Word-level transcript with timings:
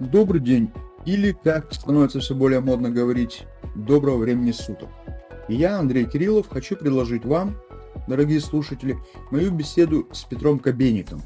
Добрый 0.00 0.40
день, 0.40 0.70
или, 1.06 1.32
как 1.32 1.74
становится 1.74 2.20
все 2.20 2.32
более 2.32 2.60
модно 2.60 2.88
говорить, 2.88 3.46
доброго 3.74 4.18
времени 4.18 4.52
суток. 4.52 4.88
Я, 5.48 5.76
Андрей 5.80 6.04
Кириллов, 6.04 6.48
хочу 6.48 6.76
предложить 6.76 7.24
вам, 7.24 7.56
дорогие 8.06 8.40
слушатели, 8.40 8.96
мою 9.32 9.50
беседу 9.50 10.06
с 10.12 10.22
Петром 10.22 10.60
Кабеником, 10.60 11.20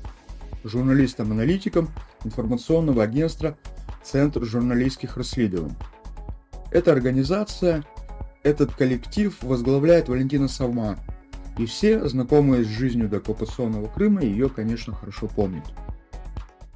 журналистом-аналитиком 0.65 1.91
информационного 2.25 3.03
агентства 3.03 3.59
Центр 4.03 4.43
журналистских 4.45 5.19
расследований. 5.19 5.77
Эта 6.71 6.93
организация, 6.93 7.85
этот 8.43 8.75
коллектив 8.75 9.37
возглавляет 9.43 10.09
Валентина 10.09 10.49
Савма, 10.49 10.99
и 11.59 11.67
все, 11.67 12.09
знакомые 12.09 12.65
с 12.65 12.69
жизнью 12.69 13.11
докупационного 13.11 13.89
Крыма, 13.89 14.23
ее, 14.23 14.49
конечно, 14.49 14.95
хорошо 14.95 15.29
помнят. 15.29 15.65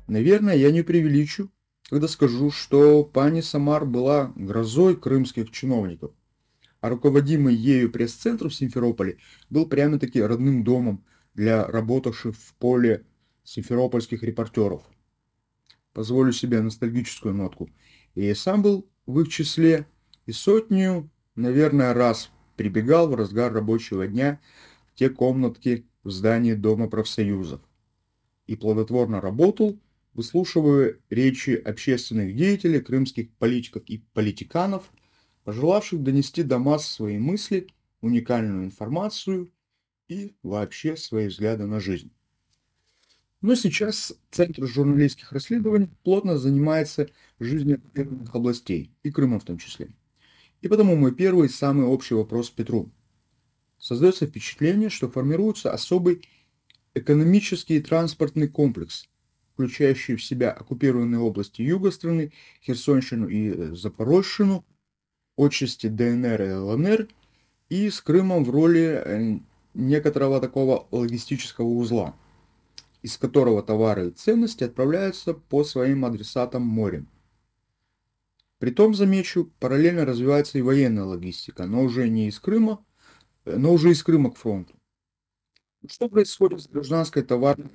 Наверное, 0.08 0.56
я 0.56 0.70
не 0.70 0.82
преувеличу, 0.82 1.50
когда 1.88 2.08
скажу, 2.08 2.50
что 2.50 3.04
пани 3.04 3.40
Самар 3.40 3.84
была 3.84 4.32
грозой 4.34 4.96
крымских 4.96 5.50
чиновников, 5.50 6.12
а 6.80 6.88
руководимый 6.88 7.54
ею 7.54 7.90
пресс-центр 7.90 8.48
в 8.48 8.54
Симферополе 8.54 9.18
был 9.50 9.66
прямо-таки 9.66 10.20
родным 10.20 10.64
домом 10.64 11.04
для 11.34 11.64
работавших 11.64 12.34
в 12.36 12.54
поле 12.54 13.04
симферопольских 13.45 14.22
репортеров. 14.22 14.82
Позволю 15.92 16.32
себе 16.32 16.60
ностальгическую 16.60 17.34
нотку. 17.34 17.70
И 18.14 18.34
сам 18.34 18.62
был 18.62 18.88
в 19.06 19.20
их 19.20 19.28
числе 19.28 19.87
и 20.26 20.32
сотню, 20.32 21.09
наверное, 21.37 21.95
раз 21.95 22.30
прибегал 22.56 23.09
в 23.09 23.14
разгар 23.14 23.52
рабочего 23.52 24.06
дня 24.06 24.40
в 24.88 24.95
те 24.98 25.09
комнатки 25.09 25.87
в 26.02 26.10
здании 26.10 26.54
Дома 26.54 26.88
профсоюзов 26.88 27.60
и 28.46 28.56
плодотворно 28.56 29.20
работал 29.20 29.78
выслушиваю 30.16 30.98
речи 31.10 31.50
общественных 31.50 32.34
деятелей, 32.34 32.80
крымских 32.80 33.30
политиков 33.34 33.82
и 33.86 33.98
политиканов, 34.14 34.90
пожелавших 35.45 36.02
донести 36.02 36.42
до 36.42 36.58
масс 36.58 36.86
свои 36.86 37.18
мысли, 37.18 37.68
уникальную 38.00 38.64
информацию 38.64 39.52
и 40.08 40.34
вообще 40.42 40.96
свои 40.96 41.28
взгляды 41.28 41.66
на 41.66 41.80
жизнь. 41.80 42.10
Но 43.42 43.54
сейчас 43.54 44.14
Центр 44.30 44.66
журналистских 44.66 45.32
расследований 45.32 45.90
плотно 46.02 46.38
занимается 46.38 47.10
жизнью 47.38 47.82
первых 47.92 48.34
областей, 48.34 48.90
и 49.02 49.10
Крымом 49.10 49.40
в 49.40 49.45
том 49.45 49.58
числе. 49.58 49.90
И 50.62 50.68
потому 50.68 50.96
мой 50.96 51.14
первый 51.14 51.51
самый 51.51 51.84
общий 51.84 52.14
вопрос 52.14 52.48
Петру. 52.48 52.90
Создается 53.78 54.26
впечатление, 54.26 54.88
что 54.88 55.10
формируется 55.10 55.70
особый 55.73 56.23
экономический 56.95 57.76
и 57.76 57.82
транспортный 57.82 58.48
комплекс– 58.48 59.06
включающий 59.57 60.16
в 60.16 60.23
себя 60.23 60.52
оккупированные 60.52 61.18
области 61.18 61.62
юга 61.62 61.90
страны, 61.90 62.30
Херсонщину 62.62 63.26
и 63.26 63.49
э, 63.49 63.74
Запорожщину, 63.74 64.66
отчасти 65.34 65.87
ДНР 65.87 66.43
и 66.43 66.53
ЛНР, 66.53 67.09
и 67.71 67.88
с 67.88 68.03
Крымом 68.03 68.44
в 68.44 68.50
роли 68.50 69.03
э, 69.03 69.38
некоторого 69.72 70.43
такого 70.43 70.87
логистического 70.91 71.69
узла, 71.69 72.15
из 73.00 73.16
которого 73.16 73.62
товары 73.62 74.09
и 74.09 74.10
ценности 74.10 74.65
отправляются 74.65 75.32
по 75.32 75.65
своим 75.65 76.04
адресатам 76.04 76.60
морем. 76.60 77.09
Притом, 78.59 78.94
замечу, 78.94 79.50
параллельно 79.59 80.04
развивается 80.04 80.59
и 80.59 80.62
военная 80.62 81.04
логистика, 81.04 81.65
но 81.65 81.82
уже 81.82 82.10
не 82.10 82.28
из 82.28 82.38
Крыма, 82.38 82.84
э, 83.47 83.56
но 83.56 83.72
уже 83.72 83.91
из 83.91 84.03
Крыма 84.03 84.31
к 84.32 84.37
фронту. 84.37 84.75
Что 85.88 86.10
происходит 86.10 86.60
с 86.60 86.69
гражданской 86.69 87.22
товарной 87.22 87.70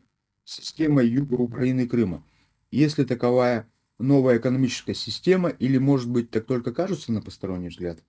системой 0.45 1.07
юга 1.07 1.35
Украины 1.35 1.81
и 1.81 1.87
Крыма. 1.87 2.23
Есть 2.71 2.97
ли 2.97 3.05
таковая 3.05 3.67
новая 3.99 4.37
экономическая 4.37 4.93
система 4.93 5.49
или, 5.49 5.77
может 5.77 6.09
быть, 6.09 6.31
так 6.31 6.45
только 6.45 6.73
кажется 6.73 7.11
на 7.11 7.21
посторонний 7.21 7.69
взгляд? 7.69 7.99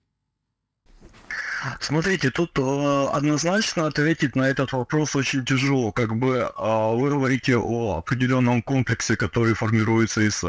Смотрите, 1.79 2.29
тут 2.29 2.59
э, 2.59 3.07
однозначно 3.11 3.87
ответить 3.87 4.35
на 4.35 4.49
этот 4.49 4.73
вопрос 4.73 5.15
очень 5.15 5.45
тяжело. 5.45 5.93
Как 5.93 6.15
бы 6.15 6.37
э, 6.37 6.95
вы 6.95 7.09
говорите 7.09 7.55
о 7.57 7.97
определенном 7.99 8.61
комплексе, 8.61 9.15
который 9.15 9.53
формируется 9.53 10.21
из 10.21 10.43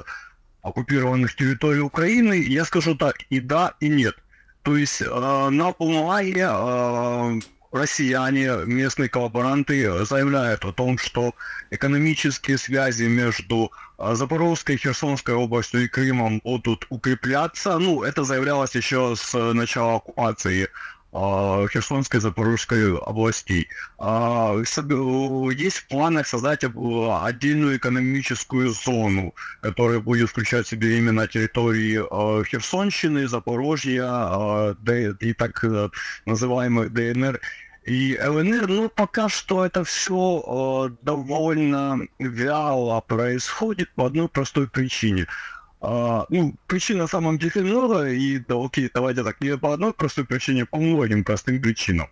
оккупированных 0.62 1.36
территорий 1.36 1.80
Украины. 1.80 2.34
Я 2.34 2.64
скажу 2.64 2.96
так, 2.96 3.22
и 3.30 3.38
да, 3.38 3.74
и 3.78 3.88
нет. 3.88 4.16
То 4.62 4.76
есть 4.76 5.02
э, 5.02 5.48
на 5.50 5.72
бумаге 5.72 6.48
э, 6.50 7.40
россияне, 7.74 8.50
местные 8.66 9.08
коллаборанты 9.08 10.04
заявляют 10.04 10.64
о 10.64 10.72
том, 10.72 10.96
что 10.96 11.34
экономические 11.70 12.56
связи 12.56 13.04
между 13.04 13.72
а, 13.98 14.14
Запорожской, 14.14 14.76
Херсонской 14.76 15.34
областью 15.34 15.84
и 15.84 15.88
Крымом 15.88 16.40
будут 16.44 16.86
укрепляться. 16.88 17.78
Ну, 17.78 18.02
это 18.02 18.22
заявлялось 18.24 18.74
еще 18.76 19.14
с 19.16 19.36
начала 19.52 19.96
оккупации 19.96 20.68
а, 21.12 21.66
Херсонской, 21.68 22.20
Запорожской 22.20 22.96
областей. 22.96 23.68
А, 23.98 24.54
есть 24.56 25.78
в 25.78 25.88
планах 25.88 26.26
создать 26.26 26.64
отдельную 26.64 27.76
экономическую 27.76 28.70
зону, 28.70 29.34
которая 29.62 29.98
будет 29.98 30.30
включать 30.30 30.66
в 30.66 30.70
себе 30.70 30.98
именно 30.98 31.26
территории 31.26 31.98
Херсонщины, 32.44 33.26
Запорожья 33.26 34.76
и 35.20 35.32
так 35.34 35.64
э, 35.64 35.90
называемый 36.26 36.88
ДНР 36.88 37.40
и 37.86 38.18
ЛНР, 38.18 38.68
ну, 38.68 38.88
пока 38.88 39.28
что 39.28 39.64
это 39.64 39.84
все 39.84 40.42
э, 40.46 40.96
довольно 41.02 42.00
вяло 42.18 43.00
происходит 43.00 43.90
по 43.94 44.06
одной 44.06 44.28
простой 44.28 44.68
причине. 44.68 45.26
Uh, 45.80 46.24
ну, 46.30 46.54
причин 46.66 46.96
на 46.96 47.06
самом 47.06 47.36
деле 47.38 47.60
много, 47.60 48.06
и 48.06 48.38
да, 48.38 48.54
окей, 48.54 48.90
давайте 48.94 49.22
так, 49.22 49.38
не 49.42 49.58
по 49.58 49.74
одной 49.74 49.92
простой 49.92 50.24
причине, 50.24 50.64
по 50.64 50.78
многим 50.78 51.24
простым 51.24 51.60
причинам. 51.60 52.08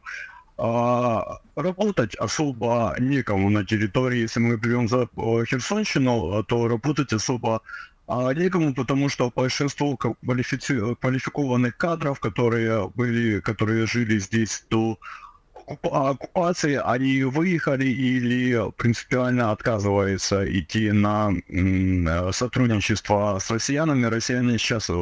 Uh, 0.58 1.38
работать 1.56 2.14
особо 2.16 2.94
некому 2.98 3.48
на 3.48 3.64
территории, 3.64 4.20
если 4.20 4.40
мы 4.40 4.58
берем 4.58 4.88
за 4.88 5.08
uh, 5.16 5.46
Херсонщину, 5.46 6.44
то 6.44 6.68
работать 6.68 7.14
особо 7.14 7.62
uh, 8.08 8.34
некому, 8.34 8.74
потому 8.74 9.08
что 9.08 9.32
большинство 9.34 9.96
квалифици... 9.96 10.94
квалификованных 11.00 11.74
кадров, 11.78 12.20
которые 12.20 12.90
были, 12.94 13.40
которые 13.40 13.86
жили 13.86 14.18
здесь 14.18 14.66
до 14.68 14.98
оккупации, 15.82 16.80
они 16.82 17.22
выехали 17.24 17.86
или 17.86 18.70
принципиально 18.72 19.50
отказываются 19.50 20.44
идти 20.44 20.92
на 20.92 21.32
сотрудничество 22.32 23.38
с 23.40 23.50
россиянами. 23.50 24.06
Россияне 24.06 24.58
сейчас 24.58 24.90
э, 24.90 24.94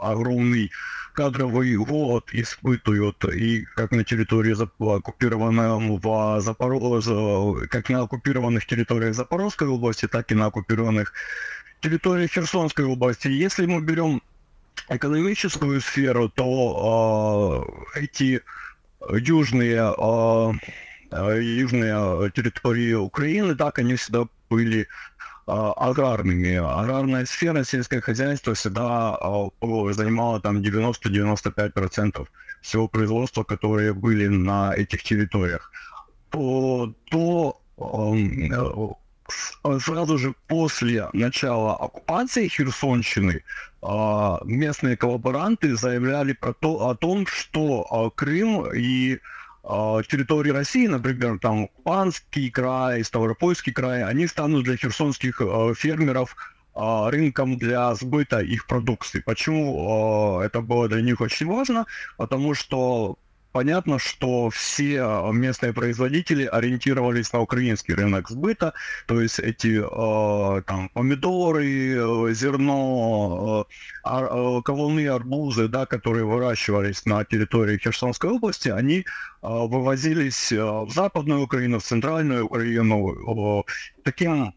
огромный 0.00 0.70
кадровый 1.12 1.76
голод 1.76 2.28
испытывают 2.32 3.24
и 3.24 3.64
как 3.74 3.90
на 3.92 4.04
территории 4.04 4.54
оккупированного 4.96 6.40
Запорожья, 6.40 7.66
как 7.68 7.88
на 7.88 8.02
оккупированных 8.02 8.66
территориях 8.66 9.14
Запорожской 9.14 9.68
области, 9.68 10.06
так 10.06 10.30
и 10.30 10.34
на 10.34 10.46
оккупированных 10.46 11.12
территориях 11.80 12.30
Херсонской 12.30 12.84
области. 12.84 13.28
Если 13.28 13.66
мы 13.66 13.80
берем 13.80 14.20
экономическую 14.88 15.80
сферу, 15.80 16.28
то 16.28 17.66
э, 17.94 18.00
эти 18.00 18.42
южные, 19.10 19.94
э, 21.10 21.42
южные 21.42 22.30
территории 22.30 22.94
Украины, 22.94 23.54
так 23.54 23.78
они 23.78 23.94
всегда 23.94 24.26
были 24.50 24.88
аграрными. 25.46 26.56
Аграрная 26.56 27.24
сфера, 27.24 27.62
сельское 27.62 28.00
хозяйство 28.00 28.54
всегда 28.54 29.16
занимала 29.92 30.40
там 30.40 30.60
90-95% 30.60 32.26
всего 32.62 32.88
производства, 32.88 33.44
которые 33.44 33.92
были 33.94 34.26
на 34.26 34.74
этих 34.74 35.04
территориях. 35.04 35.70
То, 36.30 36.92
то 37.10 37.60
сразу 39.78 40.18
же 40.18 40.34
после 40.46 41.08
начала 41.12 41.76
оккупации 41.76 42.48
Херсонщины 42.48 43.42
а, 43.82 44.40
местные 44.44 44.96
коллаборанты 44.96 45.76
заявляли 45.76 46.32
про 46.32 46.52
то, 46.52 46.88
о 46.88 46.96
том, 46.96 47.26
что 47.26 47.86
а, 47.88 48.10
Крым 48.10 48.66
и 48.74 49.20
а, 49.62 50.02
территории 50.02 50.50
России, 50.50 50.86
например, 50.88 51.38
там 51.38 51.68
Кубанский 51.68 52.50
край, 52.50 53.04
Ставропольский 53.04 53.72
край, 53.72 54.02
они 54.02 54.26
станут 54.26 54.64
для 54.64 54.76
херсонских 54.76 55.40
фермеров 55.76 56.36
рынком 56.74 57.56
для 57.56 57.94
сбыта 57.94 58.40
их 58.40 58.66
продукции. 58.66 59.20
Почему 59.20 60.40
это 60.42 60.60
было 60.60 60.88
для 60.88 61.00
них 61.00 61.22
очень 61.22 61.46
важно? 61.46 61.86
Потому 62.18 62.52
что 62.52 63.16
понятно, 63.56 63.98
что 63.98 64.50
все 64.50 65.00
а, 65.00 65.32
местные 65.32 65.72
производители 65.72 66.44
ориентировались 66.44 67.32
на 67.32 67.40
украинский 67.40 67.94
рынок 67.94 68.28
сбыта, 68.28 68.74
то 69.06 69.18
есть 69.18 69.38
эти 69.38 69.80
э, 69.80 70.62
там 70.66 70.90
помидоры, 70.90 71.64
э, 71.64 72.34
зерно, 72.34 73.66
э, 74.04 74.60
кавуны, 74.62 75.08
арбузы, 75.08 75.68
да, 75.68 75.86
которые 75.86 76.26
выращивались 76.26 77.06
на 77.06 77.24
территории 77.24 77.78
Херсонской 77.78 78.28
области, 78.28 78.68
они 78.68 78.98
э, 78.98 79.04
вывозились 79.40 80.52
в 80.52 80.90
Западную 80.90 81.40
Украину, 81.40 81.78
в 81.78 81.82
Центральную 81.82 82.44
Украину. 82.44 83.64
Таким 84.04 84.52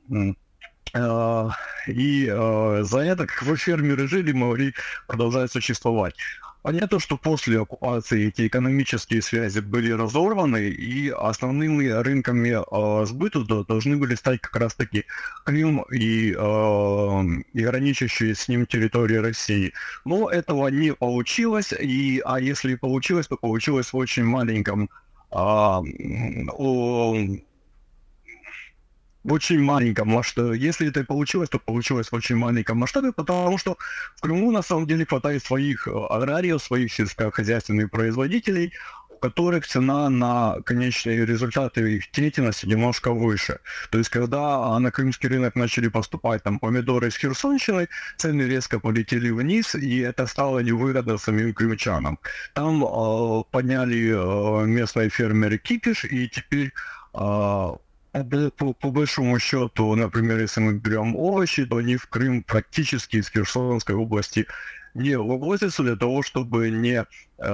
Э, 0.94 1.50
и 1.88 2.28
э, 2.28 2.84
за 2.84 3.00
это 3.00 3.28
как 3.28 3.48
бы 3.48 3.58
фермеры 3.58 4.08
жили, 4.08 4.32
могли 4.32 4.74
продолжать 5.08 5.52
существовать. 5.52 6.16
Понятно, 6.62 7.00
что 7.00 7.16
после 7.16 7.62
оккупации 7.62 8.28
эти 8.28 8.48
экономические 8.48 9.22
связи 9.22 9.60
были 9.62 9.92
разорваны, 9.92 10.68
и 10.68 11.10
основными 11.10 11.88
рынками 11.88 12.50
э, 12.60 13.06
сбыта 13.06 13.46
должны 13.64 13.96
были 13.96 14.16
стать 14.16 14.42
как 14.42 14.58
раз-таки 14.58 15.06
Крым 15.46 15.84
и, 15.84 16.36
э, 16.38 17.24
и 17.54 17.64
граничащие 17.64 18.36
с 18.36 18.50
ним 18.50 18.66
территории 18.66 19.16
России. 19.16 19.72
Но 20.04 20.30
этого 20.30 20.68
не 20.68 20.94
получилось, 20.94 21.72
и, 21.72 22.22
а 22.26 22.42
если 22.42 22.76
получилось, 22.76 23.28
то 23.28 23.38
получилось 23.38 23.94
в 23.94 23.98
очень 23.98 24.26
маленьком 24.26 24.90
э, 25.32 25.38
в 29.24 29.34
очень 29.34 29.60
маленьком 29.62 30.10
масштабе. 30.10 30.58
Если 30.58 30.88
это 30.88 31.02
и 31.02 31.04
получилось, 31.04 31.50
то 31.50 31.60
получилось 31.60 32.12
в 32.12 32.16
очень 32.16 32.36
маленьком 32.36 32.78
масштабе, 32.78 33.12
потому 33.12 33.58
что 33.58 33.78
в 34.16 34.22
Крыму 34.22 34.52
на 34.52 34.62
самом 34.62 34.88
деле 34.88 35.06
хватает 35.06 35.44
своих 35.44 35.88
э, 35.88 35.92
аграриев, 35.92 36.62
своих 36.62 36.94
сельскохозяйственных 36.94 37.92
производителей, 37.92 38.74
у 39.10 39.18
которых 39.20 39.68
цена 39.68 40.10
на 40.10 40.62
конечные 40.64 41.26
результаты 41.26 41.98
их 41.98 42.12
деятельности 42.12 42.66
немножко 42.66 43.12
выше. 43.12 43.60
То 43.92 43.98
есть, 43.98 44.10
когда 44.10 44.80
на 44.80 44.92
крымский 44.92 45.28
рынок 45.28 45.56
начали 45.56 45.90
поступать 45.90 46.44
там 46.44 46.60
помидоры 46.60 47.12
с 47.12 47.18
Херсонщины, 47.18 47.90
цены 48.18 48.44
резко 48.44 48.80
полетели 48.80 49.30
вниз, 49.30 49.76
и 49.76 50.00
это 50.00 50.28
стало 50.28 50.60
невыгодно 50.60 51.18
самим 51.18 51.54
крымчанам. 51.54 52.20
Там 52.54 52.84
э, 52.84 53.44
подняли 53.52 54.14
э, 54.16 54.66
местные 54.66 55.10
фермеры 55.10 55.58
кипиш, 55.58 56.06
и 56.06 56.30
теперь 56.30 56.72
э, 57.14 57.70
по, 58.12 58.74
по 58.74 58.92
большому 58.92 59.40
счету, 59.40 59.96
например, 59.96 60.40
если 60.40 60.62
мы 60.62 60.74
берем 60.74 61.16
овощи, 61.16 61.66
то 61.66 61.78
они 61.78 61.96
в 61.98 62.08
Крым 62.08 62.44
практически 62.44 63.18
из 63.18 63.30
Херсонской 63.30 63.96
области 63.96 64.48
не 64.94 65.18
вывозятся 65.18 65.84
для 65.84 65.96
того, 65.96 66.24
чтобы 66.24 66.70
не 66.72 67.06
э, 67.38 67.48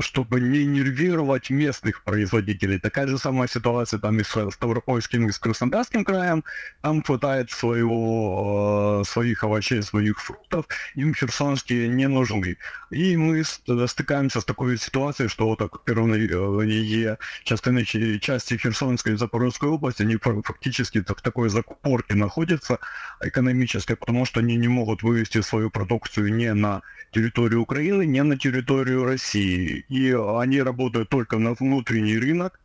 чтобы 0.00 0.40
не 0.40 0.64
нервировать 0.64 1.50
местных 1.50 2.02
производителей. 2.04 2.78
Такая 2.78 3.06
же 3.06 3.18
самая 3.18 3.48
ситуация 3.48 3.98
там 3.98 4.18
и 4.20 4.22
с 4.22 4.50
Ставропольским, 4.50 5.28
и 5.28 5.32
с 5.32 5.38
Краснодарским 5.38 6.04
краем. 6.04 6.44
Там 6.82 7.02
хватает 7.02 7.50
своего, 7.50 9.00
э, 9.00 9.08
своих 9.08 9.44
овощей, 9.44 9.82
своих 9.82 10.20
фруктов. 10.20 10.66
Им 10.94 11.14
херсонские 11.14 11.88
не 11.88 12.08
нужны. 12.08 12.56
И 12.90 13.16
мы 13.16 13.44
стыкаемся 13.44 14.40
с 14.40 14.44
такой 14.44 14.78
ситуацией, 14.78 15.28
что 15.28 15.46
вот 15.46 15.62
оккупированные 15.62 17.18
части, 17.44 18.18
части 18.18 18.56
Херсонской 18.56 19.14
и 19.14 19.16
Запорожской 19.16 19.68
области, 19.68 20.02
они 20.02 20.16
фактически 20.16 21.00
в 21.00 21.22
такой 21.22 21.48
закупорке 21.48 22.14
находятся 22.14 22.78
экономической, 23.20 23.96
потому 23.96 24.24
что 24.24 24.40
они 24.40 24.56
не 24.56 24.68
могут 24.68 25.02
вывести 25.02 25.42
свою 25.42 25.70
продукцию 25.70 26.34
не 26.34 26.54
на 26.54 26.82
территорию 27.12 27.62
Украины, 27.62 28.06
не 28.06 28.22
на 28.22 28.36
территорию 28.36 29.04
России 29.04 29.84
и 29.88 30.12
они 30.12 30.62
работают 30.62 31.08
только 31.08 31.38
на 31.38 31.54
внутренний 31.54 32.18
рынок, 32.18 32.60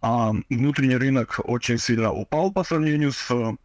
а 0.00 0.32
внутренний 0.50 0.96
рынок 0.96 1.40
очень 1.44 1.78
сильно 1.78 2.12
упал 2.12 2.52
по 2.52 2.64
сравнению 2.64 3.12
с 3.12 3.30
э, 3.30 3.56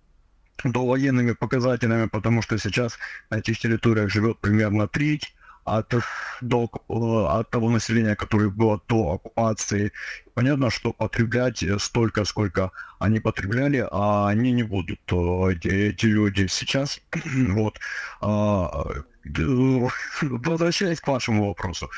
довоенными 0.63 1.33
показателями, 1.33 2.07
потому 2.07 2.41
что 2.41 2.57
сейчас 2.57 2.97
на 3.29 3.37
этих 3.37 3.59
территориях 3.59 4.09
живет 4.09 4.39
примерно 4.39 4.87
треть 4.87 5.33
от, 5.67 5.93
до, 6.41 6.69
э, 6.89 7.39
от 7.39 7.49
того 7.49 7.69
населения, 7.69 8.15
которое 8.15 8.49
было 8.49 8.81
до 8.87 9.13
оккупации. 9.13 9.91
Понятно, 10.33 10.69
что 10.69 10.93
потреблять 10.93 11.63
столько, 11.79 12.23
сколько 12.25 12.71
они 12.99 13.19
потребляли, 13.19 13.87
а 13.91 14.29
они 14.29 14.51
не 14.51 14.63
будут, 14.63 14.99
э, 15.11 15.51
эти, 15.51 15.67
эти 15.67 16.05
люди 16.05 16.47
сейчас. 16.47 17.01
вот. 17.49 17.79
А, 18.21 18.85
возвращаясь 20.21 21.01
к 21.01 21.07
вашему 21.07 21.47
вопросу. 21.47 21.89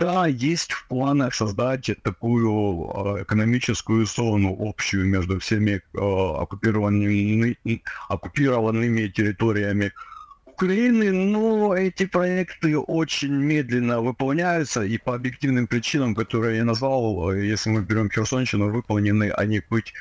Да, 0.00 0.26
есть 0.26 0.72
в 0.72 0.88
планах 0.88 1.34
создать 1.34 1.90
такую 2.02 2.90
э, 3.18 3.22
экономическую 3.24 4.06
зону 4.06 4.56
общую 4.58 5.06
между 5.06 5.38
всеми 5.38 5.72
э, 5.72 5.98
оккупированными, 5.98 7.58
оккупированными 8.08 9.08
территориями 9.08 9.92
Украины, 10.46 11.12
но 11.12 11.74
эти 11.76 12.06
проекты 12.06 12.78
очень 12.78 13.34
медленно 13.34 14.00
выполняются, 14.00 14.82
и 14.84 14.96
по 14.96 15.14
объективным 15.14 15.66
причинам, 15.66 16.14
которые 16.14 16.56
я 16.56 16.64
назвал, 16.64 17.32
э, 17.32 17.44
если 17.44 17.68
мы 17.68 17.82
берем 17.82 18.08
Херсонщину, 18.10 18.70
выполнены 18.70 19.30
они 19.36 19.60
быть 19.68 19.92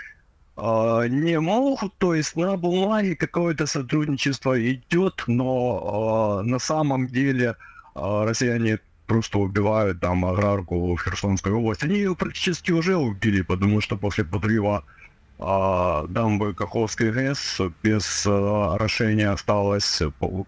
не 0.55 1.39
могут, 1.39 1.97
то 1.97 2.13
есть 2.15 2.35
на 2.35 2.57
бумаге 2.57 3.15
какое-то 3.15 3.65
сотрудничество 3.65 4.59
идет, 4.59 5.23
но 5.27 6.41
на 6.43 6.59
самом 6.59 7.07
деле 7.07 7.55
россияне 7.95 8.79
просто 9.09 9.39
убивают 9.39 10.00
там 10.00 10.23
аграрку 10.23 10.95
в 10.95 11.01
Херсонской 11.01 11.51
области. 11.51 11.85
Они 11.85 11.95
ее 11.95 12.15
практически 12.15 12.71
уже 12.71 12.95
убили, 12.95 13.41
потому 13.41 13.81
что 13.81 13.97
после 13.97 14.23
подрыва 14.23 14.83
а, 15.39 16.06
дамбы 16.07 16.53
Каховской 16.53 17.11
ГЭС 17.11 17.59
без 17.81 18.27
а, 18.27 18.75
орошения 18.75 19.31
осталась 19.31 20.01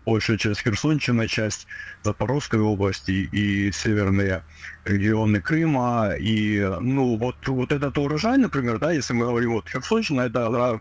большая 0.05 0.37
часть 0.37 0.61
Херсонщины, 0.61 1.27
часть 1.27 1.65
Запорожской 2.03 2.59
области 2.59 3.27
и 3.31 3.71
северные 3.71 4.43
регионы 4.85 5.41
Крыма. 5.41 6.11
И, 6.19 6.59
ну, 6.81 7.17
вот, 7.17 7.47
вот 7.47 7.71
этот 7.71 7.97
урожай, 7.97 8.37
например, 8.37 8.77
да, 8.77 8.91
если 8.91 9.13
мы 9.13 9.25
говорим, 9.25 9.53
вот 9.53 9.69
Херсонщина, 9.69 10.21
это 10.21 10.79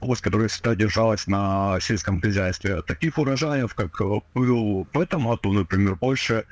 область, 0.00 0.22
которая 0.22 0.48
всегда 0.48 0.74
держалась 0.74 1.26
на 1.26 1.78
сельском 1.80 2.20
хозяйстве. 2.20 2.82
Таких 2.82 3.18
урожаев, 3.18 3.74
как 3.74 4.00
был 4.34 4.86
в 4.92 4.98
этом 4.98 5.26
году, 5.28 5.52
например, 5.52 5.96
больше, 5.96 6.44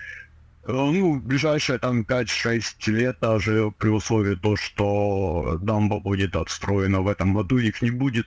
э, 0.65 0.73
ну, 0.73 1.15
в 1.15 1.23
ближайшие 1.23 1.79
там 1.79 2.05
5-6 2.05 2.91
лет, 2.91 3.19
даже 3.21 3.73
при 3.79 3.89
условии 3.89 4.35
то, 4.35 4.57
что 4.57 5.59
дамба 5.63 6.01
будет 6.01 6.37
отстроена 6.37 7.01
в 7.01 7.09
этом 7.09 7.35
году, 7.35 7.59
их 7.59 7.83
не 7.83 7.91
будет. 7.91 8.27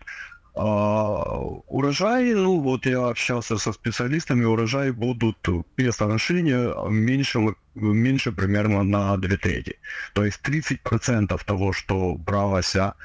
А, 0.57 1.21
урожаи, 1.67 2.31
ну 2.31 2.61
вот 2.61 2.85
я 2.85 3.09
общался 3.09 3.57
со 3.57 3.73
специалистами, 3.73 4.45
урожаи 4.45 4.91
будут 4.91 5.37
без 5.75 5.99
орошения 5.99 6.73
меньше, 6.89 7.39
меньше 7.75 8.31
примерно 8.31 8.83
на 8.83 9.17
2 9.17 9.35
трети. 9.35 9.77
То 10.13 10.23
есть 10.23 10.39
30% 10.41 11.43
того, 11.45 11.73
что 11.73 12.15
бралось 12.15 12.73
а, 12.77 12.95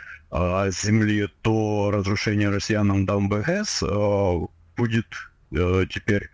земли, 0.70 1.28
то 1.42 1.90
разрушение 1.92 2.50
россиянам 2.50 3.04
дамбы 3.04 3.44
а, 3.82 4.46
будет 4.76 5.06
а, 5.52 5.86
теперь 5.86 6.30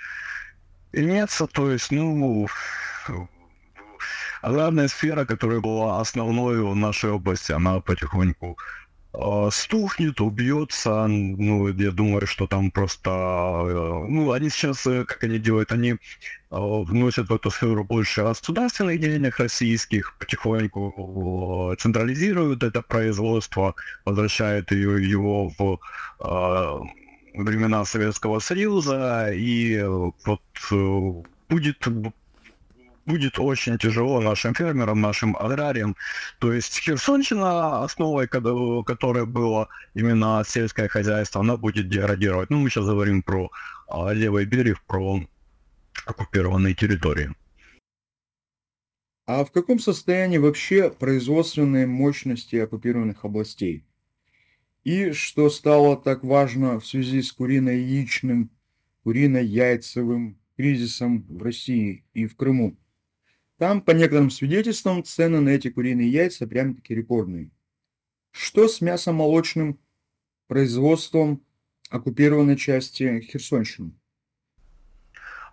иметься. 0.93 1.47
То 1.47 1.71
есть, 1.71 1.91
ну, 1.91 2.47
главная 4.43 4.88
сфера, 4.88 5.25
которая 5.25 5.61
была 5.61 6.00
основной 6.00 6.61
в 6.62 6.75
нашей 6.76 7.11
области, 7.11 7.53
она 7.53 7.81
потихоньку 7.81 8.59
а, 8.59 8.86
стухнет, 9.51 10.21
убьется. 10.21 11.07
Ну, 11.07 11.69
я 11.69 11.91
думаю, 11.91 12.27
что 12.27 12.47
там 12.47 12.71
просто... 12.71 13.11
Э, 13.11 14.07
ну, 14.09 14.33
они 14.33 14.51
сейчас, 14.51 14.87
э, 14.87 15.05
как 15.05 15.25
они 15.25 15.39
делают, 15.39 15.73
они 15.73 15.97
а, 16.51 16.61
вносят 16.83 17.29
в 17.29 17.35
эту 17.35 17.51
сферу 17.51 17.85
больше 17.85 18.23
государственных 18.23 19.01
денег 19.01 19.39
российских, 19.39 20.15
потихоньку 20.19 21.73
э, 21.73 21.77
централизируют 21.77 22.63
это 22.63 22.83
производство, 22.83 23.75
возвращают 24.05 24.71
ее, 24.73 25.11
его 25.11 25.51
в 25.59 25.79
времена 27.35 27.85
Советского 27.85 28.41
Союза, 28.41 29.31
и 29.33 29.83
вот 29.83 30.41
будет 31.49 31.87
будет 33.07 33.39
очень 33.39 33.79
тяжело 33.79 34.21
нашим 34.21 34.55
фермерам, 34.55 35.01
нашим 35.01 35.37
аграриям. 35.37 35.97
То 36.39 36.53
есть 36.53 36.79
Херсонщина, 36.79 37.85
основой 37.85 38.27
которой 38.29 39.27
было 39.27 39.69
именно 39.95 40.43
сельское 40.47 40.89
хозяйство, 40.89 41.41
она 41.41 41.57
будет 41.57 41.89
деградировать. 41.89 42.51
Ну, 42.51 42.59
мы 42.59 42.69
сейчас 42.69 42.87
говорим 42.87 43.23
про 43.23 43.51
а, 43.89 44.13
левый 44.13 44.45
берег, 44.45 44.83
про 44.87 45.21
оккупированные 46.05 46.75
территории. 46.75 47.31
А 49.27 49.45
в 49.45 49.51
каком 49.51 49.79
состоянии 49.81 50.39
вообще 50.39 50.91
производственные 50.91 51.87
мощности 51.87 52.57
оккупированных 52.57 53.25
областей? 53.25 53.85
И 54.85 55.11
что 55.11 55.51
стало 55.51 55.97
так 55.97 56.23
важно 56.23 56.79
в 56.79 56.87
связи 56.87 57.21
с 57.23 57.33
курино-яичным, 57.33 58.51
курино-яйцевым 59.03 60.39
кризисом 60.57 61.27
в 61.29 61.43
России 61.43 62.05
и 62.15 62.27
в 62.27 62.37
Крыму? 62.37 62.77
Там, 63.59 63.81
по 63.81 63.93
некоторым 63.93 64.31
свидетельствам, 64.31 65.03
цены 65.03 65.41
на 65.41 65.51
эти 65.51 65.71
куриные 65.71 66.11
яйца 66.11 66.47
прям-таки 66.47 66.95
рекордные. 66.95 67.51
Что 68.33 68.69
с 68.69 68.83
мясомолочным 68.83 69.79
производством 70.47 71.43
оккупированной 71.89 72.57
части 72.57 73.21
Херсонщины? 73.21 73.93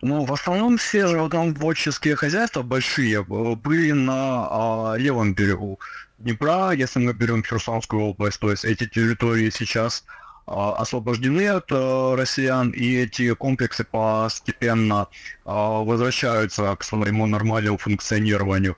Ну, 0.01 0.25
в 0.25 0.33
основном 0.33 0.75
все 0.75 1.07
животноводческие 1.07 2.17
хозяйства 2.17 2.61
большие 2.61 3.21
э, 3.21 3.55
были 3.55 3.91
на 3.93 4.47
а, 4.49 4.95
левом 4.97 5.33
берегу 5.33 5.79
Днепра. 6.17 6.71
Если 6.71 6.99
мы 6.99 7.13
берем 7.13 7.41
Херсонскую 7.41 8.01
область, 8.03 8.37
то 8.41 8.51
есть 8.51 8.65
эти 8.65 8.85
территории 8.85 9.49
сейчас 9.49 10.03
освобождены 10.45 11.47
от 11.47 11.71
а, 11.71 12.15
россиян, 12.15 12.71
и 12.71 12.95
эти 12.95 13.33
комплексы 13.33 13.83
постепенно 13.83 15.07
а, 15.45 15.83
возвращаются 15.83 16.75
к 16.75 16.83
своему 16.83 17.25
нормальному 17.27 17.77
функционированию. 17.77 18.75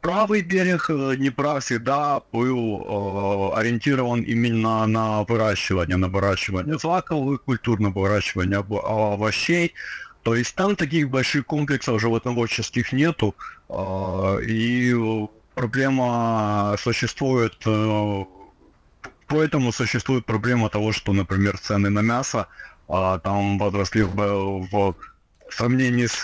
Правый 0.00 0.42
берег 0.42 0.90
э, 0.90 1.14
Днепра 1.14 1.60
всегда 1.60 2.22
был 2.32 3.52
э, 3.54 3.60
ориентирован 3.60 4.22
именно 4.22 4.84
на 4.86 5.22
выращивание, 5.22 5.96
на 5.96 6.08
выращивание 6.08 6.76
злаковых 6.76 7.44
культур, 7.44 7.78
на 7.78 7.90
выращивание 7.90 8.58
овощей. 8.58 9.74
То 10.24 10.34
есть 10.34 10.56
там 10.56 10.74
таких 10.74 11.08
больших 11.08 11.46
комплексов 11.46 12.00
животноводческих 12.00 12.92
нету, 12.92 13.36
и 13.68 14.92
проблема 15.54 16.74
существует, 16.78 17.54
э, 17.66 18.24
поэтому 19.30 19.72
существует 19.72 20.26
проблема 20.26 20.68
того, 20.68 20.92
что, 20.92 21.12
например, 21.12 21.56
цены 21.56 21.88
на 21.88 22.00
мясо 22.00 22.48
а, 22.88 23.18
там 23.18 23.58
возросли 23.58 24.02
в, 24.02 24.16
в 24.16 24.94
сравнении 25.50 26.06
с 26.06 26.22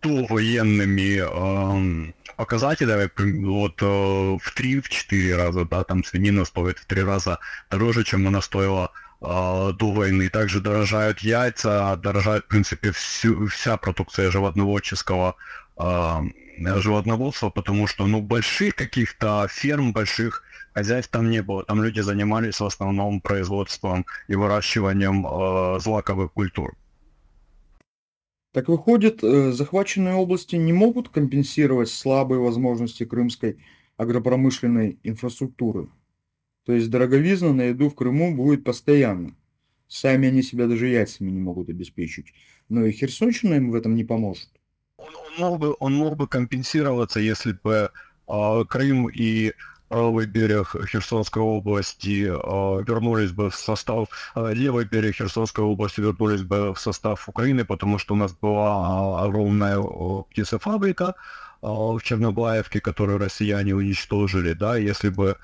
то 0.00 0.26
военными 0.28 1.18
эм, 1.18 2.14
показателями, 2.36 3.10
вот 3.44 3.80
в 3.80 4.54
3-4 4.56 5.36
раза, 5.36 5.64
да, 5.64 5.84
там 5.84 6.04
свинина 6.04 6.44
стоит 6.44 6.78
в 6.78 6.86
3 6.86 7.02
раза 7.02 7.38
дороже, 7.70 8.04
чем 8.04 8.26
она 8.26 8.40
стоила 8.40 8.90
а, 9.20 9.72
до 9.72 9.92
войны. 9.92 10.28
Также 10.28 10.60
дорожают 10.60 11.20
яйца, 11.20 11.96
дорожает, 11.96 12.44
в 12.44 12.48
принципе, 12.48 12.92
всю, 12.92 13.46
вся 13.48 13.76
продукция 13.76 14.30
животноводческого 14.30 15.36
э, 15.78 16.20
животноводства, 16.58 17.50
потому 17.50 17.86
что, 17.86 18.06
ну, 18.06 18.20
больших 18.20 18.74
каких-то 18.74 19.46
ферм, 19.50 19.92
больших 19.92 20.42
хозяйств 20.76 21.10
там 21.10 21.30
не 21.30 21.42
было. 21.42 21.64
Там 21.64 21.82
люди 21.82 22.00
занимались 22.00 22.60
в 22.60 22.66
основном 22.66 23.22
производством 23.22 24.04
и 24.28 24.34
выращиванием 24.34 25.26
э, 25.26 25.80
злаковых 25.80 26.34
культур. 26.34 26.76
Так 28.52 28.68
выходит, 28.68 29.24
э, 29.24 29.52
захваченные 29.52 30.14
области 30.14 30.56
не 30.56 30.74
могут 30.74 31.08
компенсировать 31.08 31.88
слабые 31.88 32.40
возможности 32.40 33.06
крымской 33.06 33.56
агропромышленной 33.96 34.98
инфраструктуры. 35.02 35.88
То 36.66 36.74
есть 36.74 36.90
дороговизна 36.90 37.54
на 37.54 37.62
еду 37.62 37.88
в 37.88 37.94
Крыму 37.94 38.36
будет 38.36 38.62
постоянно. 38.62 39.34
Сами 39.88 40.28
они 40.28 40.42
себя 40.42 40.66
даже 40.66 40.88
яйцами 40.88 41.30
не 41.30 41.40
могут 41.40 41.70
обеспечить. 41.70 42.34
Но 42.68 42.84
и 42.84 42.92
Херсонщина 42.92 43.54
им 43.54 43.70
в 43.70 43.74
этом 43.74 43.94
не 43.94 44.04
поможет. 44.04 44.50
Он, 44.98 45.08
он, 45.14 45.34
мог, 45.38 45.58
бы, 45.58 45.76
он 45.80 45.94
мог 45.94 46.16
бы 46.16 46.28
компенсироваться, 46.28 47.20
если 47.20 47.52
бы 47.62 47.90
э, 48.28 48.64
Крым 48.68 49.08
и 49.08 49.54
правый 49.88 50.26
берег 50.26 50.76
Херсонской 50.90 51.42
области 51.42 52.26
э, 52.28 52.84
вернулись 52.86 53.32
бы 53.32 53.50
в 53.50 53.54
состав, 53.54 54.08
э, 54.34 54.54
левый 54.54 54.84
берег 54.84 55.16
Херсонской 55.16 55.64
области 55.64 56.00
вернулись 56.00 56.42
бы 56.42 56.74
в 56.74 56.78
состав 56.78 57.28
Украины, 57.28 57.64
потому 57.64 57.98
что 57.98 58.14
у 58.14 58.16
нас 58.16 58.32
была 58.32 59.20
э, 59.22 59.26
огромная 59.26 59.80
птицефабрика 60.30 61.14
в 61.62 62.00
Чернобаевке, 62.02 62.80
которую 62.80 63.18
россияне 63.18 63.74
уничтожили, 63.74 64.52
да, 64.52 64.76
если 64.76 65.08
бы 65.08 65.36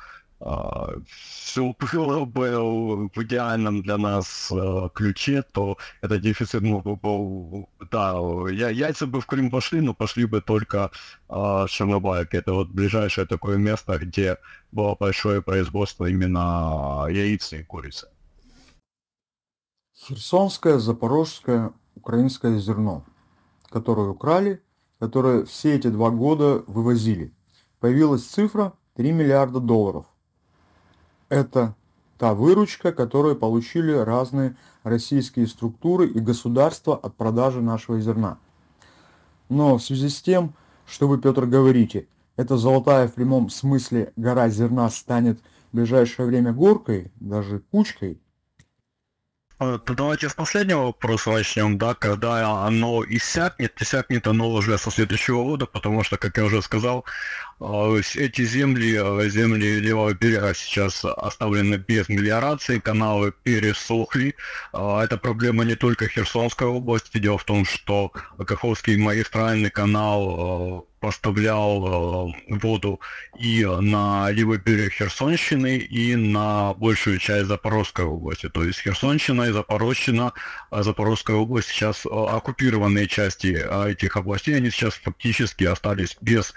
все 1.05 1.75
было 1.93 2.25
бы 2.25 3.09
в 3.15 3.23
идеальном 3.23 3.83
для 3.83 3.99
нас 3.99 4.51
э, 4.53 4.89
ключе, 4.95 5.43
то 5.43 5.77
этот 6.01 6.21
дефицит 6.21 6.63
мог 6.63 6.85
бы 6.85 6.97
был, 6.97 7.69
да, 7.91 8.15
я, 8.51 8.71
яйца 8.71 9.07
бы 9.07 9.21
в 9.21 9.27
Крым 9.27 9.51
пошли, 9.51 9.81
но 9.81 9.95
пошли 9.95 10.27
бы 10.27 10.41
только 10.41 10.91
э. 11.29 12.35
Это 12.35 12.53
вот 12.53 12.69
ближайшее 12.69 13.27
такое 13.27 13.57
место, 13.57 13.99
где 13.99 14.39
было 14.73 14.97
большое 14.99 15.43
производство 15.43 16.07
именно 16.07 17.07
яиц 17.09 17.53
и 17.53 17.63
курицы. 17.63 18.09
Херсонское, 19.95 20.79
запорожское, 20.79 21.73
украинское 21.95 22.59
зерно, 22.59 23.05
которое 23.71 24.09
украли, 24.09 24.61
которое 24.99 25.45
все 25.45 25.77
эти 25.77 25.89
два 25.89 26.11
года 26.11 26.65
вывозили. 26.67 27.33
Появилась 27.79 28.25
цифра 28.25 28.73
3 28.97 29.13
миллиарда 29.13 29.61
долларов 29.61 30.12
это 31.33 31.75
та 32.19 32.35
выручка, 32.35 32.93
которую 32.93 33.37
получили 33.37 33.93
разные 33.93 34.55
российские 34.83 35.47
структуры 35.47 36.07
и 36.07 36.21
государства 36.21 36.95
от 36.95 37.15
продажи 37.17 37.63
нашего 37.63 37.99
зерна. 38.01 38.39
Но 39.49 39.79
в 39.79 39.83
связи 39.83 40.11
с 40.11 40.21
тем, 40.21 40.53
что 40.87 41.09
вы, 41.09 41.19
Петр, 41.19 41.47
говорите, 41.47 42.07
эта 42.37 42.59
золотая 42.59 43.09
в 43.09 43.15
прямом 43.15 43.49
смысле 43.49 44.13
гора 44.17 44.51
зерна 44.51 44.91
станет 44.91 45.41
в 45.73 45.77
ближайшее 45.77 46.27
время 46.27 46.53
горкой, 46.53 47.11
даже 47.19 47.63
кучкой, 47.71 48.21
то 49.63 49.95
давайте 49.95 50.29
с 50.29 50.35
последнего 50.35 50.87
вопроса 50.87 51.31
начнем, 51.31 51.79
да, 51.79 51.95
когда 51.95 52.67
оно 52.67 53.05
иссякнет, 53.05 53.81
иссякнет 53.81 54.27
оно 54.27 54.51
уже 54.51 54.79
со 54.79 54.91
следующего 54.91 55.43
года, 55.45 55.67
потому 55.67 56.05
что, 56.05 56.17
как 56.17 56.37
я 56.37 56.45
уже 56.45 56.63
сказал, 56.63 57.05
а, 57.61 57.97
эти 58.17 58.45
земли, 58.45 58.97
а, 58.97 59.29
земли 59.29 59.81
левого 59.81 60.15
берега 60.15 60.55
сейчас 60.55 61.05
оставлены 61.05 61.77
без 61.77 62.09
мелиорации, 62.09 62.79
каналы 62.79 63.33
пересохли. 63.43 64.35
Это 64.73 65.19
проблема 65.19 65.65
не 65.65 65.77
только 65.77 66.09
Херсонской 66.09 66.67
области, 66.67 67.19
дело 67.19 67.39
в 67.39 67.45
том, 67.45 67.65
что 67.65 68.13
Каховский 68.39 68.97
магистральный 68.97 69.71
канал 69.71 70.87
поставлял 71.03 72.29
э, 72.29 72.57
воду 72.61 73.01
и 73.37 73.65
на 73.65 74.31
левый 74.31 74.59
берег 74.59 74.93
Херсонщины, 74.93 75.77
и 75.79 76.15
на 76.15 76.75
большую 76.75 77.19
часть 77.19 77.47
Запорожской 77.47 78.05
области. 78.05 78.49
То 78.49 78.63
есть 78.63 78.79
Херсонщина 78.79 79.43
и 79.43 79.53
Запорожщина, 79.53 80.33
а 80.71 80.83
Запорожская 80.85 81.37
область 81.37 81.69
сейчас 81.69 82.07
э, 82.07 82.09
оккупированные 82.09 83.09
части 83.09 83.61
э, 83.61 83.91
этих 83.91 84.17
областей, 84.17 84.57
они 84.57 84.71
сейчас 84.71 84.95
фактически 84.95 85.65
остались 85.65 86.17
без 86.21 86.55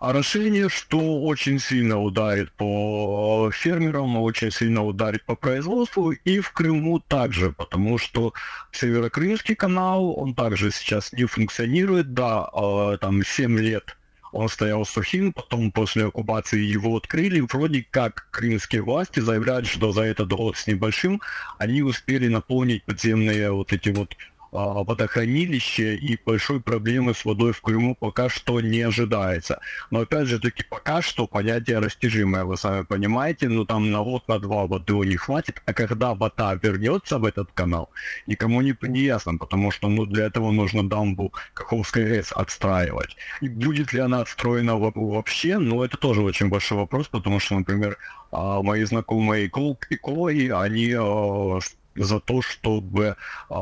орошение, 0.00 0.68
что 0.68 1.22
очень 1.22 1.58
сильно 1.58 2.00
ударит 2.00 2.52
по 2.52 3.50
фермерам, 3.52 4.16
очень 4.16 4.50
сильно 4.50 4.84
ударит 4.84 5.24
по 5.24 5.34
производству, 5.34 6.12
и 6.12 6.40
в 6.40 6.52
Крыму 6.52 7.00
также, 7.00 7.52
потому 7.52 7.98
что 7.98 8.32
Северокрымский 8.72 9.54
канал, 9.54 10.18
он 10.18 10.34
также 10.34 10.70
сейчас 10.70 11.12
не 11.12 11.24
функционирует, 11.24 12.14
да, 12.14 12.48
а, 12.52 12.96
там 12.98 13.24
7 13.24 13.58
лет 13.58 13.96
он 14.32 14.48
стоял 14.48 14.84
сухим, 14.84 15.32
потом 15.32 15.72
после 15.72 16.06
оккупации 16.06 16.60
его 16.60 16.96
открыли. 16.96 17.40
Вроде 17.40 17.86
как 17.90 18.28
крымские 18.30 18.82
власти 18.82 19.20
заявляют, 19.20 19.66
что 19.66 19.92
за 19.92 20.02
этот 20.02 20.28
год 20.28 20.56
с 20.56 20.66
небольшим 20.66 21.20
они 21.58 21.82
успели 21.82 22.28
наполнить 22.28 22.84
подземные 22.84 23.50
вот 23.52 23.72
эти 23.72 23.88
вот 23.88 24.14
а, 24.14 24.37
водохранилище 24.52 25.96
и 25.96 26.18
большой 26.24 26.60
проблемы 26.60 27.14
с 27.14 27.24
водой 27.24 27.52
в 27.52 27.60
Крыму 27.60 27.94
пока 27.94 28.28
что 28.28 28.60
не 28.60 28.80
ожидается. 28.80 29.60
Но 29.90 30.00
опять 30.00 30.26
же 30.26 30.38
таки 30.38 30.64
пока 30.68 31.02
что 31.02 31.26
понятие 31.26 31.78
растяжимое, 31.78 32.44
вы 32.44 32.56
сами 32.56 32.84
понимаете, 32.84 33.48
ну 33.48 33.64
там 33.64 33.90
на 33.90 34.02
год, 34.02 34.28
на 34.28 34.38
два 34.38 34.66
воды 34.66 34.94
не 34.94 35.16
хватит, 35.16 35.62
а 35.66 35.72
когда 35.72 36.14
вода 36.14 36.54
вернется 36.54 37.18
в 37.18 37.24
этот 37.24 37.50
канал, 37.52 37.90
никому 38.26 38.60
не, 38.62 38.76
не 38.82 39.00
ясно, 39.00 39.36
потому 39.36 39.70
что 39.70 39.88
ну 39.88 40.06
для 40.06 40.26
этого 40.26 40.50
нужно 40.50 40.88
дамбу 40.88 41.32
Каховской 41.54 42.04
РЭС 42.04 42.32
отстраивать. 42.32 43.16
И 43.40 43.48
будет 43.48 43.92
ли 43.92 44.00
она 44.00 44.20
отстроена 44.20 44.76
вообще, 44.76 45.58
ну 45.58 45.82
это 45.82 45.96
тоже 45.96 46.22
очень 46.22 46.48
большой 46.48 46.78
вопрос, 46.78 47.08
потому 47.08 47.40
что, 47.40 47.54
например, 47.54 47.98
а, 48.30 48.62
мои 48.62 48.84
знакомые 48.84 49.46
экологи, 49.46 50.50
они 50.50 50.94
а, 50.96 51.58
за 51.98 52.20
то, 52.20 52.42
чтобы 52.42 53.16
э, 53.50 53.54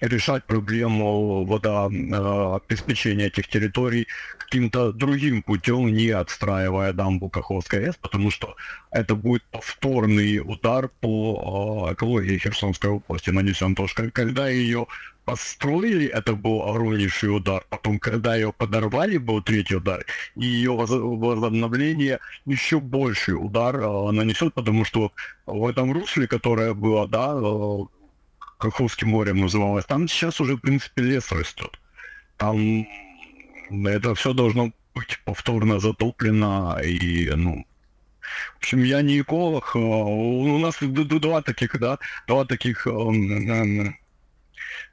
решать 0.00 0.44
проблему 0.44 1.44
водообеспечения 1.44 3.26
этих 3.26 3.48
территорий 3.48 4.06
каким-то 4.38 4.92
другим 4.92 5.42
путем, 5.42 5.94
не 5.94 6.08
отстраивая 6.10 6.92
дамбу 6.92 7.28
Каховской 7.28 7.86
АЭС, 7.86 7.96
потому 7.96 8.30
что 8.30 8.56
это 8.90 9.14
будет 9.14 9.44
повторный 9.44 10.40
удар 10.40 10.88
по 11.00 11.86
э, 11.88 11.94
экологии 11.94 12.38
Херсонской 12.38 12.90
области 12.90 13.30
нанесен. 13.30 13.74
То, 13.74 13.86
что 13.86 14.10
когда 14.10 14.48
ее 14.48 14.86
построили, 15.30 16.06
это 16.06 16.34
был 16.34 16.62
огромнейший 16.68 17.28
удар. 17.36 17.64
Потом, 17.70 17.98
когда 18.00 18.34
ее 18.34 18.52
подорвали, 18.52 19.16
был 19.18 19.42
третий 19.42 19.76
удар. 19.76 20.04
И 20.34 20.44
ее 20.44 20.72
возобновление 20.72 22.18
еще 22.46 22.80
больший 22.80 23.34
удар 23.34 23.76
э, 23.76 24.10
нанесет, 24.10 24.54
потому 24.54 24.84
что 24.84 25.12
в 25.46 25.66
этом 25.66 25.92
русле, 25.92 26.26
которое 26.26 26.74
было, 26.74 27.06
да, 27.06 27.32
э, 27.32 27.78
Каховским 28.58 29.10
морем 29.10 29.40
называлось, 29.40 29.84
там 29.86 30.08
сейчас 30.08 30.40
уже, 30.40 30.56
в 30.56 30.60
принципе, 30.60 31.02
лес 31.02 31.30
растет. 31.30 31.78
Там 32.36 32.86
это 33.70 34.14
все 34.16 34.32
должно 34.32 34.72
быть 34.94 35.20
повторно 35.24 35.78
затоплено 35.78 36.80
и, 36.82 37.30
ну, 37.36 37.64
в 38.54 38.58
общем, 38.58 38.82
я 38.82 39.02
не 39.02 39.20
эколог. 39.20 39.76
Э, 39.76 39.78
у 39.78 40.58
нас 40.58 40.78
два 40.80 41.42
таких, 41.42 41.78
да, 41.78 41.98
два 42.26 42.44
таких 42.44 42.88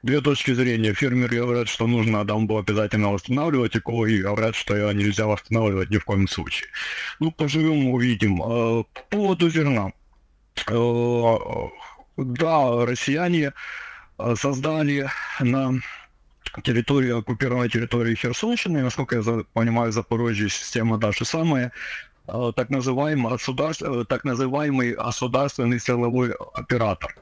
две 0.02 0.20
точки 0.20 0.52
зрения. 0.54 0.94
Фермеры 0.94 1.38
говорят, 1.38 1.68
что 1.68 1.86
нужно 1.86 2.24
дамбу 2.24 2.58
обязательно 2.58 3.12
восстанавливать, 3.12 3.76
экологи 3.76 4.22
говорят, 4.22 4.54
что 4.54 4.76
ее 4.76 4.94
нельзя 4.94 5.26
восстанавливать 5.26 5.90
ни 5.90 5.98
в 5.98 6.04
коем 6.04 6.28
случае. 6.28 6.68
Ну, 7.20 7.30
поживем, 7.30 7.88
увидим. 7.88 8.38
По 8.38 8.84
поводу 9.10 9.50
зерна. 9.50 9.92
Да, 12.16 12.86
россияне 12.86 13.52
создали 14.34 15.08
на 15.40 15.74
территории, 16.64 17.10
оккупированной 17.18 17.68
территории 17.68 18.14
Херсонщины, 18.14 18.82
насколько 18.82 19.16
я 19.16 19.44
понимаю, 19.52 19.92
Запорожье 19.92 20.48
система 20.48 20.98
даже 20.98 21.24
самая, 21.24 21.66
э, 21.66 21.70
так 22.56 22.70
называемый, 22.70 23.32
государств, 23.32 23.84
так 24.08 24.24
называемый 24.24 24.94
государственный 24.94 25.80
силовой 25.80 26.34
оператор. 26.54 27.14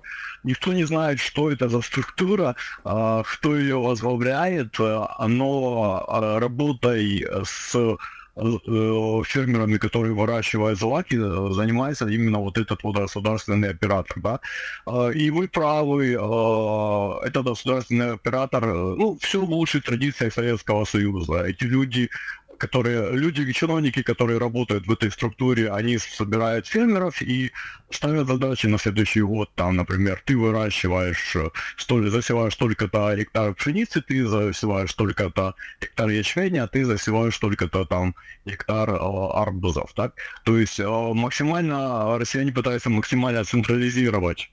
Никто 0.44 0.72
не 0.72 0.84
знает, 0.84 1.20
что 1.20 1.50
это 1.50 1.68
за 1.68 1.80
структура, 1.80 2.56
кто 2.82 3.56
ее 3.56 3.78
возглавляет, 3.80 4.78
но 4.78 6.04
работой 6.38 7.26
с 7.44 7.96
фермерами, 8.36 9.78
которые 9.78 10.12
выращивают 10.12 10.78
злаки, 10.78 11.16
занимается 11.16 12.06
именно 12.06 12.38
вот 12.38 12.58
этот 12.58 12.82
вот 12.84 12.96
государственный 12.96 13.70
оператор, 13.70 14.20
да. 14.20 14.40
А, 14.84 15.08
и 15.08 15.30
вы 15.30 15.48
правы, 15.48 16.18
а, 16.20 17.20
этот 17.24 17.46
государственный 17.46 18.12
оператор, 18.12 18.66
ну, 18.66 19.16
все 19.22 19.40
в 19.40 19.50
лучшей 19.50 19.80
традиции 19.80 20.28
Советского 20.28 20.84
Союза. 20.84 21.44
Эти 21.44 21.64
люди 21.64 22.10
которые 22.58 23.12
люди, 23.12 23.52
чиновники, 23.52 24.02
которые 24.02 24.38
работают 24.38 24.86
в 24.86 24.92
этой 24.92 25.10
структуре, 25.10 25.70
они 25.70 25.98
собирают 25.98 26.66
фермеров 26.66 27.22
и 27.22 27.52
ставят 27.90 28.26
задачи 28.26 28.66
на 28.66 28.78
следующий 28.78 29.20
год. 29.20 29.50
Там, 29.54 29.76
например, 29.76 30.22
ты 30.24 30.36
выращиваешь, 30.36 31.36
столь, 31.76 32.10
засеваешь 32.10 32.54
столько-то 32.54 33.14
гектар 33.16 33.54
пшеницы, 33.54 34.02
ты 34.02 34.26
засеваешь 34.26 34.90
столько-то 34.90 35.54
гектар 35.80 36.08
ячменя, 36.08 36.64
а 36.64 36.68
ты 36.68 36.84
засеваешь 36.84 37.34
столько-то 37.34 37.84
там 37.84 38.14
гектар 38.44 38.90
э, 38.90 38.96
арбузов. 38.96 39.92
Так? 39.94 40.14
То 40.44 40.58
есть 40.58 40.80
э, 40.80 40.86
максимально 40.86 42.18
россияне 42.18 42.52
пытаются 42.52 42.90
максимально 42.90 43.44
централизировать 43.44 44.50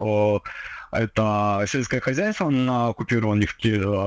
э, 0.00 0.38
это 0.92 1.64
сельское 1.66 2.00
хозяйство 2.00 2.50
на 2.50 2.88
оккупированных, 2.88 3.56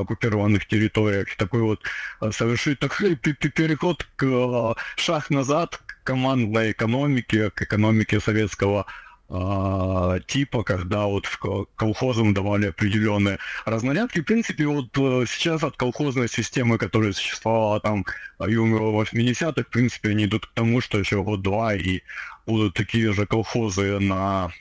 оккупированных 0.01 0.67
территориях, 0.67 1.35
такой 1.35 1.61
вот 1.61 1.81
э, 2.21 2.31
совершить 2.31 2.79
такой 2.79 3.15
переход 3.15 4.07
к 4.15 4.23
э, 4.23 4.73
шаг 4.95 5.31
назад 5.31 5.77
к 5.77 6.03
командной 6.03 6.71
экономике, 6.71 7.49
к 7.49 7.63
экономике 7.63 8.19
советского 8.19 8.85
э, 9.29 10.19
типа, 10.27 10.63
когда 10.63 11.05
вот 11.05 11.27
колхозам 11.75 12.35
давали 12.35 12.67
определенные 12.67 13.39
разнарядки. 13.65 14.19
В 14.19 14.25
принципе, 14.25 14.67
вот 14.67 14.89
сейчас 15.27 15.63
от 15.63 15.75
колхозной 15.77 16.29
системы, 16.29 16.77
которая 16.77 17.13
существовала 17.13 17.79
там 17.79 18.05
юмора 18.39 19.03
80-х, 19.03 19.63
в 19.63 19.71
принципе, 19.71 20.09
они 20.09 20.25
идут 20.25 20.45
к 20.45 20.53
тому, 20.53 20.81
что 20.81 20.99
еще 20.99 21.23
год-два 21.23 21.73
и 21.73 22.01
будут 22.45 22.75
такие 22.75 23.11
же 23.11 23.25
колхозы 23.25 23.99
на 23.99 24.51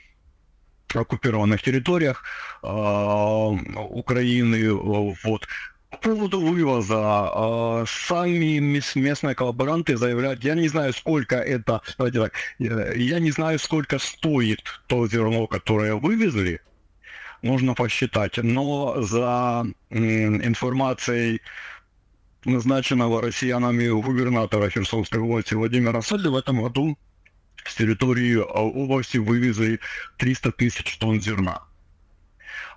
оккупированных 1.01 1.61
территориях 1.61 2.23
э, 2.63 2.67
Украины. 2.67 4.73
Вот. 4.73 5.47
По 5.89 5.97
поводу 5.97 6.41
вывоза, 6.41 7.31
э, 7.33 7.85
сами 7.87 8.59
местные 8.59 9.35
коллаборанты 9.35 9.97
заявляют, 9.97 10.43
я 10.43 10.55
не 10.55 10.67
знаю, 10.67 10.93
сколько 10.93 11.35
это, 11.35 11.81
давайте 11.97 12.19
так, 12.19 12.33
я 12.59 13.19
не 13.19 13.31
знаю, 13.31 13.59
сколько 13.59 13.99
стоит 13.99 14.63
то 14.87 15.07
зерно, 15.07 15.47
которое 15.47 15.95
вывезли, 15.95 16.61
нужно 17.41 17.75
посчитать, 17.75 18.37
но 18.37 19.01
за 19.01 19.65
информацией 19.89 21.41
назначенного 22.45 23.21
россиянами 23.21 23.87
губернатора 23.87 24.69
Херсонской 24.69 25.19
области 25.19 25.53
Владимира 25.53 26.01
Сальды 26.01 26.29
в 26.29 26.35
этом 26.35 26.61
году 26.61 26.97
с 27.65 27.75
территории 27.75 28.37
а, 28.37 28.61
области 28.61 29.17
вывезли 29.17 29.79
300 30.17 30.51
тысяч 30.53 30.97
тонн 30.97 31.21
зерна. 31.21 31.61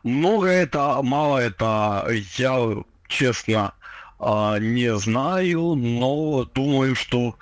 Много 0.02 0.48
это, 0.48 1.00
мало 1.02 1.38
это, 1.38 2.06
я 2.36 2.76
честно 3.08 3.74
а, 4.18 4.58
не 4.58 4.96
знаю, 4.98 5.74
но 5.74 6.44
думаю, 6.44 6.94
что 6.94 7.36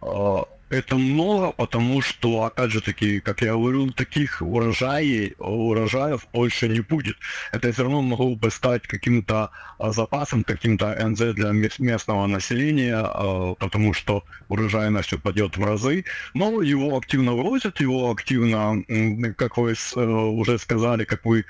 а, 0.00 0.44
это 0.72 0.96
много, 0.96 1.52
потому 1.52 2.00
что, 2.00 2.44
опять 2.44 2.70
же 2.70 2.80
таки, 2.80 3.20
как 3.20 3.42
я 3.42 3.52
говорю, 3.52 3.90
таких 3.90 4.40
урожаев, 4.40 5.34
урожаев 5.38 6.26
больше 6.32 6.68
не 6.68 6.80
будет. 6.80 7.16
Это 7.52 7.70
все 7.72 7.82
равно 7.82 8.00
могло 8.00 8.34
бы 8.34 8.50
стать 8.50 8.86
каким-то 8.86 9.50
а, 9.78 9.92
запасом, 9.92 10.44
каким-то 10.44 10.86
НЗ 11.08 11.34
для 11.34 11.52
местного 11.78 12.26
населения, 12.26 12.96
а, 12.96 13.54
потому 13.54 13.92
что 13.92 14.24
урожайность 14.48 15.12
упадет 15.12 15.58
в 15.58 15.64
разы. 15.64 16.04
Но 16.32 16.62
его 16.62 16.96
активно 16.96 17.32
вывозят, 17.32 17.80
его 17.80 18.10
активно, 18.10 18.82
как 19.36 19.58
вы 19.58 19.72
э, 19.72 20.00
уже 20.00 20.58
сказали, 20.58 21.04
как 21.04 21.26
вы 21.26 21.44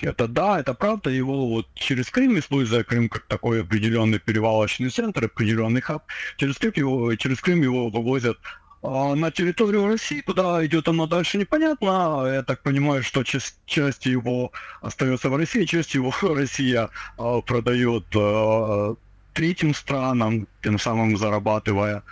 это 0.00 0.28
да, 0.28 0.60
это 0.60 0.74
правда, 0.74 1.10
его 1.10 1.48
вот 1.48 1.66
через 1.74 2.10
Крым, 2.10 2.38
используя 2.38 2.84
Крым 2.84 3.08
как 3.08 3.24
такой 3.26 3.62
определенный 3.62 4.18
перевалочный 4.18 4.90
центр, 4.90 5.24
определенный 5.24 5.80
хаб, 5.80 6.04
через 6.36 6.56
Крым 6.56 6.72
его, 6.76 7.14
через 7.16 7.40
Крым 7.40 7.62
его 7.62 7.90
вывозят 7.90 8.38
а 8.86 9.14
на 9.14 9.30
территорию 9.30 9.86
России, 9.86 10.20
куда 10.20 10.64
идет 10.66 10.88
оно 10.88 11.06
дальше, 11.06 11.38
непонятно. 11.38 12.26
Я 12.26 12.42
так 12.42 12.62
понимаю, 12.62 13.02
что 13.02 13.24
часть, 13.24 13.56
часть 13.64 14.04
его 14.04 14.52
остается 14.82 15.30
в 15.30 15.36
России, 15.36 15.64
часть 15.64 15.94
его 15.94 16.12
Россия 16.22 16.90
а, 17.16 17.40
продает 17.40 18.04
а, 18.14 18.94
третьим 19.32 19.74
странам, 19.74 20.46
тем 20.62 20.78
самым 20.78 21.16
зарабатывая 21.16 22.02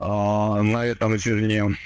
а, 0.00 0.62
на 0.62 0.86
этом 0.86 1.18
зерне. 1.18 1.76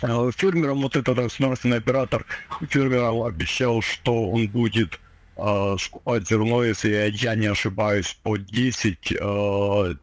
Э, 0.00 0.30
фермерам 0.36 0.80
вот 0.82 0.96
этот 0.96 1.16
государственный 1.16 1.78
оператор 1.78 2.24
фермерам 2.68 3.22
обещал, 3.22 3.82
что 3.82 4.30
он 4.30 4.48
будет 4.48 4.98
э, 5.36 5.76
скупать 5.78 6.28
зерно, 6.28 6.64
если 6.64 7.10
я 7.12 7.34
не 7.34 7.46
ошибаюсь, 7.46 8.18
по 8.22 8.36
10-12 8.36 9.96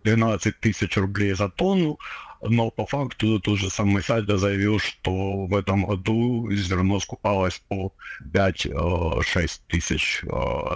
э, 0.45 0.51
тысяч 0.59 0.97
рублей 0.97 1.33
за 1.33 1.49
тонну. 1.49 1.99
Но 2.41 2.71
по 2.71 2.85
факту 2.85 3.37
тот 3.41 3.59
же 3.59 3.69
самый 3.69 4.01
Сальдо 4.01 4.37
заявил, 4.37 4.79
что 4.79 5.45
в 5.45 5.53
этом 5.53 5.85
году 5.85 6.49
зерно 6.51 7.01
скупалось 7.01 7.61
по 7.67 7.91
5-6 8.33 9.59
тысяч 9.67 10.23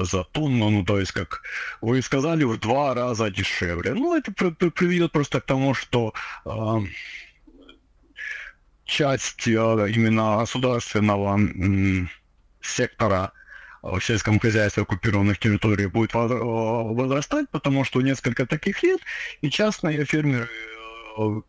за 0.02 0.23
тонну. 0.34 0.69
Ну, 0.69 0.84
то 0.84 0.99
есть, 0.99 1.13
как 1.13 1.41
вы 1.80 2.02
сказали, 2.02 2.43
в 2.43 2.60
два 2.60 2.93
раза 2.93 3.32
дешевле. 3.32 3.93
Ну, 3.93 4.13
это 4.13 4.34
приведет 4.34 5.13
просто 5.13 5.39
к 5.39 5.45
тому, 5.45 5.73
что 5.73 6.13
часть 8.94 9.48
э, 9.48 9.52
именно 9.52 10.38
государственного 10.38 11.40
сектора 12.62 13.32
в 13.82 14.00
сельском 14.00 14.40
хозяйстве 14.40 14.84
оккупированных 14.84 15.40
территорий 15.40 15.88
будет 15.88 16.14
э, 16.14 16.18
возрастать, 16.20 17.50
потому 17.50 17.84
что 17.86 18.02
несколько 18.02 18.46
таких 18.46 18.84
лет, 18.84 19.00
и 19.42 19.50
частные 19.50 20.06
фермеры 20.06 20.48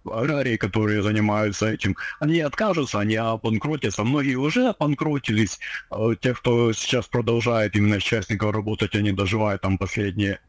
аграрии, 0.04 0.56
которые 0.56 1.02
занимаются 1.02 1.66
этим, 1.66 1.96
они 2.20 2.40
откажутся, 2.40 3.00
они 3.00 3.16
обанкротятся. 3.16 4.04
Многие 4.04 4.36
уже 4.36 4.68
обанкротились. 4.68 5.58
Те, 6.20 6.34
кто 6.34 6.72
сейчас 6.72 7.06
продолжает 7.06 7.74
именно 7.76 7.98
частников 7.98 8.52
работать, 8.52 8.94
они 8.94 9.12
доживают 9.12 9.62
там 9.62 9.78
последние 9.78 10.40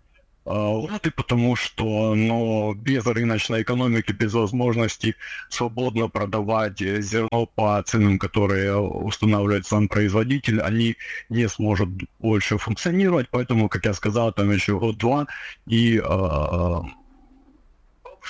латы, 0.46 1.12
потому 1.12 1.56
что 1.56 2.14
ну, 2.16 2.74
без 2.76 3.06
рыночной 3.06 3.64
экономики, 3.64 4.12
без 4.12 4.34
возможности 4.34 5.16
свободно 5.50 6.08
продавать 6.08 6.80
зерно 6.80 7.48
по 7.56 7.82
ценам, 7.84 8.20
которые 8.20 8.78
устанавливает 8.78 9.66
сам 9.66 9.88
производитель, 9.88 10.62
они 10.62 10.98
не 11.30 11.50
сможет 11.50 11.90
больше 12.20 12.58
функционировать, 12.58 13.28
поэтому, 13.32 13.70
как 13.70 13.86
я 13.86 13.94
сказал, 13.94 14.32
там 14.32 14.52
еще 14.52 14.78
год-два, 14.78 15.28
и 15.66 15.98
э, 15.98 16.82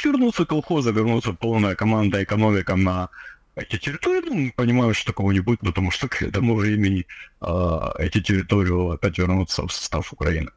вернуться 0.03 0.45
колхоза, 0.45 0.91
вернуться 0.91 1.33
полная 1.33 1.75
команда 1.75 2.23
экономика 2.23 2.75
на 2.75 3.09
эти 3.55 3.77
территории, 3.77 4.29
ну, 4.29 4.51
понимаю, 4.55 4.93
что 4.93 5.07
такого 5.07 5.31
не 5.31 5.39
будет, 5.39 5.59
потому 5.59 5.91
что 5.91 6.07
к 6.07 6.21
этому 6.21 6.55
времени 6.55 7.05
э, 7.41 7.79
эти 7.99 8.21
территории 8.21 8.93
опять 8.93 9.17
вернутся 9.17 9.65
в 9.67 9.71
состав 9.71 10.13
Украины. 10.13 10.49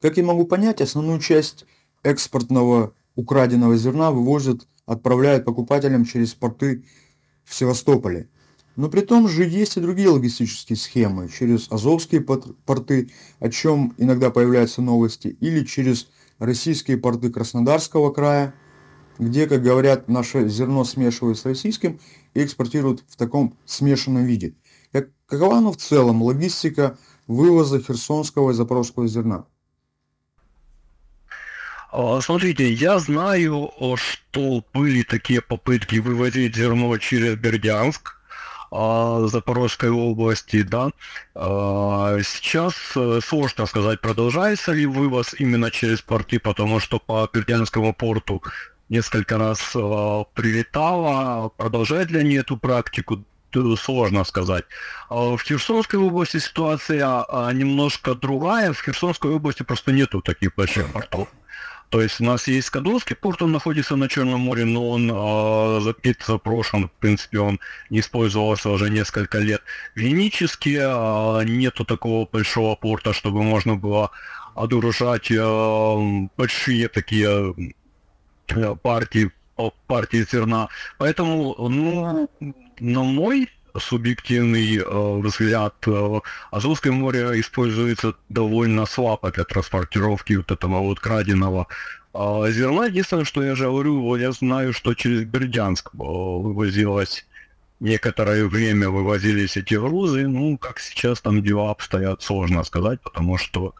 Как 0.00 0.16
я 0.16 0.24
могу 0.24 0.46
понять, 0.46 0.80
основную 0.80 1.20
часть 1.20 1.64
экспортного 2.02 2.94
украденного 3.14 3.76
зерна 3.76 4.10
вывозят, 4.10 4.68
отправляют 4.84 5.44
покупателям 5.44 6.04
через 6.04 6.34
порты 6.34 6.84
в 7.44 7.54
Севастополе. 7.54 8.28
Но 8.76 8.90
при 8.90 9.00
том 9.00 9.26
же 9.26 9.44
есть 9.44 9.78
и 9.78 9.80
другие 9.80 10.10
логистические 10.10 10.76
схемы, 10.76 11.30
через 11.30 11.72
азовские 11.72 12.20
порты, 12.20 13.10
о 13.40 13.48
чем 13.48 13.94
иногда 13.96 14.30
появляются 14.30 14.82
новости, 14.82 15.28
или 15.40 15.64
через 15.64 16.08
российские 16.38 16.98
порты 16.98 17.30
Краснодарского 17.30 18.12
края, 18.12 18.54
где, 19.18 19.46
как 19.46 19.62
говорят, 19.62 20.08
наше 20.08 20.48
зерно 20.48 20.84
смешивают 20.84 21.38
с 21.38 21.46
российским 21.46 21.98
и 22.34 22.44
экспортируют 22.44 23.02
в 23.08 23.16
таком 23.16 23.56
смешанном 23.64 24.24
виде. 24.24 24.56
Как 24.92 25.08
Какова, 25.26 25.58
ну, 25.60 25.72
в 25.72 25.78
целом 25.78 26.22
логистика 26.22 26.98
вывоза 27.26 27.80
херсонского 27.80 28.50
и 28.50 28.54
запорожского 28.54 29.08
зерна? 29.08 29.46
А, 31.98 32.20
смотрите, 32.20 32.70
я 32.70 32.98
знаю, 32.98 33.72
что 33.96 34.62
были 34.74 35.02
такие 35.02 35.40
попытки 35.40 35.96
вывозить 35.96 36.54
зерно 36.54 36.98
через 36.98 37.36
Бердянск, 37.36 38.18
а, 38.70 39.26
Запорожской 39.28 39.88
области, 39.88 40.60
да. 40.60 40.90
А, 41.34 42.18
сейчас 42.22 42.74
э, 42.96 43.20
сложно 43.24 43.64
сказать, 43.64 44.02
продолжается 44.02 44.72
ли 44.72 44.84
вывоз 44.84 45.34
именно 45.38 45.70
через 45.70 46.02
порты, 46.02 46.38
потому 46.38 46.80
что 46.80 46.98
по 46.98 47.30
Бердянскому 47.32 47.94
порту 47.94 48.42
несколько 48.90 49.38
раз 49.38 49.58
прилетало. 50.34 51.48
Продолжает 51.48 52.10
ли 52.10 52.18
они 52.18 52.34
эту 52.34 52.58
практику? 52.58 53.24
сложно 53.78 54.24
сказать. 54.24 54.64
В 55.08 55.38
Херсонской 55.38 55.98
области 55.98 56.36
ситуация 56.36 57.24
немножко 57.54 58.14
другая. 58.14 58.74
В 58.74 58.82
Херсонской 58.82 59.30
области 59.30 59.62
просто 59.62 59.92
нету 59.92 60.20
таких 60.20 60.54
больших 60.54 60.92
портов. 60.92 61.28
То 61.90 62.02
есть 62.02 62.20
у 62.20 62.24
нас 62.24 62.48
есть 62.48 62.70
Кадовский 62.70 63.14
порт, 63.14 63.42
он 63.42 63.52
находится 63.52 63.96
на 63.96 64.08
Черном 64.08 64.40
море, 64.40 64.64
но 64.64 64.90
он 64.90 65.10
э, 65.10 65.80
запит, 65.80 66.22
запрошен, 66.26 66.88
в 66.88 66.92
принципе, 66.92 67.38
он 67.38 67.60
не 67.90 68.00
использовался 68.00 68.70
уже 68.70 68.90
несколько 68.90 69.38
лет. 69.38 69.62
Венически 69.94 70.78
э, 70.80 71.44
нету 71.44 71.84
такого 71.84 72.26
большого 72.26 72.74
порта, 72.74 73.12
чтобы 73.12 73.42
можно 73.42 73.76
было 73.76 74.10
отгружать 74.54 75.30
э, 75.30 76.28
большие 76.36 76.88
такие 76.88 77.54
э, 78.48 78.74
партии, 78.82 79.30
партии 79.86 80.26
зерна. 80.30 80.68
Поэтому, 80.98 81.54
ну, 81.58 82.28
на 82.80 83.02
мой 83.04 83.48
субъективный 83.80 84.76
э, 84.76 85.20
взгляд, 85.20 85.74
э, 85.86 86.20
Азовское 86.50 86.92
море 86.92 87.40
используется 87.40 88.14
довольно 88.28 88.86
слабо 88.86 89.30
для 89.30 89.44
транспортировки 89.44 90.34
вот 90.34 90.50
этого 90.50 90.80
вот 90.80 91.00
краденого 91.00 91.66
э, 92.14 92.50
зерна. 92.50 92.86
Единственное, 92.86 93.24
что 93.24 93.42
я 93.42 93.54
же 93.54 93.64
говорю, 93.64 94.16
я 94.16 94.32
знаю, 94.32 94.72
что 94.72 94.94
через 94.94 95.24
Бердянск 95.24 95.90
э, 95.94 95.98
вывозилось 95.98 97.26
некоторое 97.80 98.46
время 98.46 98.88
вывозились 98.88 99.56
эти 99.56 99.74
грузы, 99.74 100.26
ну, 100.26 100.58
как 100.58 100.80
сейчас 100.80 101.20
там 101.20 101.42
дела 101.42 101.70
обстоят, 101.70 102.22
сложно 102.22 102.64
сказать, 102.64 103.00
потому 103.00 103.38
что 103.38 103.74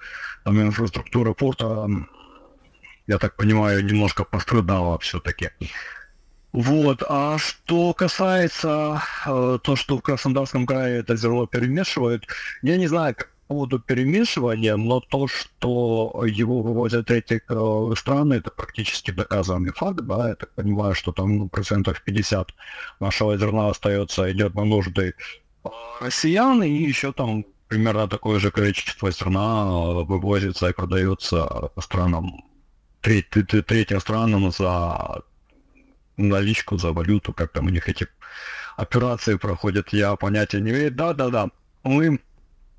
там 0.45 0.61
инфраструктура 0.61 1.33
порта, 1.33 1.89
я 3.07 3.19
так 3.19 3.37
понимаю, 3.37 3.85
немножко 3.85 4.25
пострадала 4.25 4.99
все-таки. 4.99 5.51
Вот, 6.53 7.03
а 7.09 7.37
что 7.39 7.93
касается 7.93 9.03
э, 9.27 9.59
то, 9.63 9.77
что 9.77 9.99
в 9.99 10.03
Краснодарском 10.03 10.67
крае 10.67 11.01
это 11.01 11.17
зерно 11.17 11.47
перемешивают, 11.47 12.27
я 12.63 12.77
не 12.79 12.87
знаю 12.87 13.15
по 13.15 13.25
поводу 13.49 13.79
перемешивания, 13.79 14.77
но 14.77 15.01
то, 15.01 15.29
что 15.29 16.25
его 16.27 16.63
вывозят 16.63 17.07
третьи 17.07 17.43
э, 17.49 17.95
страны, 17.97 18.35
это 18.35 18.51
практически 18.51 19.11
доказанный 19.11 19.73
факт, 19.73 20.01
да, 20.01 20.31
я 20.31 20.35
так 20.35 20.55
понимаю, 20.55 20.95
что 20.95 21.13
там 21.13 21.37
ну, 21.37 21.49
процентов 21.49 22.03
50 22.03 22.49
нашего 23.01 23.37
зерна 23.37 23.69
остается, 23.69 24.31
идет 24.33 24.55
на 24.55 24.65
нужды 24.65 25.15
россиян, 26.01 26.63
и 26.63 26.71
еще 26.71 27.13
там 27.13 27.45
примерно 27.69 28.09
такое 28.09 28.39
же 28.39 28.51
количество 28.51 29.11
зерна 29.11 29.65
вывозится 30.05 30.69
и 30.69 30.73
продается 30.73 31.71
странам, 31.79 32.45
третьим 33.01 34.01
странам 34.01 34.51
за 34.51 35.23
наличку 36.17 36.79
за 36.79 36.93
валюту, 36.93 37.33
как 37.33 37.53
там 37.53 37.67
у 37.67 37.71
них 37.71 37.89
эти 37.89 38.07
операции 38.77 39.37
проходят, 39.37 39.93
я 39.93 40.17
понятия 40.17 40.61
не 40.61 40.71
имею. 40.71 40.91
Да-да-да, 40.91 41.49
мы 41.83 42.21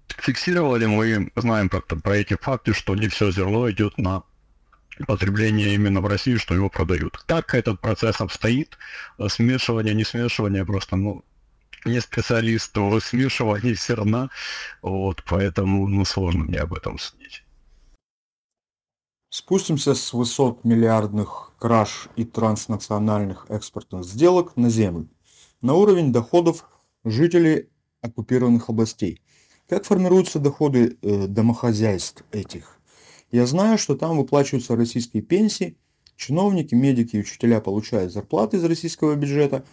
фиксировали, 0.08 0.86
мы 0.86 1.32
знаем 1.36 1.70
про, 1.70 1.82
про 1.82 2.18
эти 2.18 2.36
факты, 2.36 2.74
что 2.74 2.96
не 2.96 3.08
все 3.08 3.32
зерно 3.32 3.70
идет 3.70 3.98
на 3.98 4.24
потребление 5.06 5.76
именно 5.76 6.02
в 6.02 6.08
России, 6.08 6.38
что 6.38 6.56
его 6.56 6.70
продают. 6.70 7.18
Как 7.18 7.54
этот 7.54 7.80
процесс 7.80 8.20
обстоит, 8.22 8.78
смешивание, 9.28 9.94
не 9.94 10.04
смешивание, 10.04 10.66
просто, 10.66 10.96
ну, 10.96 11.24
не 11.86 12.02
специалист 12.02 12.76
в 12.76 13.00
смешивании 13.00 13.74
зерна, 13.74 14.30
вот, 14.82 15.24
поэтому, 15.24 15.88
ну, 15.88 16.06
сложно 16.06 16.46
мне 16.46 16.60
об 16.60 16.74
этом 16.74 16.98
судить. 16.98 17.44
Спустимся 19.30 19.94
с 19.94 20.14
высот 20.14 20.64
миллиардных 20.64 21.52
краж 21.60 22.08
и 22.16 22.24
транснациональных 22.24 23.46
экспортных 23.50 24.06
сделок 24.06 24.56
на 24.56 24.70
землю, 24.70 25.10
на 25.62 25.74
уровень 25.74 26.14
доходов 26.14 26.64
жителей 27.04 27.68
оккупированных 28.02 28.70
областей. 28.70 29.22
Как 29.68 29.84
формируются 29.84 30.40
доходы 30.40 30.98
э, 31.02 31.28
домохозяйств 31.28 32.24
этих? 32.32 32.80
Я 33.30 33.46
знаю, 33.48 33.78
что 33.78 33.98
там 33.98 34.18
выплачиваются 34.18 34.78
российские 34.78 35.24
пенсии, 35.24 35.78
чиновники, 36.16 36.74
медики 36.74 37.18
и 37.18 37.20
учителя 37.20 37.60
получают 37.60 38.14
зарплаты 38.14 38.56
из 38.58 38.64
российского 38.64 39.16
бюджета, 39.16 39.66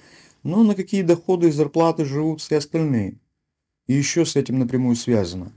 но 0.42 0.64
на 0.64 0.74
какие 0.74 1.02
доходы 1.02 1.48
и 1.48 1.52
зарплаты 1.52 2.04
живут 2.04 2.40
все 2.40 2.56
остальные? 2.56 3.20
И 3.86 3.92
еще 3.92 4.26
с 4.26 4.34
этим 4.34 4.58
напрямую 4.58 4.96
связано. 4.96 5.52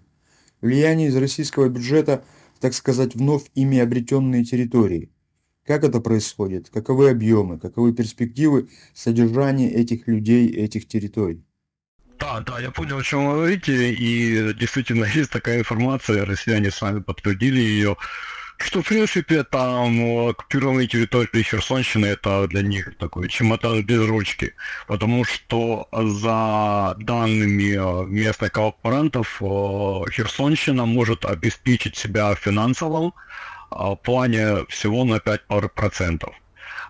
Влияние 0.61 1.07
из 1.07 1.15
российского 1.15 1.67
бюджета– 1.67 2.23
так 2.59 2.73
сказать, 2.73 3.15
вновь 3.15 3.43
ими 3.55 3.79
обретенные 3.79 4.43
территории. 4.43 5.09
Как 5.65 5.83
это 5.83 5.99
происходит? 5.99 6.69
Каковы 6.69 7.09
объемы? 7.09 7.59
Каковы 7.59 7.93
перспективы 7.93 8.69
содержания 8.93 9.69
этих 9.69 10.07
людей, 10.07 10.49
этих 10.49 10.87
территорий? 10.87 11.43
Да, 12.19 12.39
да, 12.41 12.59
я 12.59 12.71
понял, 12.71 12.97
о 12.97 13.03
чем 13.03 13.27
вы 13.27 13.33
говорите, 13.35 13.93
и 13.93 14.53
действительно 14.53 15.05
есть 15.13 15.29
такая 15.29 15.59
информация, 15.59 16.25
россияне 16.25 16.71
сами 16.71 17.01
подтвердили 17.01 17.59
ее, 17.59 17.97
что, 18.57 18.81
в 18.81 18.87
принципе, 18.87 19.43
там 19.43 20.29
оккупированные 20.29 20.87
территории 20.87 21.43
Херсонщины 21.43 22.07
это 22.07 22.47
для 22.47 22.63
них 22.63 22.97
такой 22.97 23.29
чемодан 23.29 23.83
без 23.83 24.07
ручки, 24.07 24.55
потому 24.87 25.23
что 25.25 25.87
за 25.91 26.95
данными 26.99 27.75
э, 27.75 28.05
местных 28.07 28.51
кооперантов 28.51 29.41
э, 29.41 29.45
Херсонщина 30.11 30.85
может 30.85 31.25
обеспечить 31.25 31.95
себя 31.95 32.35
финансово 32.35 33.07
э, 33.07 33.11
в 33.75 33.95
плане 33.95 34.65
всего 34.69 35.05
на 35.05 35.17
5%. 35.17 36.31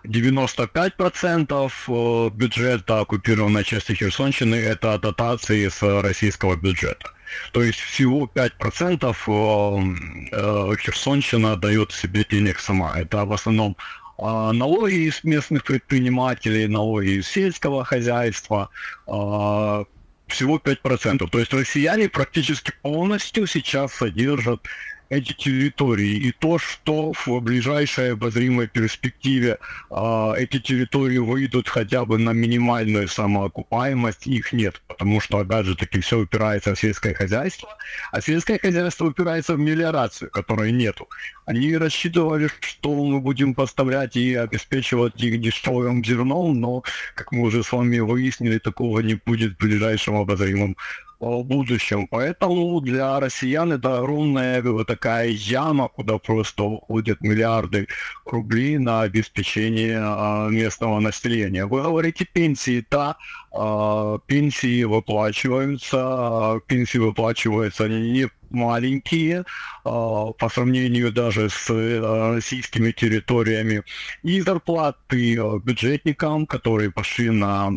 95% 0.06 2.30
бюджета 2.32 3.00
оккупированной 3.02 3.64
части 3.66 3.94
Херсонщины 3.94 4.56
это 4.56 4.98
дотации 5.00 5.68
с 5.68 5.82
российского 6.02 6.56
бюджета. 6.56 7.12
То 7.52 7.64
есть 7.64 7.80
всего 7.80 8.30
5% 8.34 9.04
э, 9.04 10.30
э, 10.32 10.76
Херсонщина 10.78 11.56
дает 11.56 11.92
себе 11.92 12.26
денег 12.30 12.60
сама. 12.60 12.98
Это 13.00 13.26
в 13.26 13.34
основном 13.34 13.76
а, 14.18 14.52
налоги 14.52 15.08
из 15.08 15.24
местных 15.24 15.64
предпринимателей, 15.64 16.68
налоги 16.68 17.20
из 17.20 17.28
сельского 17.28 17.86
хозяйства, 17.86 18.70
всего 19.06 20.58
5%. 20.58 21.30
То 21.30 21.40
есть 21.40 21.54
россияне 21.54 22.10
практически 22.10 22.74
полностью 22.82 23.48
сейчас 23.48 23.94
содержат 23.94 24.62
эти 25.10 25.34
территории. 25.34 26.16
И 26.28 26.32
то, 26.32 26.58
что 26.58 27.14
в 27.14 27.40
ближайшей 27.40 28.14
обозримой 28.14 28.68
перспективе 28.68 29.58
э, 29.90 30.34
эти 30.38 30.60
территории 30.60 31.18
выйдут 31.18 31.70
хотя 31.70 32.06
бы 32.06 32.18
на 32.18 32.32
минимальную 32.34 33.08
самоокупаемость, 33.08 34.28
их 34.28 34.54
нет. 34.54 34.82
Потому 34.88 35.22
что, 35.22 35.40
опять 35.40 35.66
же 35.66 35.76
таки, 35.76 36.00
все 36.00 36.20
упирается 36.20 36.76
в 36.76 36.80
сельское 36.80 37.14
хозяйство, 37.14 37.70
а 38.12 38.22
сельское 38.22 38.60
хозяйство 38.60 39.06
упирается 39.06 39.56
в 39.56 39.60
мелиорацию, 39.60 40.30
которой 40.30 40.72
нету. 40.72 41.08
Они 41.46 41.78
рассчитывали, 41.78 42.50
что 42.60 42.94
мы 42.94 43.22
будем 43.22 43.54
поставлять 43.54 44.18
и 44.18 44.36
обеспечивать 44.36 45.22
их 45.24 45.40
дешевым 45.40 46.04
зерном, 46.04 46.60
но, 46.60 46.84
как 47.16 47.32
мы 47.32 47.44
уже 47.44 47.64
с 47.64 47.72
вами 47.72 48.00
выяснили, 48.00 48.58
такого 48.58 49.00
не 49.00 49.16
будет 49.16 49.54
в 49.54 49.58
ближайшем 49.58 50.16
обозримом 50.16 50.76
в 51.20 51.44
будущем. 51.44 52.08
Поэтому 52.08 52.80
для 52.82 53.20
россиян 53.20 53.72
это 53.72 53.98
огромная 53.98 54.64
такая 54.86 55.30
яма, 55.30 55.88
куда 55.88 56.18
просто 56.18 56.64
уходят 56.64 57.22
миллиарды 57.22 57.88
рублей 58.26 58.78
на 58.78 59.02
обеспечение 59.02 60.00
а, 60.00 60.50
местного 60.50 61.00
населения. 61.00 61.66
Вы 61.66 61.82
говорите 61.82 62.26
пенсии, 62.26 62.86
да, 62.90 63.18
а, 63.52 64.20
пенсии 64.28 64.84
выплачиваются, 64.84 65.98
а, 66.00 66.60
пенсии 66.68 67.00
выплачиваются 67.00 67.88
не 67.88 68.28
маленькие 68.50 69.46
а, 69.84 70.32
по 70.32 70.50
сравнению 70.50 71.12
даже 71.12 71.50
с 71.50 71.68
а, 71.70 72.36
российскими 72.36 72.92
территориями, 72.92 73.84
и 74.24 74.42
зарплаты 74.42 75.38
а, 75.40 75.60
бюджетникам, 75.60 76.46
которые 76.46 76.92
пошли 76.92 77.30
на 77.30 77.72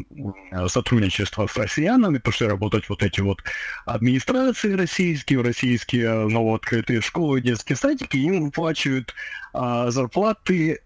сотрудничество 0.69 1.47
с 1.47 1.57
россиянами, 1.57 2.19
пошли 2.19 2.47
работать 2.47 2.89
вот 2.89 3.03
эти 3.03 3.21
вот 3.21 3.43
администрации 3.87 4.73
российские, 4.73 5.43
российские 5.43 6.27
новооткрытые 6.29 7.01
школы, 7.01 7.41
детские 7.41 7.77
садики, 7.77 8.17
им 8.17 8.45
выплачивают 8.45 9.15
зарплаты 9.53 10.81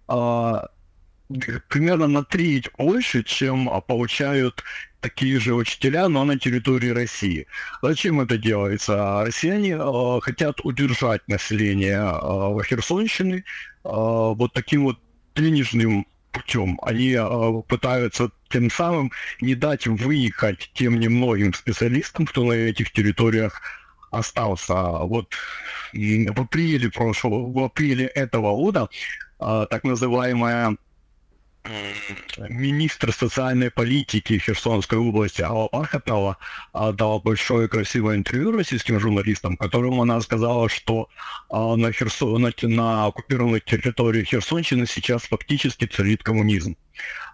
примерно 1.68 2.06
на 2.06 2.24
треть 2.24 2.70
больше, 2.78 3.22
чем 3.22 3.70
получают 3.86 4.62
такие 5.04 5.38
же 5.38 5.54
учителя, 5.54 6.08
но 6.08 6.24
на 6.24 6.38
территории 6.38 6.88
России. 6.88 7.46
Зачем 7.82 8.22
это 8.22 8.38
делается? 8.38 9.22
Россияне 9.26 9.76
э, 9.78 10.20
хотят 10.22 10.64
удержать 10.64 11.20
население 11.28 12.00
э, 12.00 12.62
Херсонщины 12.66 13.34
э, 13.34 13.42
вот 13.84 14.54
таким 14.54 14.84
вот 14.84 14.98
денежным 15.36 16.06
путем. 16.32 16.78
Они 16.82 17.12
э, 17.12 17.62
пытаются 17.68 18.30
тем 18.48 18.70
самым 18.70 19.12
не 19.42 19.54
дать 19.54 19.86
выехать 19.86 20.70
тем 20.72 20.98
немногим 20.98 21.52
специалистам, 21.52 22.24
кто 22.24 22.44
на 22.44 22.52
этих 22.52 22.90
территориях 22.90 23.60
остался. 24.10 24.74
Вот 25.04 25.34
в 25.92 26.40
апреле 26.40 26.90
прошлого, 26.90 27.52
в 27.52 27.62
апреле 27.62 28.06
этого 28.06 28.56
года 28.56 28.88
э, 29.38 29.66
так 29.68 29.84
называемая 29.84 30.78
министр 32.48 33.12
социальной 33.12 33.70
политики 33.70 34.38
Херсонской 34.38 34.98
области 34.98 35.42
Алла 35.42 35.68
Пархатова 35.68 36.36
дала 36.72 37.18
большое 37.20 37.68
красивое 37.68 38.16
интервью 38.16 38.52
российским 38.52 39.00
журналистам, 39.00 39.56
которым 39.56 40.00
она 40.00 40.20
сказала, 40.20 40.68
что 40.68 41.08
а, 41.48 41.76
на, 41.76 41.92
Херсон, 41.92 42.42
на, 42.42 42.52
на 42.62 43.06
оккупированной 43.06 43.60
территории 43.60 44.24
Херсонщины 44.24 44.86
сейчас 44.86 45.22
фактически 45.22 45.86
царит 45.86 46.22
коммунизм. 46.22 46.76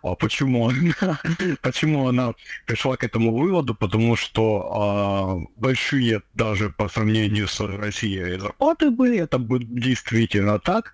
А 0.02 0.14
почему, 0.14 0.72
почему 1.62 2.08
она 2.08 2.32
пришла 2.66 2.96
к 2.96 3.04
этому 3.04 3.36
выводу? 3.36 3.74
Потому 3.74 4.16
что 4.16 4.70
а, 4.72 5.50
большие 5.56 6.22
даже 6.34 6.70
по 6.70 6.88
сравнению 6.88 7.48
с 7.48 7.60
Россией 7.60 8.38
зарплаты 8.38 8.90
были, 8.90 9.18
это 9.18 9.38
действительно 9.38 10.58
так, 10.58 10.92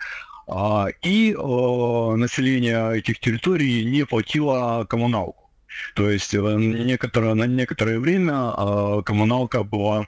и 1.03 1.35
население 1.35 2.99
этих 2.99 3.19
территорий 3.19 3.85
не 3.85 4.07
платило 4.07 4.85
коммуналку. 4.89 5.47
То 5.95 6.11
есть 6.11 6.35
э, 6.35 6.39
некоторое, 6.39 7.35
на 7.35 7.45
некоторое 7.45 7.99
время 7.99 8.33
а, 8.35 9.03
коммуналка 9.03 9.63
была 9.63 10.07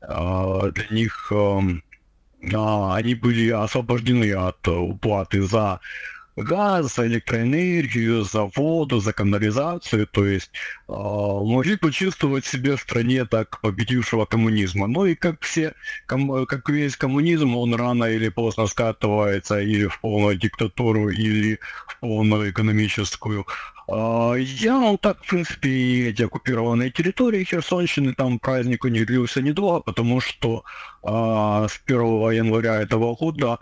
а, 0.00 0.70
для 0.70 0.86
них, 0.90 1.32
эм, 1.32 1.82
они 2.52 3.14
были 3.14 3.50
освобождены 3.50 4.32
от 4.32 4.66
уплаты 4.66 5.42
за 5.42 5.80
газ, 6.36 6.94
за 6.94 7.06
электроэнергию, 7.06 8.24
за 8.24 8.50
воду, 8.56 9.00
за 9.00 9.12
канализацию, 9.12 10.06
то 10.06 10.24
есть 10.24 10.50
э, 10.88 10.92
могли 10.92 11.76
почувствовать 11.76 12.44
себя 12.46 12.76
в 12.76 12.80
стране 12.80 13.24
так 13.24 13.60
победившего 13.60 14.24
коммунизма. 14.24 14.86
Ну 14.86 15.06
и 15.06 15.14
как 15.14 15.42
все, 15.42 15.74
ком, 16.06 16.46
как 16.46 16.68
весь 16.68 16.96
коммунизм, 16.96 17.56
он 17.56 17.74
рано 17.74 18.04
или 18.04 18.28
поздно 18.30 18.66
скатывается 18.66 19.60
или 19.60 19.86
в 19.86 20.00
полную 20.00 20.36
диктатуру, 20.36 21.10
или 21.10 21.58
в 21.86 22.00
полную 22.00 22.50
экономическую. 22.50 23.46
Э, 23.88 24.34
я, 24.38 24.80
ну 24.80 24.96
так, 24.96 25.22
в 25.22 25.28
принципе, 25.28 26.08
эти 26.08 26.22
оккупированные 26.22 26.90
территории 26.90 27.44
Херсонщины, 27.44 28.14
там 28.14 28.38
праздник 28.38 28.84
у 28.84 28.88
них 28.88 29.06
длился 29.06 29.42
недолго, 29.42 29.80
потому 29.80 30.20
что 30.20 30.64
э, 31.02 31.08
с 31.68 31.80
1 31.84 31.98
января 32.32 32.80
этого 32.80 33.14
года 33.14 33.58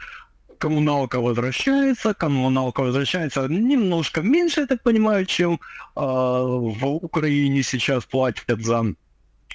коммуналка 0.60 1.20
возвращается, 1.20 2.14
коммуналка 2.14 2.82
возвращается 2.82 3.48
немножко 3.48 4.20
меньше, 4.20 4.60
я 4.60 4.66
так 4.66 4.82
понимаю, 4.82 5.26
чем 5.26 5.54
э, 5.54 5.58
в 5.96 6.86
Украине 7.02 7.62
сейчас 7.62 8.04
платят 8.04 8.60
за 8.60 8.94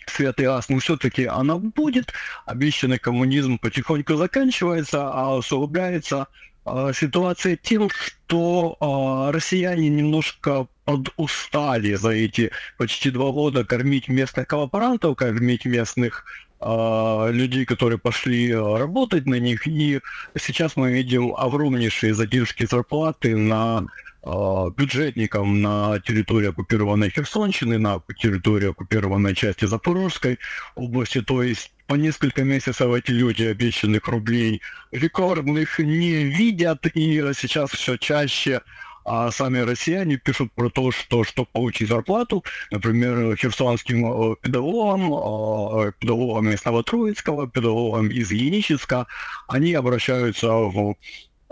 свет 0.08 0.40
и 0.40 0.44
газ, 0.44 0.70
но 0.70 0.80
все-таки 0.80 1.26
она 1.26 1.58
будет. 1.58 2.12
Обещанный 2.46 2.98
коммунизм 2.98 3.58
потихоньку 3.58 4.16
заканчивается, 4.16 5.10
а 5.14 5.36
усугубляется 5.38 6.28
э, 6.66 6.92
ситуация 6.96 7.56
тем, 7.56 7.90
что 7.90 8.76
э, 8.82 9.32
россияне 9.32 9.90
немножко 9.90 10.68
подустали 10.86 11.94
за 11.94 12.10
эти 12.10 12.52
почти 12.78 13.12
два 13.12 13.32
года 13.32 13.64
кормить 13.64 14.08
местных 14.08 14.48
коллаборантов, 14.48 15.16
кормить 15.16 15.66
местных 15.66 16.26
а, 16.68 17.30
людей, 17.30 17.64
которые 17.64 18.00
пошли 18.00 18.52
а, 18.52 18.80
работать 18.80 19.28
на 19.28 19.36
них, 19.36 19.68
и 19.68 20.02
сейчас 20.36 20.76
мы 20.76 20.92
видим 20.92 21.36
огромнейшие 21.36 22.16
задержки 22.16 22.66
зарплаты 22.66 23.38
на 23.38 23.86
а, 24.24 24.72
бюджетникам 24.72 25.62
на 25.62 26.00
территории 26.00 26.50
оккупированной 26.50 27.12
Херсонщины, 27.12 27.78
на 27.78 28.02
территории 28.18 28.72
оккупированной 28.72 29.36
части 29.36 29.66
Запорожской 29.66 30.40
области, 30.74 31.22
то 31.22 31.44
есть 31.44 31.72
по 31.86 31.94
несколько 31.94 32.44
месяцев 32.44 32.92
эти 32.92 33.12
люди 33.12 33.44
обещанных 33.44 34.08
рублей 34.08 34.64
рекордных 34.92 35.78
не 35.78 36.24
видят, 36.24 36.88
и 36.88 37.32
сейчас 37.38 37.70
все 37.70 37.96
чаще 37.98 38.64
а 39.06 39.32
сами 39.32 39.60
россияне 39.60 40.18
пишут 40.18 40.52
про 40.54 40.70
то, 40.70 40.92
что 40.92 41.24
чтобы 41.24 41.48
получить 41.54 41.90
зарплату, 41.90 42.44
например, 42.72 43.38
херсонским 43.38 44.32
э, 44.32 44.36
педагогам, 44.42 45.14
э, 45.14 45.92
педагогам 46.00 46.50
из 46.50 46.66
Новотроицкого, 46.66 47.48
педагогам 47.48 48.08
из 48.10 48.32
Еническа, 48.32 49.06
они 49.48 49.74
обращаются 49.74 50.50
в 50.50 50.96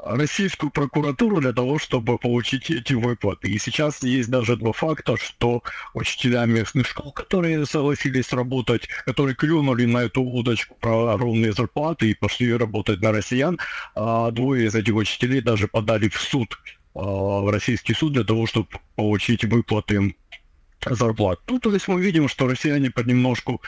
российскую 0.03 0.71
прокуратуру 0.71 1.39
для 1.39 1.53
того, 1.53 1.79
чтобы 1.79 2.17
получить 2.17 2.69
эти 2.69 2.93
выплаты. 2.93 3.49
И 3.49 3.59
сейчас 3.59 4.03
есть 4.03 4.29
даже 4.29 4.57
два 4.57 4.73
факта, 4.73 5.15
что 5.17 5.63
учителя 5.93 6.45
местных 6.45 6.87
школ, 6.87 7.11
которые 7.11 7.65
согласились 7.65 8.33
работать, 8.33 8.87
которые 9.05 9.35
клюнули 9.35 9.85
на 9.85 9.99
эту 9.99 10.21
удочку 10.21 10.75
про 10.79 11.13
огромные 11.13 11.53
зарплаты 11.53 12.09
и 12.09 12.15
пошли 12.15 12.53
работать 12.55 13.01
на 13.01 13.11
россиян, 13.11 13.59
а 13.95 14.31
двое 14.31 14.65
из 14.65 14.75
этих 14.75 14.95
учителей 14.95 15.41
даже 15.41 15.67
подали 15.67 16.09
в 16.09 16.19
суд 16.19 16.57
в 16.93 17.51
российский 17.51 17.93
суд 17.93 18.13
для 18.13 18.23
того, 18.23 18.45
чтобы 18.45 18.67
получить 18.95 19.43
выплаты 19.45 20.15
зарплат. 20.89 21.39
Ну, 21.47 21.59
то 21.59 21.73
есть 21.73 21.87
мы 21.87 22.01
видим, 22.01 22.27
что 22.27 22.47
россияне 22.47 22.91
понемножку 22.91 23.61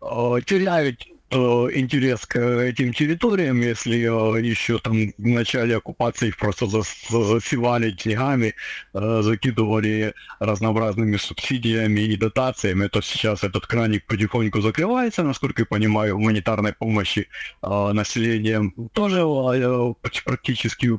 э, 0.00 0.40
теряют 0.46 1.06
э, 1.30 1.36
интерес 1.74 2.26
к 2.26 2.38
этим 2.38 2.92
территориям, 2.92 3.60
если 3.60 3.96
еще 3.96 4.78
там 4.78 5.12
в 5.18 5.26
начале 5.26 5.76
оккупации 5.76 6.28
их 6.28 6.38
просто 6.38 6.66
засевали 6.66 7.90
деньгами, 7.90 8.54
закидывали 8.92 10.14
разнообразными 10.38 11.16
субсидиями 11.16 12.00
и 12.00 12.16
дотациями, 12.16 12.88
то 12.88 13.00
сейчас 13.00 13.44
этот 13.44 13.66
краник 13.66 14.06
потихоньку 14.06 14.60
закрывается, 14.60 15.22
насколько 15.22 15.62
я 15.62 15.66
понимаю, 15.66 16.16
гуманитарной 16.16 16.72
помощи 16.72 17.28
населением 17.62 18.72
тоже 18.92 19.24
практически 20.24 20.98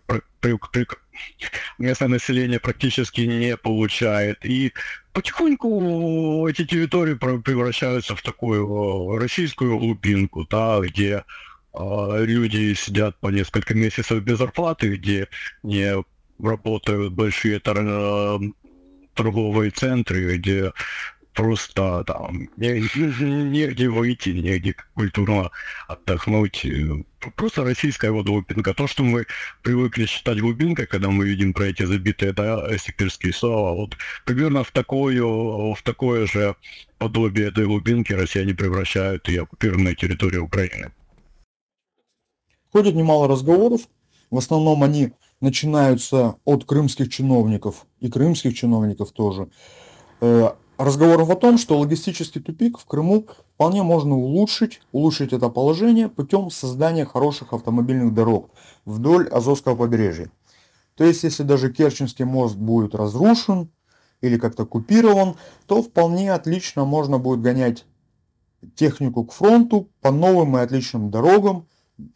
местное 1.77 2.07
население 2.07 2.59
практически 2.59 3.21
не 3.21 3.57
получает. 3.57 4.45
И 4.45 4.73
потихоньку 5.13 6.47
эти 6.47 6.65
территории 6.65 7.13
превращаются 7.15 8.15
в 8.15 8.21
такую 8.21 9.17
российскую 9.17 9.77
глубинку, 9.77 10.45
да, 10.49 10.79
где 10.79 11.23
э, 11.73 12.25
люди 12.25 12.73
сидят 12.73 13.19
по 13.19 13.29
несколько 13.29 13.73
месяцев 13.73 14.21
без 14.23 14.37
зарплаты, 14.37 14.95
где 14.95 15.27
не 15.63 16.03
работают 16.39 17.13
большие 17.13 17.59
торговые 19.13 19.71
центры, 19.71 20.37
где 20.37 20.71
просто 21.33 22.03
там 22.05 22.49
негде 22.57 23.89
выйти, 23.89 24.29
негде 24.29 24.75
культурно 24.93 25.51
отдохнуть. 25.87 26.65
Просто 27.35 27.63
российская 27.63 28.11
вот 28.11 28.25
глубинка. 28.25 28.73
То, 28.73 28.87
что 28.87 29.03
мы 29.03 29.25
привыкли 29.61 30.05
считать 30.05 30.39
глубинкой, 30.39 30.87
когда 30.87 31.09
мы 31.09 31.25
видим 31.25 31.53
про 31.53 31.65
эти 31.65 31.83
забитые 31.83 32.33
да, 32.33 32.77
сектирские 32.77 33.33
слова, 33.33 33.73
вот 33.73 33.95
примерно 34.25 34.63
в, 34.63 34.71
такое, 34.71 35.21
в 35.21 35.81
такое 35.83 36.27
же 36.27 36.55
подобие 36.97 37.47
этой 37.47 37.65
глубинки 37.65 38.13
россияне 38.13 38.53
превращают 38.53 39.29
и 39.29 39.37
оккупированные 39.37 39.95
территории 39.95 40.37
Украины. 40.37 40.91
Ходит 42.71 42.95
немало 42.95 43.27
разговоров, 43.27 43.81
в 44.29 44.37
основном 44.37 44.83
они 44.83 45.11
начинаются 45.41 46.35
от 46.45 46.65
крымских 46.65 47.09
чиновников 47.09 47.85
и 47.99 48.09
крымских 48.09 48.55
чиновников 48.55 49.11
тоже, 49.11 49.49
э, 50.21 50.51
разговоров 50.83 51.29
о 51.29 51.35
том, 51.35 51.57
что 51.57 51.77
логистический 51.77 52.41
тупик 52.41 52.79
в 52.79 52.85
Крыму 52.85 53.27
вполне 53.53 53.83
можно 53.83 54.15
улучшить, 54.15 54.81
улучшить 54.91 55.31
это 55.33 55.49
положение 55.49 56.09
путем 56.09 56.49
создания 56.49 57.05
хороших 57.05 57.53
автомобильных 57.53 58.13
дорог 58.13 58.49
вдоль 58.85 59.27
Азовского 59.29 59.75
побережья. 59.75 60.31
То 60.95 61.03
есть, 61.03 61.23
если 61.23 61.43
даже 61.43 61.71
Керченский 61.71 62.25
мост 62.25 62.55
будет 62.55 62.95
разрушен 62.95 63.69
или 64.21 64.37
как-то 64.37 64.65
купирован, 64.65 65.35
то 65.67 65.81
вполне 65.81 66.33
отлично 66.33 66.85
можно 66.85 67.17
будет 67.19 67.41
гонять 67.41 67.85
технику 68.75 69.23
к 69.25 69.33
фронту 69.33 69.89
по 70.01 70.11
новым 70.11 70.57
и 70.57 70.61
отличным 70.61 71.09
дорогам, 71.09 71.67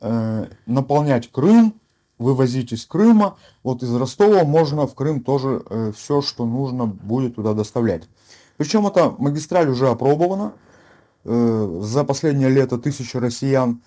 э, 0.02 0.48
наполнять 0.66 1.32
Крым, 1.32 1.80
вывозить 2.18 2.74
из 2.74 2.86
Крыма. 2.86 3.38
Вот 3.64 3.84
из 3.84 3.94
Ростова 3.94 4.44
можно 4.44 4.88
в 4.88 4.96
Крым 4.96 5.24
тоже 5.24 5.64
э, 5.70 5.92
все, 5.96 6.22
что 6.22 6.46
нужно 6.46 6.86
будет 6.86 7.36
туда 7.36 7.54
доставлять. 7.54 8.04
Причем 8.58 8.88
эта 8.88 9.10
магистраль 9.18 9.70
уже 9.70 9.90
опробована. 9.90 10.54
Э, 11.24 11.80
за 11.82 12.04
последнее 12.04 12.50
лето 12.50 12.78
тысячи 12.78 13.18
россиян 13.18 13.82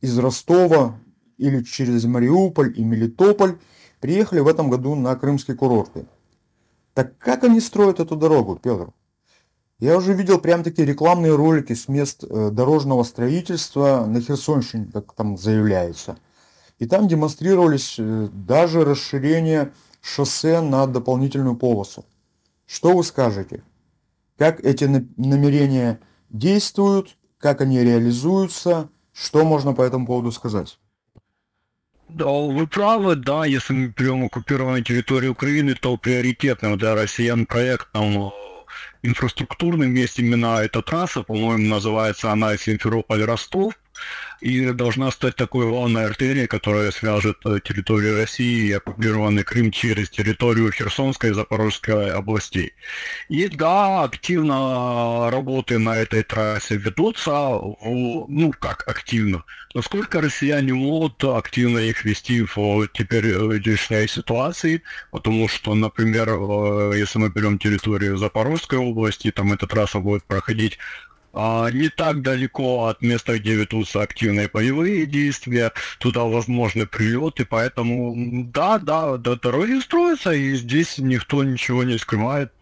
из 0.00 0.18
Ростова 0.18 0.98
или 1.36 1.62
через 1.62 2.04
Мариуполь 2.04 2.72
и 2.78 2.84
Мелитополь 2.84 3.58
приехали 4.00 4.40
в 4.40 4.48
этом 4.48 4.70
году 4.70 4.94
на 4.94 5.14
крымские 5.16 5.56
курорты. 5.56 6.06
Так 6.94 7.18
как 7.18 7.44
они 7.44 7.60
строят 7.60 8.00
эту 8.00 8.16
дорогу, 8.16 8.56
Петр? 8.56 8.92
Я 9.78 9.96
уже 9.96 10.12
видел 10.12 10.38
прям 10.38 10.62
такие 10.62 10.86
рекламные 10.86 11.34
ролики 11.34 11.72
с 11.72 11.88
мест 11.88 12.22
э, 12.22 12.50
дорожного 12.50 13.02
строительства 13.02 14.04
на 14.06 14.20
Херсонщине, 14.20 14.90
как 14.92 15.12
там 15.14 15.38
заявляется. 15.38 16.18
И 16.78 16.86
там 16.86 17.08
демонстрировались 17.08 17.96
э, 17.98 18.28
даже 18.32 18.84
расширение 18.84 19.72
шоссе 20.02 20.60
на 20.60 20.86
дополнительную 20.86 21.56
полосу. 21.56 22.04
Что 22.66 22.94
вы 22.94 23.04
скажете? 23.04 23.62
Как 24.40 24.64
эти 24.64 24.84
намерения 25.18 26.00
действуют, 26.30 27.18
как 27.38 27.60
они 27.60 27.78
реализуются, 27.80 28.88
что 29.12 29.44
можно 29.44 29.74
по 29.74 29.82
этому 29.82 30.06
поводу 30.06 30.32
сказать? 30.32 30.78
Да, 32.08 32.24
вы 32.24 32.66
правы, 32.66 33.16
да, 33.16 33.44
если 33.44 33.74
мы 33.74 33.88
берем 33.88 34.24
оккупированную 34.24 34.82
территорию 34.82 35.32
Украины, 35.32 35.74
то 35.74 35.94
приоритетным 35.98 36.78
для 36.78 36.94
россиян 36.94 37.44
проектом 37.44 38.32
инфраструктурным 39.02 39.94
есть 39.94 40.18
именно 40.18 40.56
эта 40.62 40.80
трасса, 40.80 41.22
по-моему, 41.22 41.68
называется 41.68 42.32
она 42.32 42.56
Симферополь-Ростов, 42.56 43.74
и 44.40 44.72
должна 44.72 45.10
стать 45.10 45.36
такой 45.36 45.68
главной 45.68 46.06
артерией, 46.06 46.46
которая 46.46 46.90
свяжет 46.90 47.38
э, 47.44 47.60
территорию 47.62 48.16
России 48.16 48.68
и 48.68 48.72
оккупированный 48.72 49.44
Крым 49.44 49.70
через 49.70 50.10
территорию 50.10 50.72
Херсонской 50.72 51.30
и 51.30 51.34
Запорожской 51.34 52.10
областей. 52.10 52.72
И 53.28 53.48
да, 53.48 54.02
активно 54.04 55.30
работы 55.30 55.78
на 55.78 55.96
этой 55.96 56.22
трассе 56.22 56.76
ведутся, 56.76 57.30
ну 57.30 58.54
как 58.58 58.88
активно, 58.88 59.44
насколько 59.74 60.20
россияне 60.20 60.72
могут 60.72 61.22
активно 61.24 61.78
их 61.78 62.04
вести 62.04 62.42
в 62.42 62.88
теперь 62.92 63.36
нынешней 63.36 64.08
ситуации, 64.08 64.82
потому 65.10 65.48
что, 65.48 65.74
например, 65.74 66.28
э, 66.30 66.92
если 66.96 67.18
мы 67.18 67.28
берем 67.28 67.58
территорию 67.58 68.16
Запорожской 68.16 68.78
области, 68.78 69.30
там 69.30 69.52
эта 69.52 69.66
трасса 69.66 69.98
будет 69.98 70.24
проходить 70.24 70.78
не 71.32 71.88
так 71.88 72.22
далеко 72.22 72.86
от 72.86 73.02
места, 73.02 73.38
где 73.38 73.54
ведутся 73.54 74.02
активные 74.02 74.48
боевые 74.52 75.06
действия, 75.06 75.72
туда 75.98 76.24
возможны 76.24 76.86
прилеты, 76.86 77.44
поэтому 77.44 78.14
да, 78.52 78.78
да, 78.78 79.16
да, 79.16 79.36
дороги 79.36 79.80
строятся, 79.80 80.32
и 80.32 80.54
здесь 80.54 80.98
никто 80.98 81.44
ничего 81.44 81.84
не 81.84 81.98
скрывает. 81.98 82.52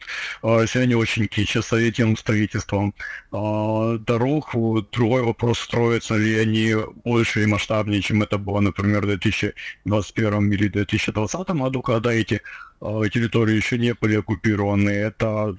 А, 0.43 0.65
они 0.75 0.95
очень 0.95 1.27
кичатся 1.27 1.77
этим 1.77 2.17
строительством 2.17 2.95
а, 3.33 3.99
дорог. 3.99 4.55
Другой 4.93 5.23
вопрос, 5.23 5.59
строятся 5.61 6.17
ли 6.17 6.39
они 6.39 6.75
больше 7.05 7.43
и 7.43 7.47
масштабнее, 7.47 8.03
чем 8.03 8.23
это 8.23 8.39
было, 8.39 8.61
например, 8.61 9.03
в 9.03 9.07
2021 9.07 10.53
или 10.53 10.69
2020 10.69 11.49
году, 11.51 11.83
когда 11.83 12.13
эти 12.13 12.43
а, 12.81 13.09
территории 13.09 13.57
еще 13.57 13.79
не 13.79 13.95
были 13.95 14.17
оккупированы. 14.17 14.91
Это 14.91 15.57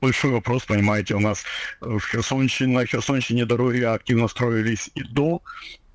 большой 0.00 0.30
вопрос, 0.30 0.64
понимаете, 0.64 1.14
у 1.14 1.20
нас 1.20 1.44
в 1.80 2.00
Херсонщине, 2.00 2.78
на 2.78 2.86
Херсонщине 2.86 3.44
дороги 3.44 3.82
активно 3.82 4.28
строились 4.28 4.90
и 4.94 5.02
до 5.02 5.42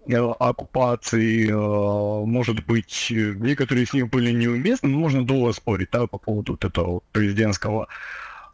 э, 0.08 0.15
оккупации, 0.39 1.49
э, 1.49 2.25
может 2.25 2.65
быть, 2.65 3.08
некоторые 3.10 3.84
из 3.84 3.93
них 3.93 4.10
были 4.10 4.32
неуместны, 4.32 4.89
но 4.89 4.99
можно 4.99 5.25
долго 5.25 5.54
спорить, 5.54 5.89
да, 5.91 6.08
по 6.08 6.17
поводу 6.17 6.54
вот 6.54 6.65
этого 6.65 7.01
президентского 7.12 7.88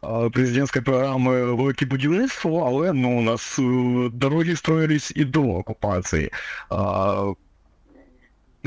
э, 0.02 0.30
президентской 0.32 0.80
программы 0.80 1.56
велике 1.56 1.86
будівництво, 1.86 2.66
але 2.66 2.92
ну, 2.92 3.18
у 3.18 3.22
нас 3.22 3.58
дороги 4.12 4.54
строились 4.54 5.10
и 5.10 5.24
до 5.24 5.58
оккупации. 5.58 6.30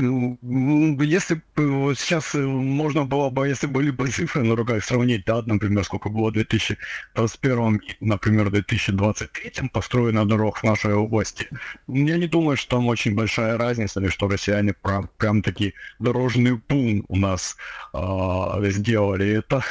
Если 0.02 1.40
бы 1.54 1.94
сейчас 1.96 2.34
э, 2.34 2.40
можно 2.40 3.04
было 3.04 3.30
бы, 3.30 3.46
если 3.46 3.68
были 3.68 3.90
бы 3.90 4.08
цифры 4.08 4.42
на 4.42 4.56
руках 4.56 4.84
сравнить, 4.84 5.24
да, 5.26 5.42
например, 5.42 5.84
сколько 5.84 6.08
было 6.08 6.30
в 6.30 6.32
2021 6.32 7.76
и, 7.76 7.96
например, 8.00 8.48
в 8.48 8.50
2023 8.50 9.68
построено 9.68 10.26
дорог 10.26 10.58
в 10.58 10.64
нашей 10.64 10.94
области, 10.94 11.48
я 11.86 12.16
не 12.18 12.26
думаю, 12.26 12.56
что 12.56 12.76
там 12.76 12.88
очень 12.88 13.14
большая 13.14 13.56
разница, 13.56 14.00
или 14.00 14.08
что 14.08 14.28
россияне 14.28 14.72
прям, 14.72 15.08
прям 15.18 15.42
таки 15.42 15.74
дорожный 16.00 16.60
бум 16.68 17.04
у 17.08 17.16
нас 17.16 17.56
э, 17.94 18.70
сделали. 18.70 19.38
Это 19.38 19.62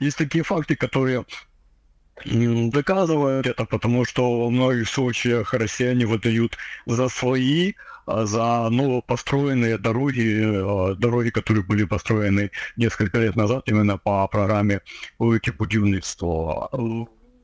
есть 0.00 0.18
такие 0.18 0.42
факты, 0.42 0.74
которые 0.74 1.24
доказывают 2.24 3.46
это, 3.46 3.64
потому 3.64 4.04
что 4.04 4.46
в 4.46 4.50
многих 4.50 4.88
случаях 4.88 5.54
россияне 5.54 6.06
выдают 6.06 6.56
за 6.86 7.08
свои 7.08 7.74
за 8.06 8.68
новопостроенные 8.70 9.78
дороги, 9.78 10.42
а, 10.44 10.94
дороги, 10.94 11.30
которые 11.30 11.64
были 11.64 11.84
построены 11.84 12.50
несколько 12.76 13.18
лет 13.18 13.36
назад 13.36 13.64
именно 13.66 13.98
по 13.98 14.26
программе 14.28 14.80
«Велике 15.18 15.52
будівництво». 15.52 16.70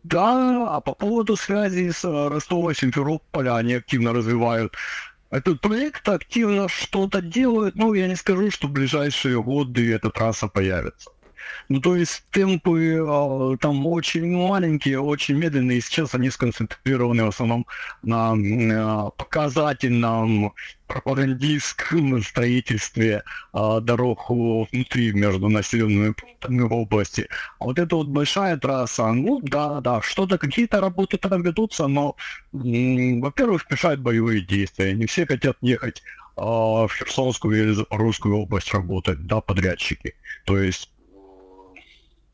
Да, 0.05 0.77
а 0.77 0.81
по 0.81 0.95
поводу 0.95 1.37
связи 1.37 1.91
с 1.91 2.05
Ростова, 2.05 2.73
Симферополя 2.73 3.57
они 3.57 3.75
активно 3.75 4.13
развивают 4.13 4.75
этот 5.31 5.61
проект, 5.61 6.09
активно 6.09 6.69
что-то 6.69 7.21
делают, 7.21 7.75
но 7.75 7.95
я 7.95 8.09
не 8.09 8.17
скажу, 8.17 8.51
что 8.51 8.69
в 8.69 8.73
ближайшие 8.73 9.43
годы 9.43 9.93
эта 9.93 10.11
трасса 10.11 10.49
появится. 10.49 11.11
Ну, 11.69 11.81
то 11.81 11.97
есть 11.97 12.25
темпы 12.31 13.05
э, 13.07 13.57
там 13.61 13.87
очень 13.87 14.31
маленькие, 14.31 15.01
очень 15.01 15.37
медленные. 15.37 15.81
Сейчас 15.81 16.15
они 16.15 16.31
сконцентрированы 16.31 17.25
в 17.25 17.29
основном 17.29 17.67
на 18.03 18.35
э, 18.35 19.11
показательном 19.17 20.53
пропагандистском 20.87 22.23
строительстве 22.23 23.23
э, 23.53 23.81
дорог 23.83 24.31
внутри 24.31 25.13
между 25.13 25.49
населенными 25.49 26.13
пунктами 26.13 26.61
в 26.63 26.73
области. 26.73 27.29
А 27.59 27.67
вот 27.67 27.79
эта 27.79 27.97
вот 27.97 28.09
большая 28.09 28.57
трасса, 28.57 29.13
ну 29.13 29.41
да, 29.43 29.81
да, 29.81 30.01
что-то, 30.01 30.39
какие-то 30.39 30.81
работы 30.81 31.19
там 31.19 31.43
ведутся, 31.43 31.87
но, 31.87 32.17
во-первых, 32.53 33.71
мешают 33.71 34.01
боевые 34.01 34.41
действия. 34.41 34.95
Не 34.95 35.07
все 35.07 35.27
хотят 35.27 35.59
ехать 35.61 36.03
в 36.37 36.89
Херсонскую 36.97 37.61
или 37.61 37.73
Запорожскую 37.73 38.37
область 38.37 38.73
работать, 38.73 39.27
да, 39.27 39.41
подрядчики. 39.41 40.15
То 40.45 40.59
есть 40.59 40.91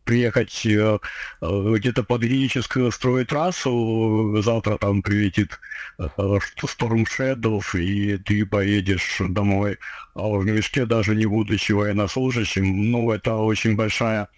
приехать 0.04 0.64
э, 0.66 0.98
э, 1.40 1.74
где-то 1.76 2.04
под 2.04 2.22
Геническую 2.22 2.92
строить 2.92 3.28
трассу, 3.28 4.40
завтра 4.42 4.76
там 4.78 5.02
прилетит 5.02 5.58
э, 5.98 6.04
Storm 6.16 7.06
Shadows, 7.06 7.78
и 7.78 8.18
ты 8.18 8.46
поедешь 8.46 9.20
домой 9.20 9.78
а 10.14 10.28
в 10.28 10.44
мешке, 10.44 10.86
даже 10.86 11.16
не 11.16 11.26
будучи 11.26 11.72
военнослужащим. 11.72 12.90
Ну, 12.92 13.10
это 13.10 13.34
очень 13.34 13.74
большая, 13.74 14.28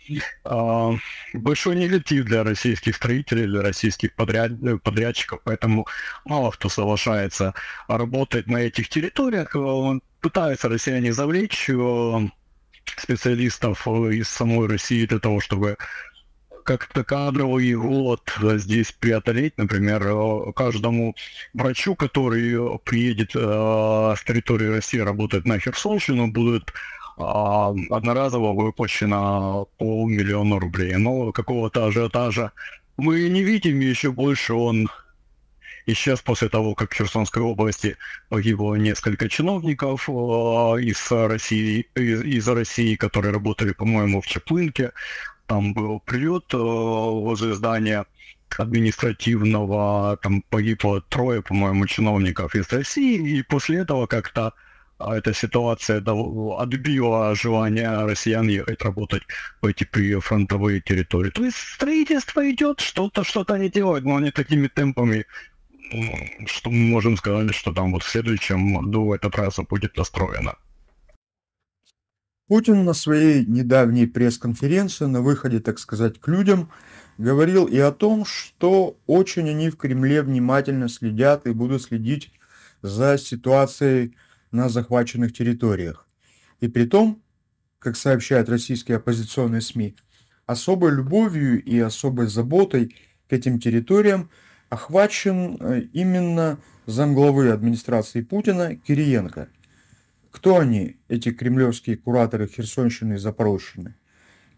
э, 0.45 0.91
большой 1.35 1.77
негатив 1.77 2.25
для 2.25 2.45
российских 2.45 2.97
строителей, 2.97 3.47
для 3.47 3.63
российских 3.63 4.15
подряд, 4.15 4.53
подрядчиков, 4.83 5.41
поэтому 5.45 5.87
мало 6.25 6.51
кто 6.53 6.69
соглашается 6.69 7.55
работать 7.89 8.47
на 8.47 8.59
этих 8.59 8.89
территориях. 8.89 9.55
Пытаются 10.21 10.69
россияне 10.69 11.13
завлечь 11.13 11.69
специалистов 12.97 13.87
из 13.89 14.29
самой 14.29 14.69
России 14.69 15.07
для 15.07 15.19
того, 15.19 15.41
чтобы 15.41 15.77
как-то 16.67 17.05
кадровый 17.05 17.75
голод 17.75 18.21
здесь 18.41 18.93
преодолеть. 18.93 19.57
Например, 19.57 20.53
каждому 20.53 21.15
врачу, 21.55 21.95
который 21.95 22.79
приедет 22.81 23.31
э, 23.35 24.15
с 24.19 24.25
территории 24.25 24.67
России 24.67 24.99
работать 24.99 25.47
на 25.47 25.61
Херсонщину, 25.61 26.27
будет 26.27 26.73
э, 27.19 27.23
одноразово 27.23 28.53
выплачено 28.53 29.67
полмиллиона 29.79 30.59
рублей. 30.59 30.97
Но 30.97 31.31
какого-то 31.31 31.87
ажиотажа 31.87 32.51
мы 32.97 33.29
не 33.29 33.43
видим, 33.45 33.79
еще 33.79 34.11
больше 34.11 34.55
он 34.55 34.89
исчез 35.87 36.21
после 36.21 36.49
того, 36.49 36.75
как 36.75 36.93
в 36.93 36.95
Херсонской 36.95 37.43
области 37.43 37.97
погибло 38.29 38.75
несколько 38.75 39.29
чиновников 39.29 40.09
э, 40.09 40.13
из 40.13 41.11
России, 41.11 41.89
из, 41.95 42.23
из 42.23 42.49
России, 42.49 42.97
которые 42.97 43.33
работали, 43.33 43.73
по-моему, 43.73 44.21
в 44.21 44.27
Чеплынке. 44.27 44.93
Там 45.47 45.73
был 45.75 46.01
прилет 46.01 46.53
э, 46.53 46.57
возле 46.57 47.55
здания 47.55 48.05
административного, 48.59 50.19
там 50.23 50.43
погибло 50.43 51.01
трое, 51.01 51.43
по-моему, 51.43 51.87
чиновников 51.87 52.55
из 52.55 52.71
России, 52.73 53.39
и 53.39 53.43
после 53.43 53.79
этого 53.79 54.07
как-то 54.07 54.55
а 54.99 55.15
эта 55.15 55.35
ситуация 55.35 55.99
отбила 55.99 57.35
желание 57.35 58.07
россиян 58.07 58.49
ехать 58.49 58.83
работать 58.83 59.23
в 59.61 59.67
эти 59.67 59.85
прифронтовые 59.85 60.81
территории. 60.81 61.31
То 61.31 61.45
есть 61.45 61.59
строительство 61.59 62.51
идет, 62.51 62.81
что-то, 62.81 63.23
что-то 63.23 63.55
они 63.55 63.69
делают, 63.69 64.07
но 64.07 64.17
они 64.17 64.31
такими 64.31 64.69
темпами 64.69 65.27
что 66.47 66.71
мы 66.71 66.89
можем 66.89 67.17
сказать, 67.17 67.55
что 67.55 67.73
там 67.73 67.93
вот 67.93 68.03
в 68.03 68.09
следующем 68.09 68.75
году 68.75 69.13
эта 69.13 69.31
трасса 69.31 69.63
будет 69.63 69.95
достроена. 69.95 70.57
Путин 72.49 72.85
на 72.85 72.93
своей 72.93 73.45
недавней 73.45 74.07
пресс-конференции 74.07 75.07
на 75.07 75.21
выходе, 75.21 75.59
так 75.59 75.81
сказать, 75.81 76.21
к 76.21 76.29
людям 76.29 76.71
говорил 77.19 77.67
и 77.67 77.79
о 77.79 77.91
том, 77.91 78.25
что 78.25 78.97
очень 79.07 79.49
они 79.49 79.69
в 79.71 79.77
Кремле 79.77 80.23
внимательно 80.23 80.89
следят 80.89 81.47
и 81.47 81.53
будут 81.53 81.83
следить 81.83 82.31
за 82.83 83.19
ситуацией 83.19 84.15
на 84.53 84.69
захваченных 84.69 85.33
территориях. 85.33 86.07
И 86.61 86.69
при 86.69 86.85
том, 86.85 87.21
как 87.81 87.97
сообщают 87.97 88.49
российские 88.49 88.99
оппозиционные 88.99 89.61
СМИ, 89.61 89.97
особой 90.47 90.93
любовью 90.93 91.63
и 91.63 91.79
особой 91.81 92.29
заботой 92.29 92.95
к 93.29 93.33
этим 93.33 93.59
территориям 93.59 94.31
охвачен 94.69 95.57
э, 95.61 95.81
именно 95.93 96.59
замглавы 96.87 97.51
администрации 97.51 98.23
Путина 98.23 98.77
Кириенко. 98.77 99.49
Кто 100.31 100.59
они, 100.59 100.99
эти 101.09 101.33
кремлевские 101.33 101.97
кураторы 101.97 102.47
Херсонщины 102.47 103.15
и 103.15 103.19
Запорожщины? 103.19 103.95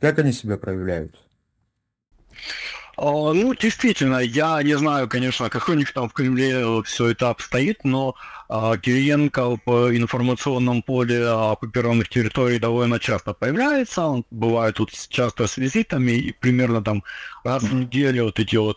Как 0.00 0.18
они 0.18 0.32
себя 0.32 0.56
проявляют? 0.56 1.18
А, 3.00 3.32
ну, 3.32 3.54
действительно, 3.54 4.18
я 4.18 4.60
не 4.64 4.76
знаю, 4.76 5.08
конечно, 5.08 5.48
как 5.50 5.68
у 5.68 5.74
них 5.74 5.92
там 5.92 6.08
в 6.08 6.12
Кремле 6.12 6.82
все 6.82 7.10
это 7.10 7.30
обстоит, 7.30 7.84
но 7.84 8.16
а, 8.48 8.76
Кириенко 8.76 9.60
в 9.64 9.96
информационном 9.96 10.82
поле 10.82 11.24
оккупированных 11.24 12.08
территорий 12.08 12.58
довольно 12.58 12.98
часто 12.98 13.34
появляется. 13.34 14.02
Он 14.02 14.24
бывает 14.32 14.74
тут 14.76 14.90
часто 15.10 15.46
с 15.46 15.56
визитами, 15.58 16.10
и 16.10 16.32
примерно 16.32 16.82
там 16.82 17.04
раз 17.44 17.62
в 17.62 17.72
неделю 17.72 18.24
вот 18.24 18.40
эти 18.40 18.56
вот 18.56 18.76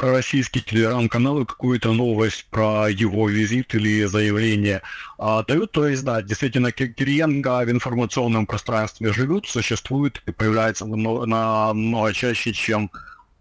а, 0.00 0.06
пророссийские 0.06 0.64
телеграм-каналы 0.64 1.44
какую-то 1.44 1.92
новость 1.92 2.46
про 2.50 2.88
его 2.88 3.28
визит 3.28 3.74
или 3.74 4.04
заявление 4.04 4.82
а, 5.18 5.42
дают. 5.44 5.72
То 5.72 5.86
есть, 5.86 6.04
да, 6.04 6.22
действительно, 6.22 6.72
Кириенко 6.72 7.64
в 7.66 7.70
информационном 7.70 8.46
пространстве 8.46 9.12
живет, 9.12 9.46
существует 9.46 10.22
и 10.26 10.32
появляется 10.32 10.86
намного 10.86 12.12
чаще, 12.14 12.52
чем 12.52 12.90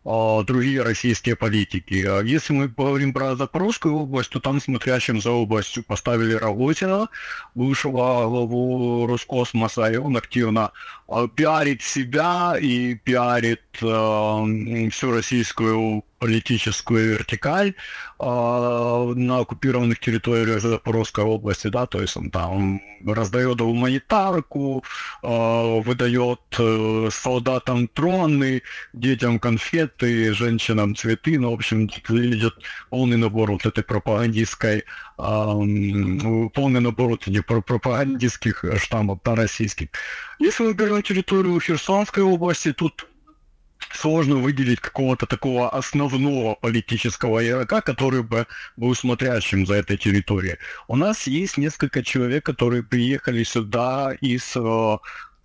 а, 0.05 0.43
другие 0.43 0.81
российские 0.81 1.35
политики. 1.35 2.05
А 2.05 2.21
если 2.21 2.53
мы 2.53 2.67
говорим 2.67 3.13
про 3.13 3.35
Запорожскую 3.35 3.95
область, 3.95 4.29
то 4.29 4.39
там 4.39 4.59
смотрящим 4.59 5.21
за 5.21 5.31
областью 5.31 5.83
поставили 5.83 6.33
Рогозина, 6.33 7.09
бывшего 7.55 8.27
главу 8.27 9.07
Роскосмоса, 9.07 9.91
и 9.91 9.97
он 9.97 10.17
активно 10.17 10.71
а, 11.07 11.27
пиарит 11.27 11.81
себя 11.81 12.55
и 12.59 12.95
пиарит 12.95 13.61
э, 13.81 14.89
всю 14.89 15.11
российскую 15.11 16.03
политическую 16.19 17.13
вертикаль 17.13 17.73
э, 18.19 18.23
на 18.23 19.39
оккупированных 19.39 19.99
территориях 19.99 20.61
Запорожской 20.61 21.23
области, 21.23 21.67
да, 21.67 21.85
то 21.85 22.01
есть 22.01 22.17
он 22.17 22.29
там 22.29 22.81
раздает 23.05 23.57
гуманитарку, 23.57 24.83
э, 25.23 25.81
выдает 25.81 26.39
э, 26.59 27.09
солдатам 27.11 27.87
троны, 27.87 28.61
детям 28.93 29.39
конфеты, 29.39 30.33
женщинам 30.33 30.95
цветы, 30.95 31.39
ну, 31.39 31.51
в 31.51 31.53
общем, 31.53 31.89
выглядит 32.07 32.53
полный 32.89 33.17
набор 33.17 33.51
вот 33.51 33.65
этой 33.65 33.83
пропагандистской, 33.83 34.79
э, 34.79 34.83
полный 35.17 36.79
набор 36.81 37.09
вот 37.09 37.27
этих 37.27 37.45
пропагандистских 37.45 38.65
штаммов, 38.77 39.19
да, 39.23 39.35
российских. 39.35 39.87
Если 40.39 40.63
мы 40.63 40.73
берем 40.73 41.01
территорию 41.01 41.59
Херсонской 41.59 42.23
области, 42.23 42.73
тут 42.73 43.07
сложно 43.93 44.35
выделить 44.35 44.79
какого-то 44.79 45.25
такого 45.25 45.69
основного 45.69 46.55
политического 46.55 47.45
игрока, 47.45 47.81
который 47.81 48.23
бы 48.23 48.47
был 48.77 48.95
смотрящим 48.95 49.65
за 49.65 49.75
этой 49.75 49.97
территорией. 49.97 50.57
У 50.87 50.95
нас 50.95 51.27
есть 51.27 51.57
несколько 51.57 52.03
человек, 52.03 52.45
которые 52.45 52.83
приехали 52.83 53.43
сюда 53.43 54.13
из 54.21 54.55
э, 54.55 54.97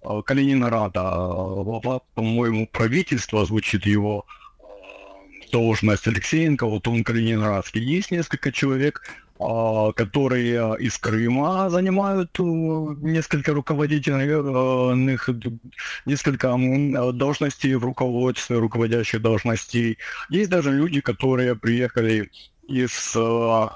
э 0.02 0.22
Калининграда. 0.24 1.00
По-моему, 2.14 2.66
правительства 2.66 3.44
звучит 3.44 3.86
его 3.86 4.26
э, 4.58 4.64
должность 5.52 6.06
Алексеенко, 6.06 6.66
вот 6.66 6.88
он 6.88 7.04
калининградский. 7.04 7.80
Есть 7.82 8.10
несколько 8.10 8.52
человек, 8.52 9.02
которые 9.36 10.76
из 10.78 10.96
Крыма 10.96 11.68
занимают 11.68 12.30
э, 12.38 12.42
несколько 12.42 13.52
руководительных, 13.52 15.28
несколько 16.06 16.56
должностей 17.12 17.74
в 17.74 17.84
руководстве, 17.84 18.58
руководящих 18.58 19.20
должностей. 19.20 19.98
Есть 20.30 20.50
даже 20.50 20.70
люди, 20.70 21.00
которые 21.00 21.56
приехали 21.56 22.30
из 22.68 23.12
э, 23.16 23.68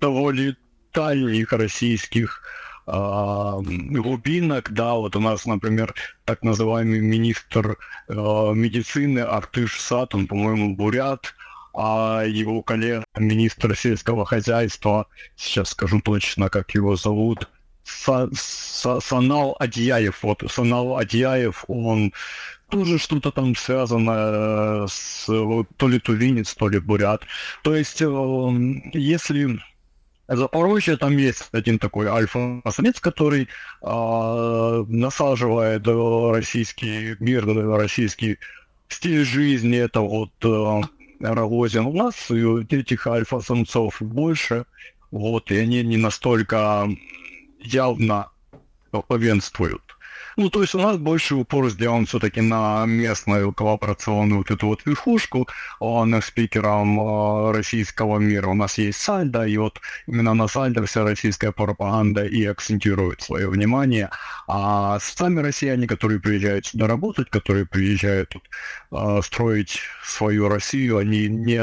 довольно 0.00 0.56
дальних 0.92 1.52
российских 1.52 2.42
а, 2.84 3.60
глубинок, 3.60 4.72
да, 4.72 4.94
вот 4.94 5.14
у 5.14 5.20
нас, 5.20 5.46
например, 5.46 5.94
так 6.24 6.42
называемый 6.42 7.00
министр 7.00 7.78
э, 8.08 8.12
медицины 8.54 9.20
Артыш 9.20 9.80
Сат, 9.80 10.14
он, 10.16 10.26
по-моему, 10.26 10.74
бурят, 10.74 11.34
а 11.74 12.24
его 12.24 12.62
коллега, 12.62 13.04
министр 13.16 13.76
сельского 13.76 14.24
хозяйства, 14.24 15.06
сейчас 15.36 15.70
скажу 15.70 16.00
точно, 16.00 16.48
как 16.48 16.74
его 16.74 16.96
зовут, 16.96 17.48
Са, 17.84 18.28
Са, 18.32 19.00
Санал 19.00 19.56
Адьяев, 19.58 20.22
вот 20.22 20.44
Санал 20.48 20.98
Адьяев, 20.98 21.64
он 21.68 22.12
тоже 22.68 22.98
что-то 22.98 23.30
там 23.30 23.54
связано 23.56 24.86
с 24.88 25.26
то 25.26 25.88
ли 25.88 25.98
тувинец, 25.98 26.54
то 26.54 26.68
ли 26.68 26.78
бурят. 26.78 27.22
То 27.62 27.74
есть, 27.74 28.00
э, 28.00 28.06
если 28.94 29.60
Запорожье, 30.28 30.96
там 30.96 31.16
есть 31.16 31.48
один 31.52 31.78
такой 31.78 32.06
альфа-самец, 32.06 33.00
который 33.00 33.48
э, 33.82 34.84
насаживает 34.88 35.86
российский 35.86 37.16
мир, 37.20 37.44
российский 37.46 38.38
стиль 38.88 39.24
жизни, 39.24 39.76
это 39.76 40.00
вот 40.00 40.30
э, 40.42 40.80
Рогозин. 41.22 41.86
У 41.86 41.92
нас 41.92 42.30
этих 42.30 43.06
альфа-самцов 43.06 44.02
больше, 44.02 44.66
вот, 45.10 45.50
и 45.50 45.56
они 45.56 45.82
не 45.82 45.96
настолько 45.96 46.88
явно 47.60 48.28
главенствуют. 48.92 49.91
Ну, 50.36 50.48
то 50.48 50.62
есть 50.62 50.74
у 50.74 50.78
нас 50.78 50.96
больше 50.96 51.34
упор 51.34 51.68
сделан 51.70 52.06
все-таки 52.06 52.40
на 52.40 52.86
местную 52.86 53.52
коллаборационную 53.52 54.38
вот 54.38 54.50
эту 54.50 54.66
вот 54.66 54.86
верхушку, 54.86 55.48
а 55.80 56.04
на 56.04 56.20
спикерам 56.22 56.98
а, 57.00 57.52
российского 57.52 58.18
мира. 58.18 58.48
У 58.48 58.54
нас 58.54 58.78
есть 58.78 59.00
Сальдо, 59.00 59.44
и 59.44 59.56
вот 59.58 59.80
именно 60.06 60.34
на 60.34 60.48
Сальдо 60.48 60.86
вся 60.86 61.04
российская 61.04 61.52
пропаганда 61.52 62.24
и 62.24 62.44
акцентирует 62.46 63.20
свое 63.20 63.48
внимание. 63.48 64.10
А 64.48 64.98
сами 65.00 65.40
россияне, 65.40 65.86
которые 65.86 66.20
приезжают 66.20 66.66
сюда 66.66 66.86
работать, 66.86 67.28
которые 67.28 67.66
приезжают 67.66 68.30
тут 68.30 68.42
а, 68.90 69.20
строить 69.22 69.80
свою 70.02 70.48
Россию, 70.48 70.98
они 70.98 71.28
не, 71.28 71.60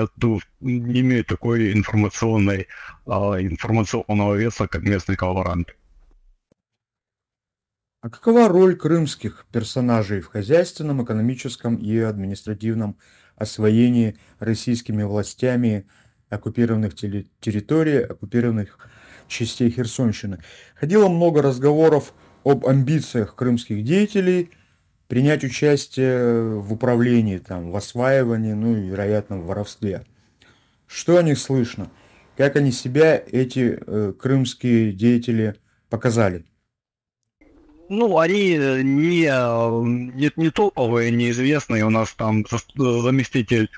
не 0.61 0.99
имеют 1.01 1.27
такой 1.27 1.73
информационной, 1.73 2.67
информационного 3.07 4.35
веса, 4.35 4.67
как 4.67 4.83
местные 4.83 5.17
коллаборанты. 5.17 5.73
А 8.01 8.09
какова 8.09 8.47
роль 8.47 8.77
крымских 8.77 9.45
персонажей 9.51 10.21
в 10.21 10.27
хозяйственном, 10.27 11.03
экономическом 11.03 11.75
и 11.75 11.97
административном 11.97 12.97
освоении 13.35 14.17
российскими 14.39 15.03
властями 15.03 15.85
оккупированных 16.29 16.95
территорий, 16.95 17.97
оккупированных 17.97 18.77
частей 19.27 19.69
Херсонщины? 19.69 20.39
Ходило 20.75 21.09
много 21.09 21.41
разговоров 21.41 22.13
об 22.45 22.65
амбициях 22.65 23.35
крымских 23.35 23.83
деятелей 23.83 24.51
принять 25.09 25.43
участие 25.43 26.57
в 26.57 26.71
управлении, 26.71 27.39
там, 27.39 27.69
в 27.69 27.75
осваивании, 27.75 28.53
ну 28.53 28.77
и, 28.77 28.87
вероятно, 28.87 29.39
в 29.39 29.47
воровстве. 29.47 30.05
Что 30.87 31.17
о 31.17 31.23
них 31.23 31.37
слышно? 31.37 31.91
Как 32.37 32.55
они 32.55 32.71
себя, 32.71 33.21
эти 33.29 33.77
э, 33.85 34.13
крымские 34.17 34.93
деятели, 34.93 35.55
показали? 35.89 36.45
Ну, 37.89 38.19
они 38.19 38.55
э, 38.55 38.81
не, 38.83 39.25
э, 39.25 39.81
не, 39.83 40.31
не 40.35 40.49
топовые, 40.51 41.09
неизвестные. 41.09 41.85
У 41.85 41.89
нас 41.89 42.13
там 42.13 42.45
заместитель 42.75 43.69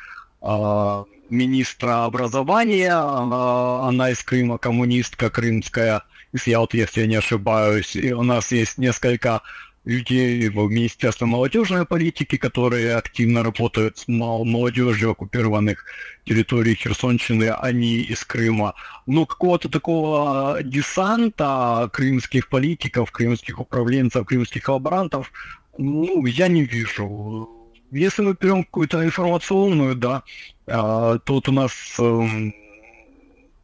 э, 0.41 1.03
министра 1.30 2.03
образования, 2.03 2.91
э, 2.91 3.88
она 3.88 4.09
из 4.12 4.22
Крыма, 4.22 4.57
коммунистка 4.57 5.30
крымская, 5.30 6.03
если 6.34 6.51
я 6.51 6.59
вот, 6.59 6.74
если 6.74 7.01
я 7.01 7.07
не 7.07 7.16
ошибаюсь. 7.16 7.95
И 7.95 8.12
у 8.12 8.24
нас 8.24 8.51
есть 8.51 8.78
несколько 8.78 9.41
людей 9.84 10.48
в 10.50 10.70
Министерстве 10.70 11.26
молодежной 11.26 11.86
политики, 11.86 12.38
которые 12.38 12.96
активно 12.96 13.44
работают 13.44 13.98
с 13.98 14.08
молодежью 14.08 15.12
оккупированных 15.12 15.86
территорий 16.24 16.76
Херсонщины, 16.76 17.50
они 17.50 17.98
из 17.98 18.24
Крыма. 18.24 18.76
Но 19.08 19.26
какого-то 19.26 19.70
такого 19.70 20.60
десанта 20.64 21.90
крымских 21.92 22.50
политиков, 22.50 23.12
крымских 23.12 23.60
управленцев, 23.60 24.26
крымских 24.26 24.70
лаборантов, 24.70 25.32
ну, 25.78 26.26
я 26.26 26.48
не 26.48 26.64
вижу. 26.64 27.50
Если 27.92 28.22
мы 28.22 28.38
берем 28.40 28.64
какую-то 28.64 29.04
информационную, 29.04 29.96
да, 29.96 30.24
а, 30.68 31.18
тут 31.20 31.50
у 31.50 31.52
нас 31.52 31.72
эм, 32.00 32.54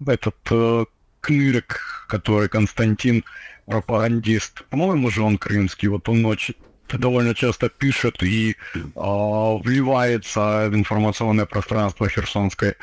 этот 0.05 0.35
э, 0.51 0.85
Кнырик, 1.21 2.05
который 2.07 2.49
Константин 2.49 3.23
пропагандист. 3.67 4.63
По-моему 4.69 5.09
же 5.11 5.21
он 5.21 5.37
крымский, 5.37 5.89
вот 5.89 6.09
он 6.09 6.25
очень 6.25 6.55
довольно 6.91 7.35
часто 7.35 7.69
пишет 7.69 8.23
и 8.23 8.51
э, 8.73 8.79
вливается 8.95 10.67
в 10.69 10.75
информационное 10.75 11.45
пространство 11.45 12.09
Херсонской 12.09 12.75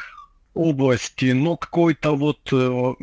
области, 0.54 1.32
но 1.32 1.56
какой-то 1.56 2.14
вот 2.14 2.52
э, 2.52 2.94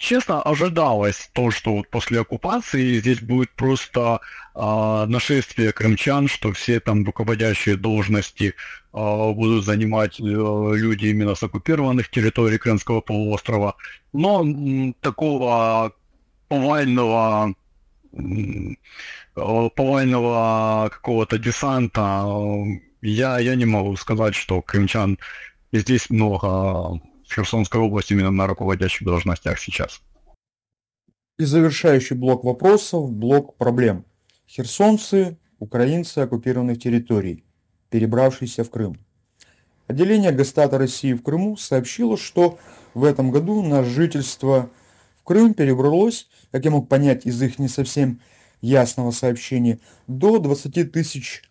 честно, 0.00 0.42
ожидалось 0.42 1.30
то, 1.32 1.50
что 1.50 1.76
вот 1.76 1.88
после 1.88 2.20
оккупации 2.20 2.98
здесь 2.98 3.20
будет 3.20 3.50
просто 3.50 4.20
а, 4.54 5.06
нашествие 5.06 5.72
крымчан, 5.72 6.26
что 6.26 6.52
все 6.52 6.80
там 6.80 7.04
руководящие 7.04 7.76
должности 7.76 8.54
а, 8.92 9.32
будут 9.32 9.64
занимать 9.64 10.18
а, 10.18 10.24
люди 10.24 11.06
именно 11.06 11.34
с 11.34 11.42
оккупированных 11.42 12.10
территорий 12.10 12.58
Крымского 12.58 13.02
полуострова. 13.02 13.76
Но 14.12 14.40
м, 14.40 14.94
такого 15.00 15.92
повального 16.50 17.54
повального 19.76 20.90
какого-то 20.92 21.38
десанта 21.38 22.26
я, 23.02 23.38
я 23.38 23.54
не 23.54 23.64
могу 23.64 23.96
сказать, 23.96 24.34
что 24.34 24.60
крымчан 24.60 25.18
здесь 25.72 26.10
много 26.10 26.36
в 26.36 27.32
Херсонской 27.32 27.80
области 27.80 28.12
именно 28.12 28.32
на 28.32 28.48
руководящих 28.48 29.06
должностях 29.06 29.60
сейчас. 29.60 30.02
И 31.38 31.44
завершающий 31.44 32.16
блок 32.16 32.44
вопросов, 32.44 33.10
блок 33.12 33.56
проблем. 33.56 34.04
Херсонцы, 34.48 35.38
украинцы 35.60 36.18
оккупированных 36.18 36.80
территорий, 36.80 37.44
перебравшиеся 37.88 38.64
в 38.64 38.70
Крым. 38.70 38.98
Отделение 39.86 40.32
Гестата 40.32 40.76
России 40.76 41.12
в 41.12 41.22
Крыму 41.22 41.56
сообщило, 41.56 42.18
что 42.18 42.58
в 42.94 43.04
этом 43.04 43.30
году 43.30 43.62
на 43.62 43.84
жительство 43.84 44.68
Крым 45.30 45.54
перебралось, 45.54 46.28
как 46.50 46.64
я 46.64 46.72
мог 46.72 46.88
понять 46.88 47.24
из 47.24 47.40
их 47.40 47.60
не 47.60 47.68
совсем 47.68 48.20
ясного 48.60 49.12
сообщения, 49.12 49.78
до 50.08 50.40
20 50.40 50.90
тысяч 50.90 51.44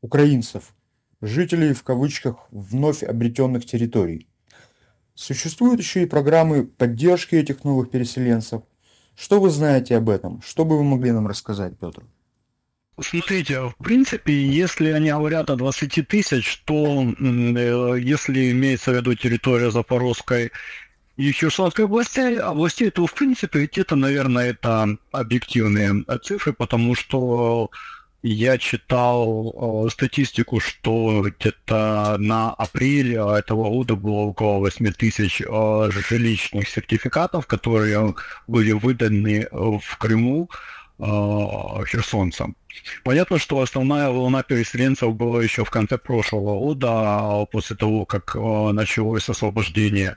украинцев, 0.00 0.76
жителей 1.20 1.72
в 1.72 1.82
кавычках 1.82 2.46
вновь 2.52 3.02
обретенных 3.02 3.66
территорий. 3.66 4.28
Существуют 5.16 5.80
еще 5.80 6.04
и 6.04 6.06
программы 6.06 6.66
поддержки 6.66 7.34
этих 7.34 7.64
новых 7.64 7.90
переселенцев. 7.90 8.62
Что 9.16 9.40
вы 9.40 9.50
знаете 9.50 9.96
об 9.96 10.08
этом? 10.08 10.40
Что 10.40 10.64
бы 10.64 10.78
вы 10.78 10.84
могли 10.84 11.10
нам 11.10 11.26
рассказать, 11.26 11.76
Петр? 11.80 12.04
Смотрите, 13.00 13.60
в 13.60 13.74
принципе, 13.82 14.40
если 14.46 14.90
они 14.90 15.10
говорят 15.10 15.50
о 15.50 15.56
20 15.56 16.06
тысяч, 16.06 16.62
то 16.64 17.02
э, 17.02 17.98
если 18.00 18.52
имеется 18.52 18.92
в 18.92 18.94
виду 18.94 19.14
территория 19.14 19.72
Запорожской 19.72 20.52
и 21.16 21.32
Херсонской 21.32 21.86
области, 21.86 22.36
областей, 22.36 22.90
то 22.90 23.06
в 23.06 23.14
принципе 23.14 23.66
где-то, 23.66 23.96
наверное, 23.96 24.50
это 24.50 24.96
объективные 25.12 26.04
цифры, 26.22 26.52
потому 26.52 26.94
что 26.94 27.70
я 28.22 28.58
читал 28.58 29.86
э, 29.86 29.90
статистику, 29.90 30.60
что 30.60 31.22
где-то 31.22 32.16
на 32.18 32.50
апрель 32.50 33.14
этого 33.14 33.70
года 33.70 33.94
было 33.94 34.26
около 34.30 34.58
8 34.58 34.92
тысяч 34.92 35.40
э, 35.40 35.90
жилищных 35.90 36.68
сертификатов, 36.68 37.46
которые 37.46 38.14
были 38.46 38.72
выданы 38.72 39.46
в 39.52 39.98
Крыму 39.98 40.50
э, 40.98 41.04
херсонцам. 41.86 42.56
Понятно, 43.04 43.38
что 43.38 43.60
основная 43.60 44.10
волна 44.10 44.42
переселенцев 44.42 45.14
была 45.14 45.42
еще 45.42 45.64
в 45.64 45.70
конце 45.70 45.98
прошлого 45.98 46.58
года, 46.58 47.46
после 47.52 47.76
того, 47.76 48.04
как 48.04 48.34
э, 48.34 48.70
началось 48.72 49.28
освобождение 49.28 50.16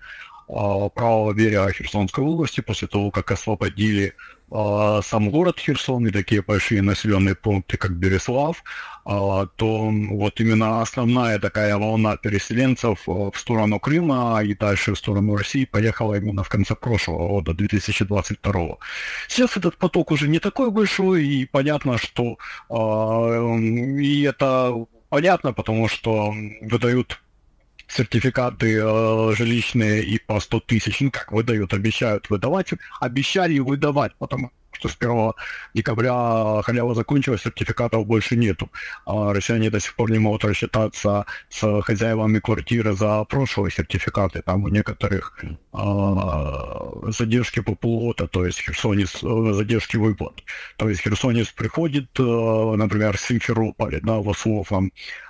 правого 0.50 1.34
берега 1.34 1.72
Херсонской 1.72 2.24
области, 2.24 2.62
после 2.62 2.88
того, 2.88 3.12
как 3.12 3.32
освободили 3.32 4.16
а, 4.52 5.02
сам 5.04 5.30
город 5.30 5.60
Херсон 5.60 6.08
и 6.08 6.12
такие 6.12 6.42
большие 6.42 6.82
населенные 6.82 7.36
пункты, 7.36 7.78
как 7.78 7.92
Береслав, 7.92 8.64
а, 9.06 9.46
то 9.46 9.92
вот 9.92 10.40
именно 10.40 10.82
основная 10.82 11.38
такая 11.40 11.78
волна 11.78 12.18
переселенцев 12.18 13.08
а, 13.08 13.30
в 13.32 13.38
сторону 13.38 13.80
Крыма 13.80 14.42
и 14.44 14.56
дальше 14.56 14.94
в 14.94 14.98
сторону 14.98 15.36
России 15.36 15.66
поехала 15.66 16.16
именно 16.16 16.44
в 16.44 16.50
конце 16.50 16.76
прошлого 16.76 17.28
года, 17.28 17.54
2022. 17.54 18.78
Сейчас 19.28 19.56
этот 19.56 19.78
поток 19.78 20.12
уже 20.12 20.28
не 20.28 20.40
такой 20.40 20.72
большой, 20.72 21.26
и 21.26 21.46
понятно, 21.46 21.98
что 21.98 22.38
и 22.70 24.22
это 24.24 24.86
понятно, 25.10 25.54
потому 25.54 25.88
что 25.88 26.34
выдают 26.62 27.20
сертификаты 27.90 28.80
э, 28.82 29.34
жилищные 29.36 30.04
и 30.04 30.20
по 30.20 30.40
100 30.40 30.60
тысяч, 30.62 31.02
ну 31.02 31.12
как 31.12 31.32
выдают, 31.32 31.74
обещают 31.74 32.30
выдавать, 32.30 32.72
обещали 33.02 33.60
выдавать, 33.60 34.14
потому 34.20 34.52
что 34.72 34.88
с 34.88 34.96
1 35.00 35.34
декабря 35.74 36.62
халява 36.64 36.96
закончилась, 36.96 37.42
сертификатов 37.42 38.06
больше 38.06 38.36
нету. 38.36 38.70
А 39.06 39.34
россияне 39.34 39.70
до 39.70 39.80
сих 39.80 39.96
пор 39.96 40.12
не 40.12 40.20
могут 40.20 40.46
рассчитаться 40.46 41.26
с 41.50 41.82
хозяевами 41.82 42.40
квартиры 42.40 42.94
за 42.94 43.24
прошлые 43.26 43.72
сертификаты. 43.72 44.42
Там 44.42 44.64
у 44.64 44.70
некоторых 44.70 45.44
а, 45.74 46.92
задержки 47.08 47.60
по 47.62 47.76
полгода, 47.76 48.28
то 48.28 48.46
есть 48.46 48.62
херсонец, 48.62 49.24
э, 49.24 49.54
задержки 49.54 49.98
выплат. 49.98 50.44
То 50.78 50.90
есть 50.90 51.02
херсонец 51.02 51.48
приходит, 51.50 52.10
э, 52.20 52.24
например, 52.24 53.18
с 53.18 53.22
Симферополя, 53.22 54.00
да, 54.02 54.18
в 54.20 54.30
Ослов, 54.30 54.72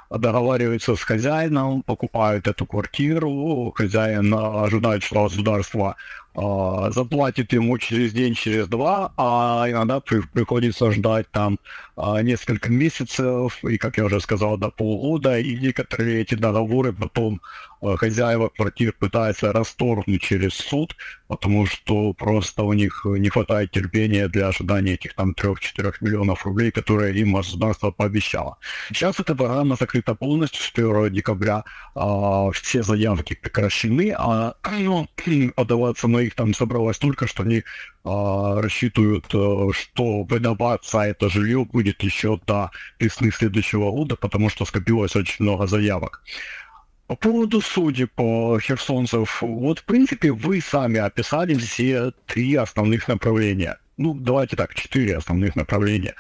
договариваются 0.10 0.96
с 0.96 1.04
хозяином, 1.04 1.84
покупают 1.84 2.48
эту 2.48 2.66
квартиру, 2.66 3.72
хозяин 3.76 4.34
ожидает, 4.34 5.04
что 5.04 5.24
государство 5.24 5.96
э, 6.36 6.92
заплатит 6.92 7.54
ему 7.54 7.78
через 7.78 8.14
день, 8.14 8.34
через 8.34 8.68
два, 8.68 9.14
а 9.18 9.66
иногда 9.70 10.00
при, 10.00 10.22
приходится 10.22 10.92
ждать 10.92 11.30
там 11.32 11.60
э, 11.98 12.22
несколько 12.22 12.70
месяцев, 12.72 13.64
и, 13.64 13.78
как 13.78 13.98
я 13.98 14.06
уже 14.06 14.20
сказал, 14.20 14.58
до 14.58 14.70
полгода, 14.70 15.40
и 15.40 15.58
некоторые 15.58 16.22
эти 16.22 16.36
договоры 16.36 16.94
потом 16.94 17.42
э, 17.82 17.96
хозяева 17.96 18.50
квартир 18.50 18.94
пытаются 18.94 19.52
расторгнуть 19.52 20.22
через 20.22 20.54
суд, 20.54 20.96
потому 21.28 21.66
что 21.66 22.14
просто 22.14 22.64
у 22.64 22.74
них 22.74 23.02
не 23.06 23.30
хватает 23.30 23.72
терпения 23.72 24.28
для 24.28 24.48
ожидания 24.48 24.94
этих 24.94 25.14
там 25.14 25.32
3-4 25.32 25.94
миллионов 26.02 26.46
рублей, 26.46 26.72
которые 26.72 27.16
им 27.20 27.34
государство 27.34 27.92
пообещало. 27.92 28.58
Сейчас 28.90 29.20
эта 29.20 29.36
программа 29.36 29.76
закрыта 29.76 30.16
полностью 30.16 30.62
с 30.62 30.72
1 30.74 31.14
декабря, 31.14 31.64
э, 31.96 32.50
все 32.54 32.84
заявки 32.84 33.36
прекращены, 33.36 34.16
а 34.18 34.54
ну, 34.72 35.08
отдаваться 35.56 36.08
на 36.08 36.20
их 36.20 36.29
там 36.36 36.54
собралось 36.54 36.98
столько, 36.98 37.28
что 37.28 37.44
они 37.44 37.64
а, 38.04 38.62
рассчитывают, 38.62 39.26
э, 39.34 39.68
что 39.74 40.24
выдаваться 40.24 41.00
это 41.00 41.30
жилье 41.30 41.66
будет 41.66 42.04
еще 42.04 42.40
до 42.46 42.72
весны 43.00 43.32
следующего 43.32 43.92
года, 43.92 44.16
потому 44.16 44.50
что 44.50 44.66
скопилось 44.66 45.16
очень 45.16 45.46
много 45.46 45.68
заявок. 45.68 46.24
По 47.08 47.16
поводу 47.16 47.62
судей 47.62 48.06
по 48.06 48.60
херсонцев, 48.60 49.42
вот 49.42 49.80
в 49.80 49.84
принципе 49.86 50.32
вы 50.32 50.62
сами 50.62 51.00
описали 51.00 51.56
все 51.56 52.12
три 52.28 52.54
основных 52.56 53.08
направления. 53.08 53.80
Ну, 53.98 54.14
давайте 54.14 54.56
так, 54.56 54.76
четыре 54.76 55.18
основных 55.18 55.56
направления. 55.56 56.16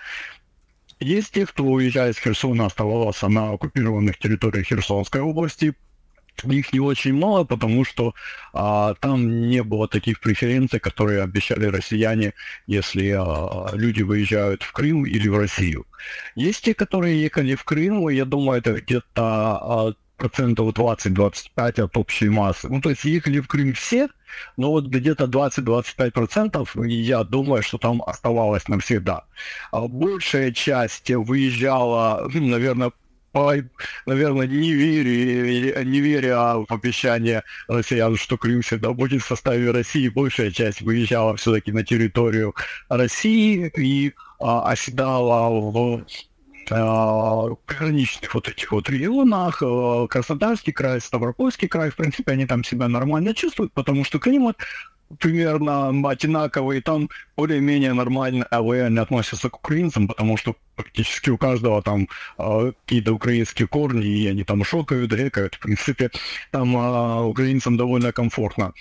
Есть 0.99 1.31
те, 1.31 1.45
кто 1.45 1.63
уезжает 1.63 2.17
с 2.17 2.19
Херсона, 2.19 2.65
оставался 2.65 3.29
на 3.29 3.51
оккупированных 3.53 4.17
территориях 4.17 4.65
Херсонской 4.65 5.21
области, 5.21 5.75
их 6.43 6.73
не 6.73 6.79
очень 6.79 7.13
мало, 7.13 7.43
потому 7.43 7.85
что 7.85 8.13
а, 8.53 8.93
там 8.95 9.49
не 9.49 9.63
было 9.63 9.87
таких 9.87 10.19
преференций, 10.19 10.79
которые 10.79 11.23
обещали 11.23 11.65
россияне, 11.65 12.33
если 12.67 13.15
а, 13.17 13.69
люди 13.73 14.01
выезжают 14.01 14.63
в 14.63 14.71
Крым 14.71 15.05
или 15.05 15.27
в 15.27 15.37
Россию. 15.37 15.85
Есть 16.35 16.63
те, 16.63 16.73
которые 16.73 17.21
ехали 17.21 17.55
в 17.55 17.63
Крым, 17.63 18.09
и 18.09 18.15
я 18.15 18.25
думаю, 18.25 18.59
это 18.59 18.79
где-то 18.81 19.03
а, 19.15 19.93
процентов 20.19 20.73
20-25 20.73 21.81
от 21.81 21.97
общей 21.97 22.29
массы. 22.29 22.67
Ну, 22.69 22.81
то 22.81 22.89
есть 22.89 23.05
ехали 23.05 23.39
в 23.39 23.47
Крым 23.47 23.73
все, 23.73 24.09
но 24.57 24.71
вот 24.71 24.87
где-то 24.87 25.25
20-25 25.25 26.11
процентов, 26.11 26.75
я 26.75 27.23
думаю, 27.23 27.63
что 27.63 27.77
там 27.77 28.03
оставалось 28.05 28.67
навсегда. 28.67 29.23
А 29.71 29.87
большая 29.87 30.51
часть 30.51 31.09
выезжала, 31.09 32.29
ну, 32.33 32.47
наверное, 32.47 32.91
наверное, 34.05 34.47
не 34.47 34.73
веря, 34.73 35.83
не 35.83 35.99
веря 35.99 36.55
в 36.55 36.65
обещание 36.69 37.43
россиян, 37.67 38.15
что 38.15 38.37
Крым 38.37 38.61
всегда 38.61 38.93
будет 38.93 39.21
в 39.23 39.27
составе 39.27 39.71
России, 39.71 40.09
большая 40.09 40.51
часть 40.51 40.81
выезжала 40.81 41.35
все-таки 41.35 41.71
на 41.71 41.83
территорию 41.83 42.55
России 42.89 43.71
и 43.77 44.13
а, 44.39 44.69
оседала 44.69 45.49
в 45.49 46.05
а, 46.71 47.55
пограничных 47.65 48.33
вот 48.33 48.47
этих 48.47 48.71
вот 48.71 48.89
регионах, 48.89 49.61
а, 49.63 50.07
Краснодарский 50.07 50.71
край, 50.71 51.01
Ставропольский 51.01 51.67
край, 51.67 51.89
в 51.89 51.95
принципе, 51.95 52.31
они 52.31 52.45
там 52.45 52.63
себя 52.63 52.87
нормально 52.87 53.33
чувствуют, 53.33 53.73
потому 53.73 54.03
что 54.03 54.19
климат 54.19 54.57
примерно 55.17 55.89
одинаковые, 56.09 56.81
там 56.81 57.09
более-менее 57.35 57.93
нормально 57.93 58.47
лояльно 58.51 59.01
относятся 59.01 59.49
к 59.49 59.57
украинцам, 59.57 60.07
потому 60.07 60.37
что 60.37 60.55
практически 60.75 61.29
у 61.29 61.37
каждого 61.37 61.81
там 61.81 62.07
э, 62.37 62.71
какие-то 62.85 63.13
украинские 63.13 63.67
корни, 63.67 64.05
и 64.05 64.27
они 64.27 64.43
там 64.43 64.63
шокают, 64.63 65.11
рекают. 65.13 65.55
В 65.55 65.59
принципе, 65.59 66.11
там 66.51 66.75
э, 66.75 67.23
украинцам 67.23 67.77
довольно 67.77 68.11
комфортно. 68.11 68.73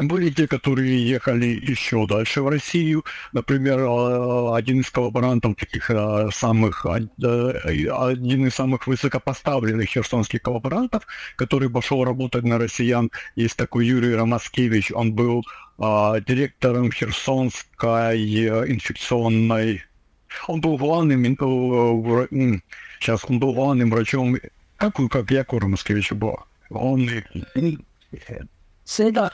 Были 0.00 0.30
те, 0.30 0.48
которые 0.48 1.06
ехали 1.06 1.46
еще 1.46 2.06
дальше 2.06 2.40
в 2.40 2.48
Россию. 2.48 3.04
Например, 3.32 3.80
э, 3.80 4.54
один 4.54 4.80
из 4.80 4.90
коллаборантов 4.90 5.56
таких 5.56 5.90
э, 5.90 6.30
самых, 6.32 6.86
один 6.86 8.46
из 8.46 8.54
самых 8.54 8.86
высокопоставленных 8.86 9.86
херсонских 9.90 10.40
коллаборантов, 10.40 11.06
который 11.36 11.68
пошел 11.68 12.02
работать 12.02 12.44
на 12.44 12.56
россиян, 12.56 13.10
есть 13.36 13.56
такой 13.56 13.86
Юрий 13.86 14.14
Ромаскевич, 14.14 14.90
он 14.90 15.12
был 15.12 15.44
директором 15.78 16.92
Херсонской 16.92 18.48
инфекционной. 18.68 19.82
Он 20.46 20.60
был 20.60 20.76
главным, 20.76 21.24
сейчас 23.00 23.24
он 23.28 23.38
был 23.38 23.54
главным 23.54 23.90
врачом, 23.90 24.36
как, 24.76 24.96
как 25.10 25.30
я 25.30 25.44
Кормовскевич 25.44 26.12
был, 26.12 26.38
главный, 28.98 29.30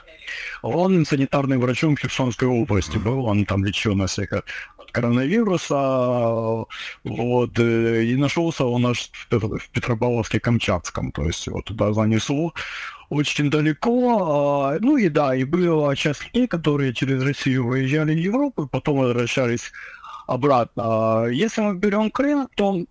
главным 0.61 1.05
санитарным 1.05 1.59
врачом 1.59 1.97
Херсонской 1.97 2.47
области 2.47 2.97
был, 2.97 3.25
он 3.25 3.45
там 3.45 3.65
лечил 3.65 3.95
на 3.95 4.07
всех 4.07 4.33
от 4.33 4.45
коронавируса, 4.91 6.65
вот, 7.03 7.59
и 7.59 8.15
нашелся 8.15 8.65
он 8.65 8.85
аж 8.87 9.11
в 9.29 9.69
Петропавловске-Камчатском, 9.73 11.11
то 11.11 11.23
есть 11.23 11.47
его 11.47 11.61
туда 11.61 11.93
занесло, 11.93 12.53
очень 13.09 13.49
далеко. 13.49 14.77
Ну 14.79 14.97
и 14.97 15.09
да, 15.09 15.35
и 15.35 15.43
было 15.43 15.95
часть 15.95 16.25
людей, 16.25 16.47
которые 16.47 16.93
через 16.93 17.23
Россию 17.23 17.67
выезжали 17.67 18.13
в 18.13 18.17
Европу, 18.17 18.67
потом 18.67 18.99
возвращались 18.99 19.71
обратно. 20.25 21.27
Если 21.31 21.61
мы 21.61 21.75
берем 21.75 22.09
Крым, 22.11 22.47
то 22.55 22.85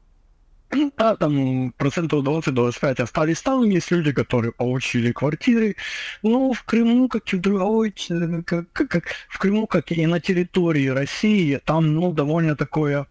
да, 0.96 1.16
там 1.16 1.72
процентов 1.72 2.24
20-25 2.24 3.02
остались 3.02 3.42
там. 3.42 3.64
Есть 3.64 3.90
люди, 3.90 4.12
которые 4.12 4.52
получили 4.52 5.12
квартиры. 5.12 5.76
Но 6.22 6.52
в 6.52 6.62
Крыму, 6.64 7.08
как 7.08 7.32
и 7.32 7.36
в 7.36 7.40
другой, 7.40 7.94
как, 8.44 8.72
как, 8.72 9.04
в 9.28 9.38
Крыму, 9.38 9.66
как 9.66 9.92
и 9.92 10.06
на 10.06 10.20
территории 10.20 10.88
России, 10.88 11.60
там 11.64 11.94
ну, 11.94 12.12
довольно 12.12 12.56
такое 12.56 13.06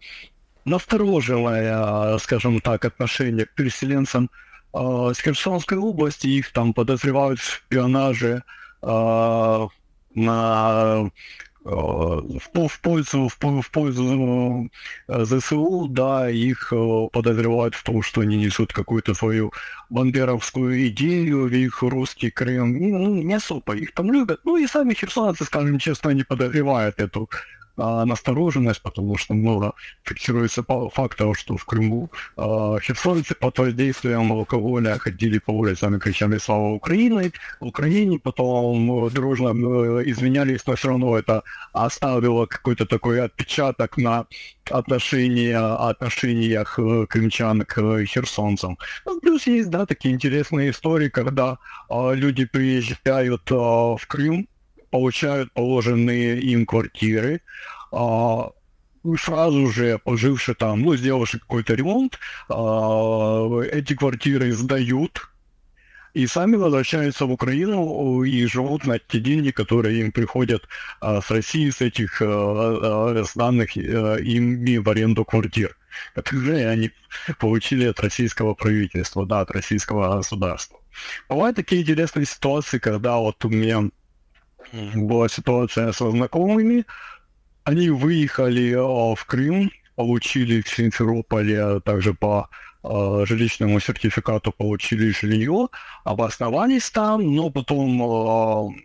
настороженное, 0.64 2.18
скажем 2.18 2.60
так, 2.60 2.84
отношение 2.84 3.46
к 3.46 3.54
переселенцам 3.54 4.30
э, 4.74 5.12
с 5.14 5.20
Херсонской 5.20 5.78
области. 5.78 6.26
Их 6.26 6.52
там 6.52 6.74
подозревают 6.74 7.38
в 7.38 7.54
шпионаже 7.54 8.42
э, 8.82 9.66
на 10.14 11.10
в, 11.66 12.68
в 12.68 12.80
пользу, 12.80 13.28
в, 13.28 13.62
в 13.62 13.70
пользу 13.70 14.70
э, 15.08 15.24
ЗСУ, 15.24 15.88
да, 15.88 16.30
их 16.30 16.72
э, 16.72 17.08
подозревают 17.12 17.74
в 17.74 17.82
том, 17.82 18.02
что 18.02 18.20
они 18.20 18.36
несут 18.36 18.72
какую-то 18.72 19.14
свою 19.14 19.52
бандеровскую 19.90 20.86
идею, 20.88 21.46
их 21.48 21.82
русский 21.82 22.30
Крым. 22.30 22.72
Ну, 22.72 23.22
не 23.22 23.34
особо 23.34 23.74
их 23.76 23.92
там 23.92 24.12
любят. 24.12 24.40
Ну 24.44 24.56
и 24.56 24.66
сами 24.66 24.94
херсонцы, 24.94 25.44
скажем 25.44 25.78
честно, 25.78 26.10
не 26.10 26.22
подозревают 26.22 27.00
эту 27.00 27.28
а, 27.76 28.04
настороженность, 28.04 28.82
потому 28.82 29.16
что 29.16 29.34
много 29.34 29.74
фиксируется 30.02 30.64
фактов, 30.92 31.38
что 31.38 31.56
в 31.56 31.64
Крыму 31.64 32.10
а, 32.36 32.78
херсонцы 32.80 33.34
под 33.34 33.58
воздействием 33.58 34.32
алкоголя 34.32 34.98
ходили 34.98 35.38
по 35.38 35.50
улицам 35.50 35.96
и 35.96 35.98
кричали 35.98 36.38
«Слава 36.38 36.72
Украине!», 36.74 37.32
Украине 37.60 38.18
потом 38.18 39.10
дружно 39.10 39.48
э, 39.48 40.02
извинялись, 40.06 40.66
но 40.66 40.74
все 40.76 40.88
равно 40.88 41.18
это 41.18 41.42
оставило 41.72 42.46
какой-то 42.46 42.86
такой 42.86 43.22
отпечаток 43.22 43.96
на 43.96 44.26
отношения, 44.70 45.58
отношениях 45.58 46.78
э, 46.78 47.06
крымчан 47.06 47.62
к 47.62 48.04
херсонцам. 48.06 48.78
Ну, 49.04 49.20
плюс 49.20 49.46
есть, 49.46 49.70
да, 49.70 49.86
такие 49.86 50.14
интересные 50.14 50.70
истории, 50.70 51.08
когда 51.08 51.58
а, 51.88 52.12
люди 52.12 52.44
приезжают 52.44 53.50
в 53.50 54.00
Крым, 54.06 54.48
получают 54.90 55.52
положенные 55.52 56.40
им 56.40 56.66
квартиры, 56.66 57.40
а, 57.92 58.50
сразу 59.18 59.68
же 59.68 59.98
поживши 59.98 60.54
там, 60.54 60.82
ну, 60.82 60.96
сделавши 60.96 61.38
какой-то 61.38 61.74
ремонт, 61.74 62.18
а, 62.48 63.60
эти 63.62 63.94
квартиры 63.94 64.52
сдают, 64.52 65.30
и 66.16 66.26
сами 66.26 66.56
возвращаются 66.56 67.26
в 67.26 67.32
Украину 67.32 68.22
и 68.22 68.46
живут 68.46 68.86
на 68.86 68.98
те 68.98 69.20
деньги, 69.20 69.50
которые 69.50 70.00
им 70.00 70.12
приходят 70.12 70.66
а, 71.00 71.20
с 71.20 71.30
России, 71.30 71.68
с 71.68 71.82
этих 71.82 72.22
а, 72.22 72.26
а, 72.26 73.24
данных 73.34 73.76
а, 73.76 74.16
ими 74.16 74.78
в 74.78 74.88
аренду 74.88 75.26
квартир, 75.26 75.76
которые 76.14 76.70
они 76.70 76.90
получили 77.38 77.84
от 77.84 78.00
российского 78.00 78.54
правительства, 78.54 79.26
да, 79.26 79.40
от 79.40 79.50
российского 79.50 80.16
государства. 80.16 80.78
Бывают 81.28 81.56
такие 81.56 81.82
интересные 81.82 82.24
ситуации, 82.24 82.78
когда 82.78 83.18
вот 83.18 83.44
у 83.44 83.50
меня 83.50 83.90
была 84.72 85.28
ситуация 85.28 85.92
со 85.92 86.10
знакомыми. 86.10 86.84
Они 87.64 87.90
выехали 87.90 88.74
а, 88.74 89.14
в 89.14 89.24
Крым, 89.24 89.70
получили 89.96 90.62
в 90.62 90.68
Симферополе 90.68 91.62
а 91.62 91.80
также 91.80 92.14
по 92.14 92.48
э, 92.84 93.24
жилищному 93.26 93.80
сертификату 93.80 94.52
получили 94.52 95.10
жилье, 95.10 95.68
обосновались 96.04 96.90
там, 96.90 97.34
но 97.34 97.50
потом 97.50 98.76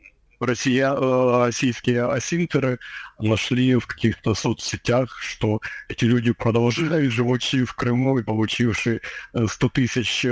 Россия, 0.41 0.91
э, 0.91 1.45
российские 1.45 2.05
асинтеры 2.05 2.79
нашли 3.19 3.75
в 3.75 3.85
каких-то 3.85 4.33
соцсетях, 4.33 5.15
что 5.21 5.61
эти 5.87 6.05
люди 6.05 6.31
продолжают, 6.31 7.13
живучи 7.13 7.63
в 7.63 7.73
Крыму 7.73 8.17
и 8.17 8.23
получившие 8.23 9.01
100 9.33 9.69
тысяч 9.69 10.25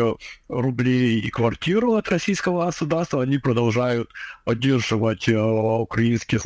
рублей 0.48 1.20
и 1.20 1.30
квартиру 1.30 1.94
от 1.94 2.10
российского 2.10 2.66
государства, 2.66 3.22
они 3.22 3.38
продолжают 3.38 4.10
поддерживать 4.46 5.30
э, 5.30 5.40
украинские 5.40 6.40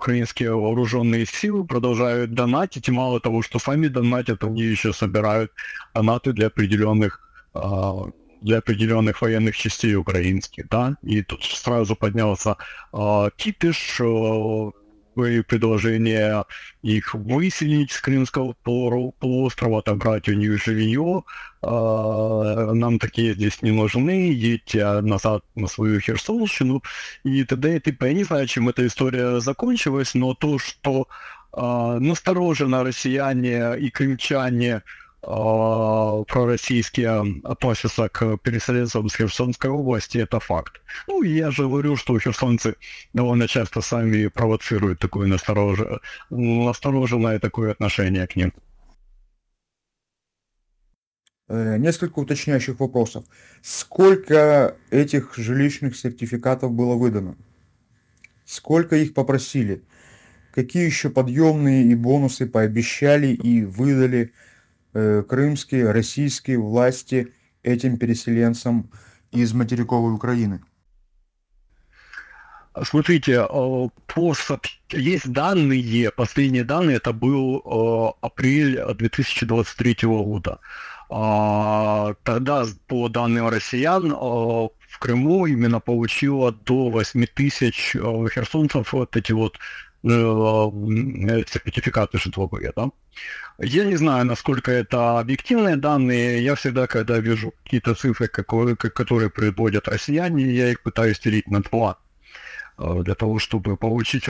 украинские 0.00 0.54
вооруженные 0.54 1.26
силы 1.26 1.64
продолжают 1.64 2.32
донатить, 2.32 2.88
мало 2.88 3.20
того, 3.20 3.42
что 3.42 3.58
сами 3.58 3.86
донатят, 3.88 4.42
они 4.42 4.62
еще 4.62 4.94
собирают 4.94 5.52
донаты 5.94 6.32
для 6.32 6.46
определенных 6.46 7.20
а, 7.52 8.10
для 8.40 8.58
определенных 8.58 9.22
военных 9.22 9.56
частей 9.56 9.94
украинских, 9.94 10.68
да, 10.68 10.96
и 11.02 11.22
тут 11.22 11.44
сразу 11.44 11.96
поднялся 11.96 12.56
э, 12.92 13.30
кипиш, 13.36 14.00
э, 14.00 14.70
предложение 15.14 16.44
их 16.82 17.14
выселить 17.14 17.92
с 17.92 18.00
Крымского 18.00 18.54
полуострова, 18.62 19.80
отобрать 19.80 20.28
у 20.28 20.32
них 20.32 20.62
жилье, 20.62 21.24
э, 21.62 21.66
нам 21.66 22.98
такие 22.98 23.34
здесь 23.34 23.62
не 23.62 23.70
нужны, 23.70 24.32
едьте 24.32 25.00
назад 25.00 25.44
на 25.54 25.66
свою 25.66 26.00
Херсонщину, 26.00 26.82
и 27.24 27.44
т.д. 27.44 27.76
и 27.76 27.80
т.п. 27.80 28.08
Я 28.08 28.14
не 28.14 28.24
знаю, 28.24 28.46
чем 28.46 28.68
эта 28.68 28.86
история 28.86 29.40
закончилась, 29.40 30.14
но 30.14 30.34
то, 30.34 30.58
что 30.58 31.08
э, 31.52 31.98
настороженно 32.00 32.84
россияне 32.84 33.78
и 33.78 33.90
крымчане 33.90 34.76
а, 34.76 34.82
пророссийские 35.22 37.40
относятся 37.44 38.08
к 38.08 38.38
переселенцам 38.38 39.08
с 39.08 39.14
Херсонской 39.14 39.70
области, 39.70 40.18
это 40.18 40.40
факт. 40.40 40.80
Ну, 41.06 41.22
я 41.22 41.50
же 41.50 41.62
говорю, 41.62 41.96
что 41.96 42.18
херсонцы 42.18 42.76
довольно 43.12 43.46
часто 43.46 43.82
сами 43.82 44.28
провоцируют 44.28 44.98
такое 44.98 45.28
насторож... 45.28 45.78
настороженное 46.30 47.38
такое 47.38 47.72
отношение 47.72 48.26
к 48.26 48.36
ним. 48.36 48.52
Э, 51.48 51.76
несколько 51.78 52.20
уточняющих 52.20 52.78
вопросов. 52.78 53.24
Сколько 53.60 54.76
этих 54.90 55.36
жилищных 55.36 55.96
сертификатов 55.96 56.72
было 56.72 56.94
выдано? 56.94 57.36
Сколько 58.46 58.96
их 58.96 59.14
попросили? 59.14 59.82
Какие 60.54 60.86
еще 60.86 61.10
подъемные 61.10 61.84
и 61.84 61.94
бонусы 61.94 62.46
пообещали 62.46 63.28
и 63.28 63.64
выдали 63.64 64.32
Э, 64.92 65.22
крымские, 65.22 65.92
российские 65.92 66.58
власти 66.58 67.32
этим 67.62 67.96
переселенцам 67.96 68.90
из 69.30 69.52
материковой 69.52 70.12
Украины? 70.12 70.62
Смотрите, 72.82 73.34
э, 73.34 73.46
по, 73.46 74.34
есть 74.90 75.32
данные, 75.32 76.10
последние 76.10 76.64
данные, 76.64 76.96
это 76.96 77.12
был 77.12 77.60
э, 77.60 78.12
апрель 78.20 78.80
2023 78.94 79.96
года. 80.02 80.58
А, 81.08 82.14
тогда, 82.24 82.66
по 82.88 83.08
данным 83.08 83.48
россиян, 83.48 84.12
в 84.12 84.70
Крыму 84.98 85.46
именно 85.46 85.78
получило 85.80 86.52
до 86.52 86.90
8 86.90 87.26
тысяч 87.26 87.92
херсонцев 87.92 88.92
вот 88.92 89.16
эти 89.16 89.32
вот 89.32 89.56
сертификаты 90.02 92.18
житловые, 92.18 92.72
да. 92.74 92.90
Я 93.62 93.84
не 93.84 93.96
знаю, 93.96 94.24
насколько 94.26 94.70
это 94.72 95.18
объективные 95.20 95.76
данные. 95.76 96.42
Я 96.42 96.54
всегда, 96.54 96.86
когда 96.86 97.18
вижу 97.18 97.52
какие-то 97.62 97.94
цифры, 97.94 98.26
которые, 98.28 98.76
которые 98.76 99.28
приводят 99.30 99.88
россияне, 99.88 100.50
я 100.50 100.70
их 100.70 100.82
пытаюсь 100.82 101.20
делить 101.20 101.46
на 101.48 101.60
два. 101.60 101.98
э, 102.78 103.02
для 103.04 103.14
того, 103.14 103.38
чтобы 103.38 103.76
получить 103.76 104.26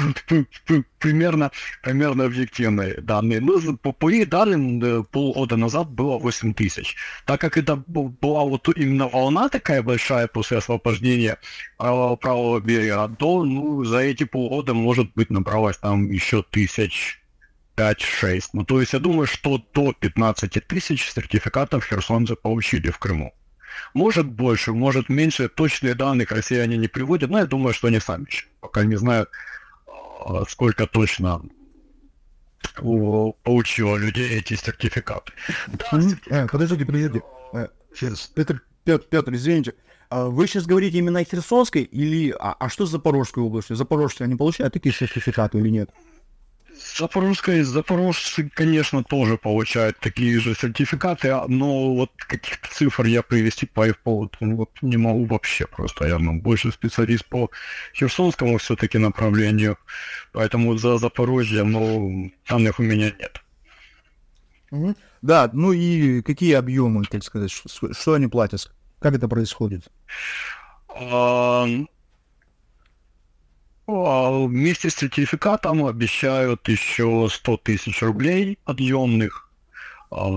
примерно, 0.99 1.51
примерно 1.83 2.25
объективные 2.25 3.01
данные. 3.03 3.41
Ну, 3.41 3.77
по, 3.79 3.93
по 3.93 4.11
их 4.11 4.29
данным, 4.29 5.05
полгода 5.07 5.57
назад 5.57 5.91
было 5.91 6.19
8 6.19 6.55
тысяч. 6.55 6.97
Так 7.27 7.41
как 7.41 7.57
это 7.59 7.77
была 7.77 8.45
вот 8.45 8.69
именно 8.77 9.09
волна 9.09 9.49
такая 9.49 9.83
большая 9.83 10.27
после 10.29 10.59
освобождения 10.59 11.39
правого 11.79 12.61
берега, 12.61 13.09
то 13.19 13.45
ну, 13.45 13.85
за 13.85 13.99
эти 13.99 14.25
полгода, 14.25 14.75
может 14.75 15.13
быть, 15.15 15.31
набралось 15.31 15.79
там 15.79 16.11
еще 16.11 16.43
тысяч 16.43 17.20
5-6. 17.81 18.51
Ну, 18.53 18.65
то 18.65 18.81
есть 18.81 18.93
я 18.93 18.99
думаю, 18.99 19.27
что 19.27 19.59
до 19.73 19.93
15 19.93 20.67
тысяч 20.67 21.11
сертификатов 21.11 21.85
херсонцы 21.85 22.37
получили 22.37 22.91
в 22.91 22.99
Крыму. 22.99 23.33
Может 23.95 24.27
больше, 24.27 24.73
может 24.73 25.09
меньше. 25.09 25.49
Точные 25.49 25.95
данные 25.95 26.27
россияне 26.29 26.77
не 26.77 26.89
приводят, 26.89 27.31
но 27.31 27.39
я 27.39 27.47
думаю, 27.47 27.73
что 27.73 27.89
они 27.89 28.01
сами 28.01 28.27
еще 28.27 28.47
пока 28.61 28.85
не 28.85 28.97
знают, 28.97 29.31
а, 29.87 30.45
сколько 30.49 30.87
точно 30.87 31.43
получило 32.75 33.97
людей 33.97 34.39
эти 34.39 34.55
сертификаты. 34.55 35.33
Да, 35.69 36.01
сертификаты. 36.03 36.49
Подождите, 36.49 36.85
подождите. 36.85 37.23
Э, 37.55 37.69
Петр, 38.35 38.63
Петр, 38.85 39.07
Петр, 39.09 39.35
извините. 39.35 39.75
А 40.11 40.27
вы 40.27 40.47
сейчас 40.47 40.67
говорите 40.67 40.99
именно 40.99 41.21
о 41.21 41.25
Херсонской 41.25 41.83
или... 41.83 42.35
А, 42.39 42.57
а 42.59 42.69
что 42.69 42.85
с 42.85 42.91
Запорожской 42.91 43.43
областью? 43.43 43.77
Запорожцы, 43.77 44.23
они 44.23 44.35
получают 44.35 44.75
такие 44.75 44.93
сертификаты 44.93 45.59
или 45.59 45.69
нет? 45.69 45.91
Запорожская, 46.97 47.65
запорожцы, 47.65 48.51
конечно, 48.55 49.05
тоже 49.05 49.37
получают 49.37 49.99
такие 49.99 50.39
же 50.41 50.55
сертификаты, 50.55 51.35
но 51.49 51.95
вот 51.95 52.11
каких-то 52.17 52.69
цифр 52.71 53.07
я 53.07 53.23
привести 53.23 53.67
по 53.67 53.87
их 53.87 53.99
поводу 53.99 54.33
ну, 54.41 54.57
вот, 54.57 54.71
не 54.83 54.97
могу 54.97 55.25
вообще 55.27 55.67
просто. 55.67 56.07
Я 56.07 56.19
ну, 56.19 56.41
больше 56.41 56.73
специалист 56.73 57.25
по 57.25 57.51
херсонскому 57.95 58.59
все-таки 58.59 58.99
направлению, 58.99 59.79
поэтому 60.33 60.77
за 60.77 60.99
Запорожье, 60.99 61.65
но 61.65 62.31
данных 62.49 62.79
у 62.79 62.83
меня 62.83 63.11
нет. 63.11 63.41
Угу. 64.71 64.95
Да, 65.23 65.51
ну 65.53 65.73
и 65.73 66.23
какие 66.23 66.55
объемы, 66.55 67.05
так 67.05 67.23
сказать, 67.25 67.51
что, 67.51 67.93
что 67.93 68.15
они 68.15 68.27
платят? 68.27 68.73
Как 69.01 69.15
это 69.15 69.29
происходит? 69.29 69.91
А, 70.89 71.65
а 71.65 71.87
вместе 74.47 74.91
с 74.91 74.95
сертификатом 74.95 75.85
обещают 75.85 76.69
еще 76.69 77.29
100 77.31 77.57
тысяч 77.59 78.03
рублей 78.03 78.59
отъемных. 78.65 79.49
А, 80.11 80.29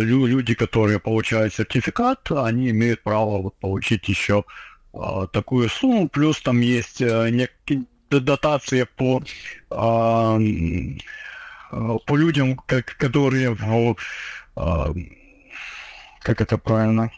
люди, 0.00 0.54
которые 0.54 0.98
получают 0.98 1.54
сертификат, 1.54 2.30
они 2.32 2.70
имеют 2.70 3.02
право 3.02 3.42
вот 3.42 3.54
получить 3.56 4.08
еще 4.08 4.44
а, 4.92 5.26
такую 5.26 5.68
сумму. 5.68 6.08
Плюс 6.08 6.40
там 6.40 6.60
есть 6.60 7.00
э, 7.00 7.30
некие 7.30 7.84
дотации 8.10 8.84
по 8.96 9.22
по 12.06 12.16
людям, 12.16 12.56
которые 12.56 13.56
как 16.20 16.40
это 16.40 16.58
правильно 16.58 17.12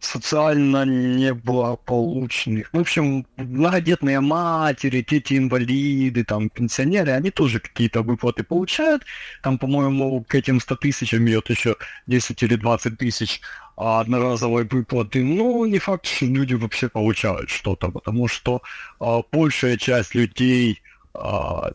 социально 0.00 0.84
неблагополучных. 0.84 2.72
В 2.72 2.78
общем, 2.78 3.26
многодетные 3.36 4.20
матери, 4.20 5.04
дети-инвалиды, 5.08 6.24
там, 6.24 6.48
пенсионеры, 6.48 7.12
они 7.12 7.30
тоже 7.30 7.60
какие-то 7.60 8.02
выплаты 8.02 8.42
получают. 8.42 9.04
Там, 9.42 9.58
по-моему, 9.58 10.24
к 10.24 10.34
этим 10.34 10.60
100 10.60 10.76
тысячам 10.76 11.28
идет 11.28 11.50
еще 11.50 11.76
10 12.06 12.42
или 12.42 12.56
20 12.56 12.98
тысяч 12.98 13.40
одноразовой 13.76 14.64
выплаты. 14.64 15.22
Ну, 15.22 15.64
не 15.66 15.78
факт, 15.78 16.06
что 16.06 16.26
люди 16.26 16.54
вообще 16.54 16.88
получают 16.88 17.50
что-то, 17.50 17.90
потому 17.90 18.28
что 18.28 18.62
а, 18.98 19.22
большая 19.32 19.76
часть 19.76 20.14
людей 20.14 20.82
а, 21.14 21.72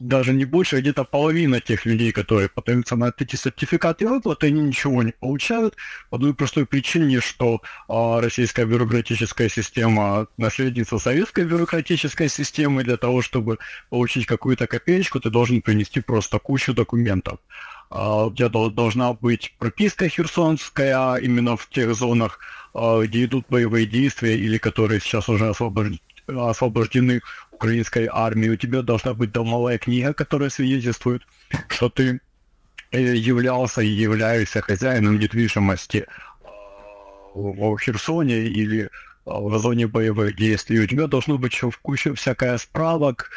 даже 0.00 0.32
не 0.32 0.46
больше, 0.46 0.76
а 0.76 0.80
где-то 0.80 1.04
половина 1.04 1.60
тех 1.60 1.84
людей, 1.84 2.10
которые 2.10 2.48
подаются 2.48 2.96
на 2.96 3.12
эти 3.16 3.36
сертификаты 3.36 4.08
выплаты, 4.08 4.46
они 4.46 4.62
ничего 4.62 5.02
не 5.02 5.12
получают 5.12 5.76
по 6.08 6.16
одной 6.16 6.34
простой 6.34 6.64
причине, 6.64 7.20
что 7.20 7.60
а, 7.86 8.20
российская 8.20 8.64
бюрократическая 8.64 9.50
система 9.50 10.26
наследница 10.38 10.98
советской 10.98 11.44
бюрократической 11.44 12.30
системы, 12.30 12.82
для 12.82 12.96
того, 12.96 13.20
чтобы 13.20 13.58
получить 13.90 14.24
какую-то 14.24 14.66
копеечку, 14.66 15.20
ты 15.20 15.28
должен 15.28 15.60
принести 15.60 16.00
просто 16.00 16.38
кучу 16.38 16.72
документов. 16.72 17.38
А, 17.90 18.24
у 18.26 18.34
тебя 18.34 18.48
должна 18.48 19.12
быть 19.12 19.54
прописка 19.58 20.08
херсонская 20.08 21.16
именно 21.16 21.58
в 21.58 21.68
тех 21.68 21.94
зонах, 21.94 22.38
а, 22.72 23.02
где 23.02 23.26
идут 23.26 23.44
боевые 23.50 23.84
действия 23.84 24.34
или 24.34 24.56
которые 24.56 25.00
сейчас 25.00 25.28
уже 25.28 25.50
освобождены 25.50 26.00
освобождены 26.26 27.22
украинской 27.60 28.08
армии, 28.10 28.48
у 28.48 28.56
тебя 28.56 28.80
должна 28.80 29.12
быть 29.12 29.32
домовая 29.32 29.76
книга, 29.76 30.14
которая 30.14 30.48
свидетельствует, 30.48 31.22
что 31.68 31.90
ты 31.90 32.20
э, 32.90 33.14
являлся 33.14 33.82
и 33.82 33.88
являешься 33.88 34.62
хозяином 34.62 35.18
недвижимости 35.18 35.98
э, 35.98 36.06
в 37.34 37.76
Херсоне 37.78 38.38
или 38.46 38.84
э, 38.84 38.88
в 39.26 39.58
зоне 39.58 39.86
боевых 39.86 40.36
действий. 40.36 40.80
У 40.80 40.86
тебя 40.86 41.06
должно 41.06 41.36
быть 41.36 41.52
еще 41.52 41.70
в 41.70 41.78
куче 41.78 42.14
всякая 42.14 42.56
справок, 42.56 43.30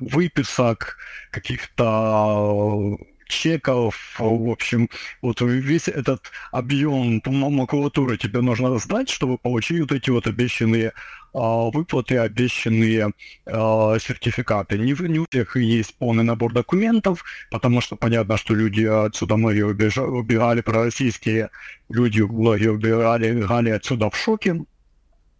выписок, 0.00 0.96
каких-то 1.30 2.98
чеков, 3.28 4.16
в 4.18 4.50
общем, 4.50 4.88
вот 5.22 5.40
весь 5.40 5.88
этот 5.88 6.30
объем 6.52 7.22
макулатуры 7.24 8.16
тебе 8.18 8.40
нужно 8.40 8.78
сдать, 8.78 9.08
чтобы 9.08 9.38
получить 9.38 9.80
вот 9.80 9.92
эти 9.92 10.10
вот 10.10 10.26
обещанные 10.26 10.92
выплаты, 11.34 12.16
обещанные 12.18 13.12
а, 13.46 13.98
сертификаты. 13.98 14.78
Не, 14.78 14.94
не 15.08 15.18
у 15.18 15.26
всех 15.28 15.56
есть 15.56 15.94
полный 15.98 16.22
набор 16.22 16.52
документов, 16.52 17.24
потому 17.50 17.80
что 17.80 17.96
понятно, 17.96 18.36
что 18.36 18.54
люди 18.54 18.84
отсюда 18.84 19.36
многие 19.36 19.66
убежали, 19.66 20.06
убегали, 20.06 20.60
пророссийские 20.60 21.50
люди 21.88 22.20
многие 22.22 22.70
убегали, 22.70 23.32
убегали 23.32 23.70
отсюда 23.70 24.10
в 24.10 24.16
шоке 24.16 24.64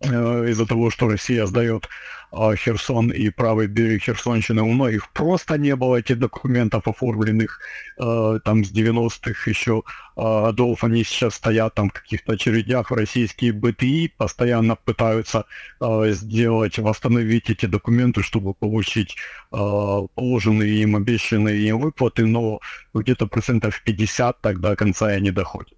э, 0.00 0.50
из-за 0.50 0.66
того, 0.66 0.90
что 0.90 1.08
Россия 1.08 1.46
сдает 1.46 1.86
а, 1.86 2.23
Херсон 2.56 3.10
и 3.10 3.30
правый 3.30 3.66
берег 3.66 4.02
Херсонщины, 4.02 4.62
у 4.62 4.72
многих 4.72 5.08
просто 5.10 5.58
не 5.58 5.76
было 5.76 5.96
этих 5.96 6.18
документов 6.18 6.88
оформленных 6.88 7.60
э, 7.98 8.38
там 8.44 8.64
с 8.64 8.72
90-х 8.72 9.50
еще 9.50 9.82
годов. 10.16 10.84
Они 10.84 11.04
сейчас 11.04 11.34
стоят 11.34 11.74
там 11.74 11.90
в 11.90 11.92
каких-то 11.92 12.32
очередях 12.32 12.90
в 12.90 12.94
российские 12.94 13.52
БТИ, 13.52 14.12
постоянно 14.16 14.76
пытаются 14.76 15.44
сделать, 15.80 16.78
восстановить 16.78 17.50
эти 17.50 17.66
документы, 17.66 18.22
чтобы 18.22 18.54
получить 18.54 19.16
положенные 19.50 20.82
им, 20.82 20.96
обещанные 20.96 21.68
им 21.68 21.78
выплаты, 21.78 22.26
но 22.26 22.60
где-то 22.94 23.26
процентов 23.26 23.82
50 23.84 24.40
тогда 24.40 24.76
конца 24.76 25.16
и 25.16 25.20
не 25.20 25.30
доходят. 25.30 25.74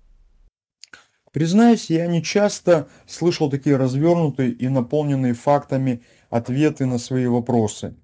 Признаюсь, 1.37 1.91
я 1.91 2.07
не 2.07 2.23
часто 2.23 2.89
слышал 3.07 3.51
такие 3.51 3.77
развернутые 3.77 4.53
и 4.53 4.69
наполненные 4.69 5.35
фактами 5.35 6.01
ответы 6.31 6.87
на 6.87 6.97
свои 6.97 7.27
вопросы 7.27 7.95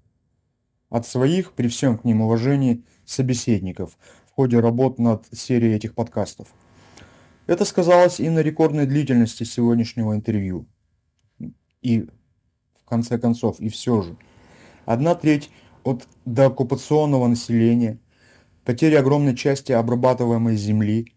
от 0.91 1.07
своих, 1.07 1.53
при 1.53 1.69
всем 1.69 1.97
к 1.97 2.05
ним 2.05 2.21
уважении, 2.21 2.85
собеседников 3.07 3.97
в 4.27 4.33
ходе 4.33 4.61
работ 4.61 4.99
над 4.99 5.25
серией 5.33 5.75
этих 5.75 5.95
подкастов. 5.95 6.49
Это 7.47 7.65
сказалось 7.65 8.21
и 8.21 8.29
на 8.29 8.41
рекордной 8.41 8.85
длительности 8.85 9.45
сегодняшнего 9.45 10.15
интервью. 10.15 10.67
И, 11.81 12.03
в 12.03 12.85
конце 12.85 13.19
концов, 13.19 13.61
и 13.61 13.71
все 13.71 14.03
же. 14.03 14.15
Одна 14.85 15.15
треть 15.15 15.51
от 15.85 16.07
дооккупационного 16.27 17.29
населения, 17.29 17.99
потеря 18.67 18.99
огромной 18.99 19.35
части 19.35 19.73
обрабатываемой 19.73 20.57
земли, 20.57 21.15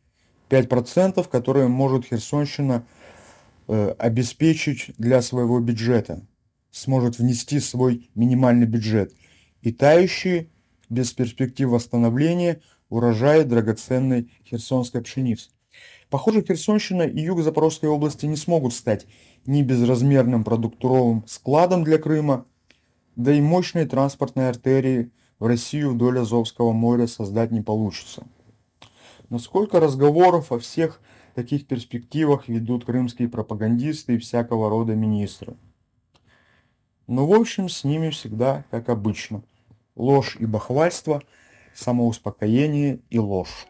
5%, 0.50 1.28
которые 1.30 1.68
может 1.68 2.06
Херсонщина 2.06 2.86
э, 3.68 3.96
обеспечить 3.98 4.92
для 4.98 5.22
своего 5.22 5.60
бюджета– 5.60 6.22
сможет 6.76 7.20
внести 7.20 7.60
свой 7.62 8.10
минимальный 8.16 8.66
бюджет 8.66 9.14
и 9.62 9.72
тающие, 9.72 10.50
без 10.90 11.14
перспектив 11.14 11.70
восстановления, 11.70 12.62
урожаи 12.90 13.44
драгоценной 13.44 14.30
херсонской 14.46 15.02
пшеницы. 15.02 15.50
Похоже, 16.10 16.44
Херсонщина 16.44 17.04
и 17.04 17.22
юг 17.22 17.42
Запорожской 17.42 17.90
области 17.90 18.26
не 18.26 18.36
смогут 18.36 18.74
стать 18.74 19.08
ни 19.46 19.64
безразмерным 19.64 20.44
продуктовым 20.44 21.24
складом 21.28 21.84
для 21.84 21.98
Крыма, 21.98 22.46
да 23.16 23.34
и 23.34 23.42
мощной 23.42 23.86
транспортной 23.86 24.50
артерии 24.50 25.12
в 25.40 25.48
Россию 25.48 25.94
вдоль 25.94 26.20
Азовского 26.20 26.74
моря 26.74 27.08
создать 27.08 27.52
не 27.52 27.62
получится. 27.62 28.28
Но 29.36 29.40
сколько 29.40 29.82
разговоров 29.82 30.54
о 30.54 30.60
всех 30.60 31.02
таких 31.34 31.68
перспективах 31.68 32.48
ведут 32.48 32.86
крымские 32.86 33.28
пропагандисты 33.28 34.16
и 34.16 34.18
всякого 34.18 34.70
рода 34.70 34.96
министры. 34.96 35.58
Но 37.08 37.28
в 37.28 37.34
общем 37.34 37.68
с 37.68 37.84
ними 37.84 38.12
всегда 38.12 38.64
как 38.72 38.88
обычно. 38.88 39.44
Ложь 39.98 40.38
и 40.40 40.46
бахвальство, 40.46 41.22
самоуспокоение 41.74 43.02
и 43.10 43.20
ложь. 43.20 43.68